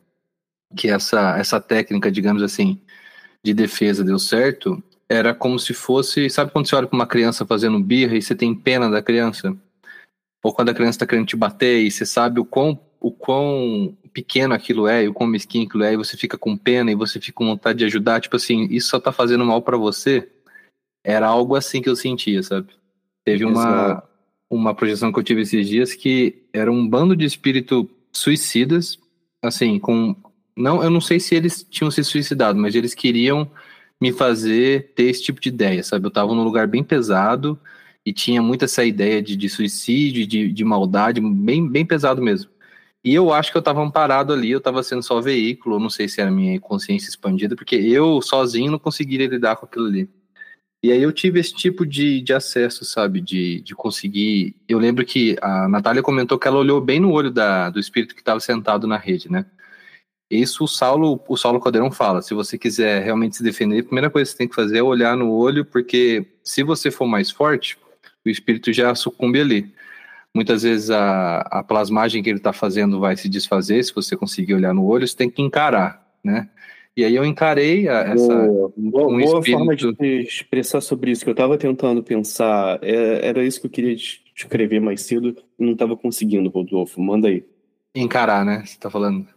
que 0.76 0.90
essa, 0.90 1.38
essa 1.38 1.60
técnica, 1.62 2.12
digamos 2.12 2.44
assim, 2.44 2.80
de 3.44 3.54
defesa 3.54 4.04
deu 4.04 4.20
certo, 4.20 4.84
era 5.08 5.34
como 5.34 5.58
se 5.58 5.74
fosse. 5.74 6.30
Sabe 6.30 6.52
quando 6.52 6.68
você 6.68 6.76
olha 6.76 6.88
para 6.88 6.96
uma 6.96 7.08
criança 7.08 7.46
fazendo 7.46 7.80
birra 7.80 8.16
e 8.16 8.22
você 8.22 8.36
tem 8.36 8.54
pena 8.54 8.90
da 8.90 9.02
criança? 9.02 9.56
Ou 10.44 10.54
quando 10.54 10.70
a 10.70 10.74
criança 10.74 10.98
está 10.98 11.06
querendo 11.06 11.28
te 11.28 11.36
bater 11.36 11.82
e 11.82 11.92
você 11.92 12.06
sabe 12.06 12.40
o 12.40 12.46
quão, 12.46 12.80
o 13.00 13.12
quão 13.12 13.96
pequeno 14.14 14.54
aquilo 14.54 14.88
é 14.88 15.04
e 15.04 15.08
o 15.08 15.14
quão 15.14 15.30
mesquinho 15.30 15.68
aquilo 15.68 15.84
é, 15.84 15.94
e 15.94 15.98
você 15.98 16.18
fica 16.18 16.38
com 16.38 16.58
pena 16.58 16.92
e 16.92 16.96
você 16.96 17.20
fica 17.20 17.34
com 17.34 17.46
vontade 17.46 17.80
de 17.80 17.86
ajudar, 17.86 18.22
tipo 18.22 18.36
assim, 18.36 18.68
isso 18.72 18.90
só 18.90 19.00
tá 19.00 19.12
fazendo 19.12 19.46
mal 19.46 19.62
para 19.62 19.78
você. 19.78 20.28
Era 21.04 21.28
algo 21.28 21.56
assim 21.56 21.82
que 21.82 21.90
eu 21.90 21.96
sentia, 21.96 22.42
sabe? 22.44 22.68
Teve 23.24 23.46
uma, 23.46 24.04
uma 24.50 24.74
projeção 24.74 25.12
que 25.12 25.20
eu 25.20 25.24
tive 25.24 25.42
esses 25.42 25.68
dias 25.68 25.94
que 25.94 26.44
era 26.52 26.72
um 26.72 26.88
bando 26.88 27.16
de 27.16 27.26
espírito 27.26 27.90
suicidas, 28.12 29.00
assim, 29.42 29.80
com 29.80 30.16
não, 30.56 30.84
eu 30.84 30.90
não 30.90 31.02
sei 31.02 31.20
se 31.20 31.34
eles 31.34 31.66
tinham 31.70 31.90
se 31.90 32.04
suicidado, 32.04 32.60
mas 32.60 32.76
eles 32.76 32.94
queriam 32.94 33.50
me 34.00 34.12
fazer 34.12 34.92
ter 34.96 35.04
esse 35.04 35.24
tipo 35.24 35.40
de 35.40 35.50
ideia, 35.50 35.84
sabe? 35.84 36.06
Eu 36.06 36.12
tava 36.12 36.34
num 36.34 36.44
lugar 36.44 36.68
bem 36.68 36.84
pesado 36.84 37.60
e 38.06 38.14
tinha 38.14 38.42
muito 38.42 38.66
essa 38.66 38.84
ideia 38.84 39.22
de, 39.22 39.36
de 39.36 39.50
suicídio, 39.50 40.26
de, 40.26 40.52
de 40.52 40.64
maldade, 40.66 41.22
bem, 41.22 41.68
bem 41.68 41.86
pesado 41.86 42.22
mesmo. 42.22 42.52
E 43.04 43.14
eu 43.14 43.34
acho 43.34 43.52
que 43.52 43.58
eu 43.58 43.62
tava 43.62 43.82
amparado 43.82 44.32
ali, 44.34 44.52
eu 44.52 44.62
tava 44.62 44.84
sendo 44.84 45.02
só 45.02 45.20
veículo, 45.20 45.80
não 45.80 45.90
sei 45.90 46.08
se 46.08 46.22
era 46.22 46.30
minha 46.30 46.60
consciência 46.60 47.10
expandida, 47.10 47.56
porque 47.56 47.76
eu 47.76 48.22
sozinho 48.22 48.72
não 48.72 48.80
conseguiria 48.80 49.28
lidar 49.28 49.56
com 49.56 49.66
aquilo 49.66 49.88
ali. 49.88 50.10
E 50.84 50.92
aí 50.92 51.02
eu 51.02 51.12
tive 51.12 51.40
esse 51.40 51.54
tipo 51.54 51.86
de, 51.86 52.22
de 52.22 52.34
acesso, 52.34 52.84
sabe? 52.84 53.22
De, 53.22 53.62
de 53.62 53.76
conseguir. 53.76 54.56
Eu 54.68 54.80
lembro 54.80 55.06
que 55.06 55.38
a 55.42 55.68
Natália 55.68 56.02
comentou 56.02 56.40
que 56.40 56.48
ela 56.48 56.58
olhou 56.58 56.82
bem 56.82 57.00
no 57.00 57.12
olho 57.12 57.30
da, 57.32 57.70
do 57.70 57.80
espírito 57.80 58.16
que 58.16 58.22
estava 58.22 58.40
sentado 58.40 58.88
na 58.88 58.98
rede, 58.98 59.32
né? 59.32 59.46
Isso 60.30 60.64
o 60.64 60.68
Saulo, 60.68 61.22
o 61.28 61.38
Saulo 61.38 61.60
Caldeirão 61.60 61.92
fala. 61.92 62.22
Se 62.22 62.34
você 62.34 62.58
quiser 62.58 63.04
realmente 63.04 63.36
se 63.36 63.44
defender, 63.44 63.80
a 63.82 63.84
primeira 63.84 64.10
coisa 64.10 64.26
que 64.26 64.32
você 64.32 64.38
tem 64.38 64.48
que 64.48 64.56
fazer 64.56 64.78
é 64.78 64.84
olhar 64.84 65.16
no 65.16 65.32
olho, 65.32 65.66
porque 65.66 66.26
se 66.44 66.64
você 66.64 66.90
for 66.90 67.06
mais 67.06 67.30
forte, 67.30 67.78
o 68.26 68.30
espírito 68.30 68.72
já 68.72 68.94
sucumbe 68.96 69.40
ali. 69.40 69.74
Muitas 70.34 70.64
vezes 70.64 70.90
a, 70.90 71.40
a 71.40 71.64
plasmagem 71.64 72.24
que 72.24 72.30
ele 72.30 72.38
está 72.38 72.54
fazendo 72.54 73.00
vai 73.00 73.18
se 73.18 73.28
desfazer. 73.28 73.84
Se 73.84 73.94
você 73.94 74.16
conseguir 74.16 74.54
olhar 74.54 74.74
no 74.74 74.86
olho, 74.86 75.08
você 75.08 75.16
tem 75.16 75.30
que 75.30 75.42
encarar, 75.42 76.08
né? 76.24 76.50
E 76.96 77.06
aí 77.06 77.16
eu 77.16 77.26
encarei 77.26 77.88
a, 77.88 78.02
essa. 78.02 78.28
Boa, 78.28 78.74
boa, 78.76 79.08
um 79.08 79.20
boa 79.20 79.44
forma 79.44 79.76
de 79.76 79.94
expressar 80.22 80.82
sobre 80.82 81.12
isso, 81.12 81.24
que 81.24 81.30
eu 81.30 81.34
estava 81.34 81.58
tentando 81.58 82.04
pensar. 82.04 82.80
É, 82.82 83.28
era 83.28 83.44
isso 83.44 83.60
que 83.60 83.68
eu 83.68 83.72
queria 83.72 83.96
escrever 84.36 84.82
mais 84.82 85.02
cedo 85.02 85.36
e 85.60 85.64
não 85.64 85.74
estava 85.74 85.96
conseguindo, 85.96 86.50
Rodolfo. 86.50 87.02
Manda 87.02 87.28
aí. 87.28 87.46
Encarar, 87.96 88.46
né? 88.46 88.60
Você 88.66 88.74
está 88.74 88.90
falando. 88.90 89.28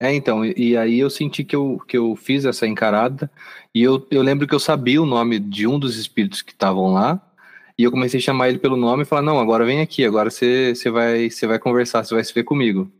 É, 0.00 0.12
então, 0.14 0.44
e, 0.44 0.54
e, 0.56 0.76
aí 0.76 0.98
eu 0.98 1.08
senti 1.08 1.44
que 1.44 1.56
eu, 1.56 1.80
que 1.86 1.96
eu 1.96 2.14
fiz 2.16 2.44
essa 2.44 2.66
encarada, 2.66 3.30
e 3.74 3.82
eu, 3.82 4.06
eu 4.10 4.22
lembro 4.22 4.46
que 4.46 4.54
eu 4.54 4.60
sabia 4.60 5.00
o 5.00 5.06
nome 5.06 5.38
de 5.38 5.66
um 5.66 5.78
dos 5.78 5.96
espíritos 5.96 6.42
que 6.42 6.52
estavam 6.52 6.92
lá, 6.92 7.22
e 7.78 7.82
eu 7.84 7.90
comecei 7.90 8.18
a 8.18 8.22
chamar 8.22 8.48
ele 8.48 8.58
pelo 8.58 8.76
nome 8.76 9.02
e 9.02 9.06
falar, 9.06 9.22
não, 9.22 9.38
agora 9.38 9.64
vem 9.64 9.80
aqui, 9.80 10.04
agora 10.04 10.30
você, 10.30 10.74
você, 10.74 10.90
vai, 10.90 11.30
você 11.30 11.46
vai 11.46 11.58
conversar, 11.58 12.04
você 12.04 12.14
vai 12.14 12.24
se 12.24 12.32
ver 12.32 12.44
comigo. 12.44 12.90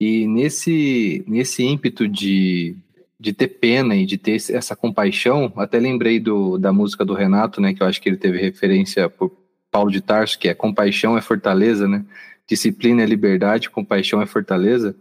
E 0.00 0.26
nesse, 0.26 1.24
nesse 1.26 1.64
ímpeto 1.64 2.08
de, 2.08 2.76
de 3.18 3.32
ter 3.32 3.48
pena 3.48 3.96
e 3.96 4.06
de 4.06 4.16
ter 4.16 4.36
essa 4.36 4.74
compaixão, 4.76 5.52
até 5.56 5.78
lembrei 5.78 6.20
do, 6.20 6.56
da 6.56 6.72
música 6.72 7.04
do 7.04 7.14
Renato, 7.14 7.60
né, 7.60 7.74
que 7.74 7.82
eu 7.82 7.86
acho 7.86 8.00
que 8.00 8.08
ele 8.08 8.16
teve 8.16 8.38
referência 8.38 9.08
por 9.08 9.36
Paulo 9.70 9.90
de 9.90 10.00
Tarso, 10.00 10.38
que 10.38 10.48
é 10.48 10.54
compaixão 10.54 11.16
é 11.18 11.20
fortaleza, 11.20 11.86
né? 11.86 12.04
Disciplina 12.46 13.02
é 13.02 13.06
liberdade, 13.06 13.68
compaixão 13.68 14.22
é 14.22 14.26
fortaleza. 14.26 14.96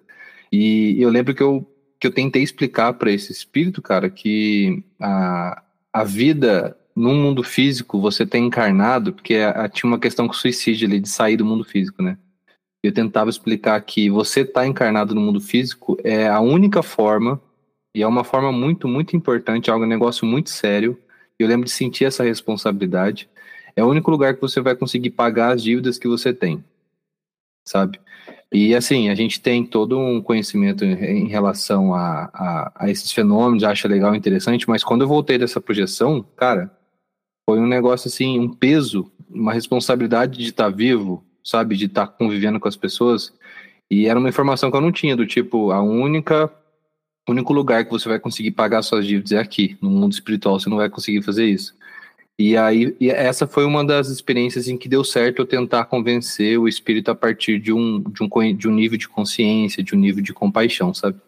E 0.51 1.01
eu 1.01 1.09
lembro 1.09 1.33
que 1.33 1.41
eu 1.41 1.65
que 1.99 2.05
eu 2.05 2.11
tentei 2.11 2.43
explicar 2.43 2.93
para 2.93 3.11
esse 3.11 3.31
espírito, 3.31 3.81
cara, 3.81 4.09
que 4.09 4.83
a, 4.99 5.63
a 5.91 6.03
vida 6.03 6.76
no 6.97 7.13
mundo 7.13 7.43
físico, 7.43 8.01
você 8.01 8.25
tem 8.25 8.47
encarnado, 8.47 9.13
porque 9.13 9.35
a, 9.35 9.69
tinha 9.69 9.87
uma 9.87 9.99
questão 9.99 10.27
com 10.27 10.33
suicídio 10.33 10.87
ali, 10.87 10.99
de 10.99 11.07
sair 11.07 11.37
do 11.37 11.45
mundo 11.45 11.63
físico, 11.63 12.01
né? 12.01 12.17
Eu 12.83 12.91
tentava 12.91 13.29
explicar 13.29 13.79
que 13.81 14.09
você 14.09 14.43
tá 14.43 14.65
encarnado 14.65 15.13
no 15.13 15.21
mundo 15.21 15.39
físico 15.39 15.95
é 16.03 16.27
a 16.27 16.39
única 16.39 16.81
forma, 16.81 17.39
e 17.95 18.01
é 18.01 18.07
uma 18.07 18.23
forma 18.23 18.51
muito, 18.51 18.87
muito 18.87 19.15
importante, 19.15 19.69
é 19.69 19.75
um 19.75 19.85
negócio 19.85 20.25
muito 20.25 20.49
sério. 20.49 20.99
Eu 21.37 21.47
lembro 21.47 21.65
de 21.65 21.71
sentir 21.71 22.05
essa 22.05 22.23
responsabilidade. 22.23 23.29
É 23.75 23.83
o 23.83 23.87
único 23.87 24.09
lugar 24.09 24.33
que 24.33 24.41
você 24.41 24.59
vai 24.59 24.75
conseguir 24.75 25.11
pagar 25.11 25.53
as 25.53 25.61
dívidas 25.61 25.99
que 25.99 26.07
você 26.07 26.33
tem, 26.33 26.63
sabe? 27.67 27.99
E 28.51 28.73
assim, 28.73 29.09
a 29.09 29.15
gente 29.15 29.39
tem 29.39 29.63
todo 29.63 29.99
um 29.99 30.21
conhecimento 30.21 30.83
em 30.83 31.27
relação 31.27 31.93
a, 31.93 32.29
a, 32.33 32.71
a 32.75 32.89
esses 32.89 33.11
fenômenos, 33.11 33.63
acha 33.63 33.87
legal, 33.87 34.15
interessante, 34.15 34.67
mas 34.67 34.83
quando 34.83 35.01
eu 35.01 35.07
voltei 35.07 35.37
dessa 35.37 35.61
projeção, 35.61 36.25
cara, 36.35 36.76
foi 37.49 37.59
um 37.59 37.65
negócio 37.65 38.09
assim, 38.09 38.37
um 38.37 38.49
peso, 38.49 39.09
uma 39.29 39.53
responsabilidade 39.53 40.37
de 40.37 40.49
estar 40.49 40.65
tá 40.65 40.69
vivo, 40.69 41.23
sabe, 41.41 41.77
de 41.77 41.85
estar 41.85 42.05
tá 42.05 42.11
convivendo 42.11 42.59
com 42.59 42.67
as 42.67 42.75
pessoas. 42.75 43.33
E 43.89 44.07
era 44.07 44.19
uma 44.19 44.27
informação 44.27 44.69
que 44.69 44.75
eu 44.75 44.81
não 44.81 44.91
tinha, 44.91 45.15
do 45.15 45.25
tipo, 45.25 45.71
a 45.71 45.81
única 45.81 46.51
único 47.29 47.51
lugar 47.51 47.83
que 47.83 47.91
você 47.91 48.07
vai 48.07 48.19
conseguir 48.19 48.51
pagar 48.51 48.81
suas 48.81 49.05
dívidas 49.05 49.33
é 49.33 49.39
aqui. 49.39 49.77
No 49.81 49.89
mundo 49.89 50.13
espiritual 50.13 50.59
você 50.59 50.69
não 50.69 50.77
vai 50.77 50.89
conseguir 50.89 51.21
fazer 51.21 51.45
isso. 51.45 51.73
E 52.39 52.55
aí, 52.55 52.95
e 52.99 53.09
essa 53.09 53.47
foi 53.47 53.65
uma 53.65 53.83
das 53.83 54.09
experiências 54.09 54.67
em 54.67 54.77
que 54.77 54.87
deu 54.87 55.03
certo 55.03 55.41
eu 55.41 55.45
tentar 55.45 55.85
convencer 55.85 56.57
o 56.59 56.67
espírito 56.67 57.09
a 57.09 57.15
partir 57.15 57.59
de 57.59 57.73
um, 57.73 57.99
de 58.01 58.23
um, 58.23 58.55
de 58.55 58.67
um 58.67 58.71
nível 58.73 58.97
de 58.97 59.09
consciência, 59.09 59.83
de 59.83 59.95
um 59.95 59.97
nível 59.97 60.23
de 60.23 60.33
compaixão, 60.33 60.93
sabe? 60.93 61.19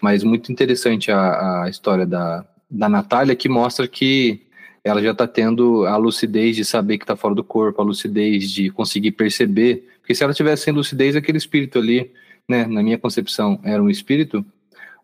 Mas 0.00 0.22
muito 0.22 0.52
interessante 0.52 1.10
a, 1.10 1.64
a 1.64 1.68
história 1.68 2.06
da, 2.06 2.46
da 2.70 2.88
Natália, 2.88 3.34
que 3.34 3.48
mostra 3.48 3.88
que 3.88 4.40
ela 4.84 5.00
já 5.00 5.12
está 5.12 5.26
tendo 5.26 5.86
a 5.86 5.96
lucidez 5.96 6.56
de 6.56 6.64
saber 6.64 6.98
que 6.98 7.04
está 7.04 7.14
fora 7.14 7.34
do 7.34 7.44
corpo, 7.44 7.80
a 7.80 7.84
lucidez 7.84 8.50
de 8.50 8.70
conseguir 8.70 9.12
perceber. 9.12 9.88
Porque 10.00 10.14
se 10.14 10.24
ela 10.24 10.34
tivesse 10.34 10.64
sem 10.64 10.74
lucidez, 10.74 11.14
aquele 11.14 11.38
espírito 11.38 11.78
ali, 11.78 12.12
né, 12.48 12.66
na 12.66 12.82
minha 12.82 12.98
concepção, 12.98 13.60
era 13.62 13.82
um 13.82 13.88
espírito, 13.88 14.44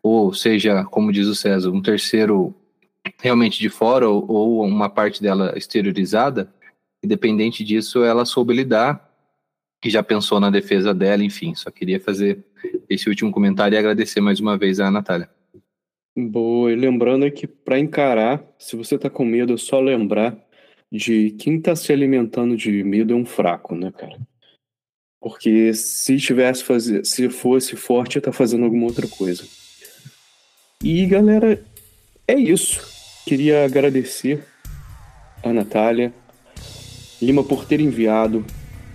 ou 0.03 0.33
seja, 0.33 0.83
como 0.83 1.11
diz 1.11 1.27
o 1.27 1.35
César, 1.35 1.71
um 1.71 1.81
terceiro 1.81 2.53
realmente 3.21 3.59
de 3.59 3.69
fora 3.69 4.09
ou, 4.09 4.29
ou 4.29 4.65
uma 4.65 4.89
parte 4.89 5.21
dela 5.21 5.53
exteriorizada, 5.55 6.53
independente 7.01 7.63
disso, 7.63 8.03
ela 8.03 8.25
soube 8.25 8.53
lidar 8.53 9.09
e 9.83 9.89
já 9.89 10.03
pensou 10.03 10.41
na 10.41 10.49
defesa 10.49 10.93
dela, 10.93 11.23
enfim. 11.23 11.55
Só 11.55 11.71
queria 11.71 11.99
fazer 11.99 12.43
esse 12.89 13.07
último 13.07 13.31
comentário 13.31 13.75
e 13.75 13.77
agradecer 13.77 14.19
mais 14.19 14.41
uma 14.41 14.57
vez 14.57 14.81
a 14.81 14.91
Natália. 14.91 15.29
Boa, 16.27 16.71
e 16.71 16.75
lembrando 16.75 17.29
que 17.31 17.47
para 17.47 17.79
encarar, 17.79 18.43
se 18.57 18.75
você 18.75 18.97
tá 18.97 19.09
com 19.09 19.23
medo, 19.23 19.53
é 19.53 19.57
só 19.57 19.79
lembrar 19.79 20.37
de 20.91 21.31
quem 21.31 21.61
tá 21.61 21.75
se 21.75 21.93
alimentando 21.93 22.57
de 22.57 22.83
medo 22.83 23.13
é 23.13 23.15
um 23.15 23.25
fraco, 23.25 23.75
né, 23.75 23.91
cara? 23.91 24.19
Porque 25.21 25.73
se 25.73 26.17
tivesse 26.17 26.63
fazer, 26.63 27.05
se 27.05 27.29
fosse 27.29 27.75
forte, 27.75 28.15
ia 28.15 28.19
estar 28.19 28.31
tá 28.31 28.37
fazendo 28.37 28.65
alguma 28.65 28.85
outra 28.85 29.07
coisa. 29.07 29.43
E 30.83 31.05
galera, 31.05 31.63
é 32.27 32.35
isso. 32.35 32.81
Queria 33.25 33.65
agradecer 33.65 34.43
a 35.43 35.53
Natália 35.53 36.13
Lima 37.21 37.43
por 37.43 37.65
ter 37.65 37.81
enviado 37.81 38.45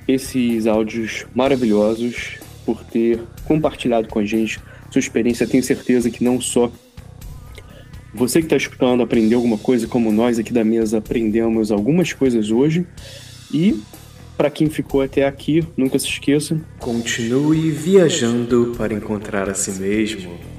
esses 0.09 0.67
áudios 0.67 1.27
maravilhosos, 1.35 2.39
por 2.65 2.83
ter 2.83 3.21
compartilhado 3.45 4.09
com 4.09 4.19
a 4.19 4.25
gente 4.25 4.61
sua 4.91 4.99
experiência. 4.99 5.47
Tenho 5.47 5.63
certeza 5.63 6.11
que 6.11 6.25
não 6.25 6.41
só 6.41 6.73
você 8.15 8.39
que 8.39 8.47
está 8.47 8.57
escutando 8.57 9.03
aprendeu 9.03 9.39
alguma 9.39 9.59
coisa, 9.59 9.89
como 9.89 10.13
nós 10.13 10.39
aqui 10.39 10.53
da 10.53 10.65
mesa 10.65 10.99
aprendemos 10.99 11.73
algumas 11.73 12.13
coisas 12.13 12.51
hoje. 12.51 12.87
E 13.53 13.81
para 14.37 14.51
quem 14.51 14.69
ficou 14.69 15.03
até 15.03 15.27
aqui, 15.27 15.65
nunca 15.77 15.99
se 15.99 16.07
esqueça: 16.07 16.61
continue 16.79 17.71
viajando 17.71 18.75
para 18.77 18.95
encontrar 18.95 19.49
a 19.51 19.55
si 19.55 19.73
mesmo. 19.73 20.54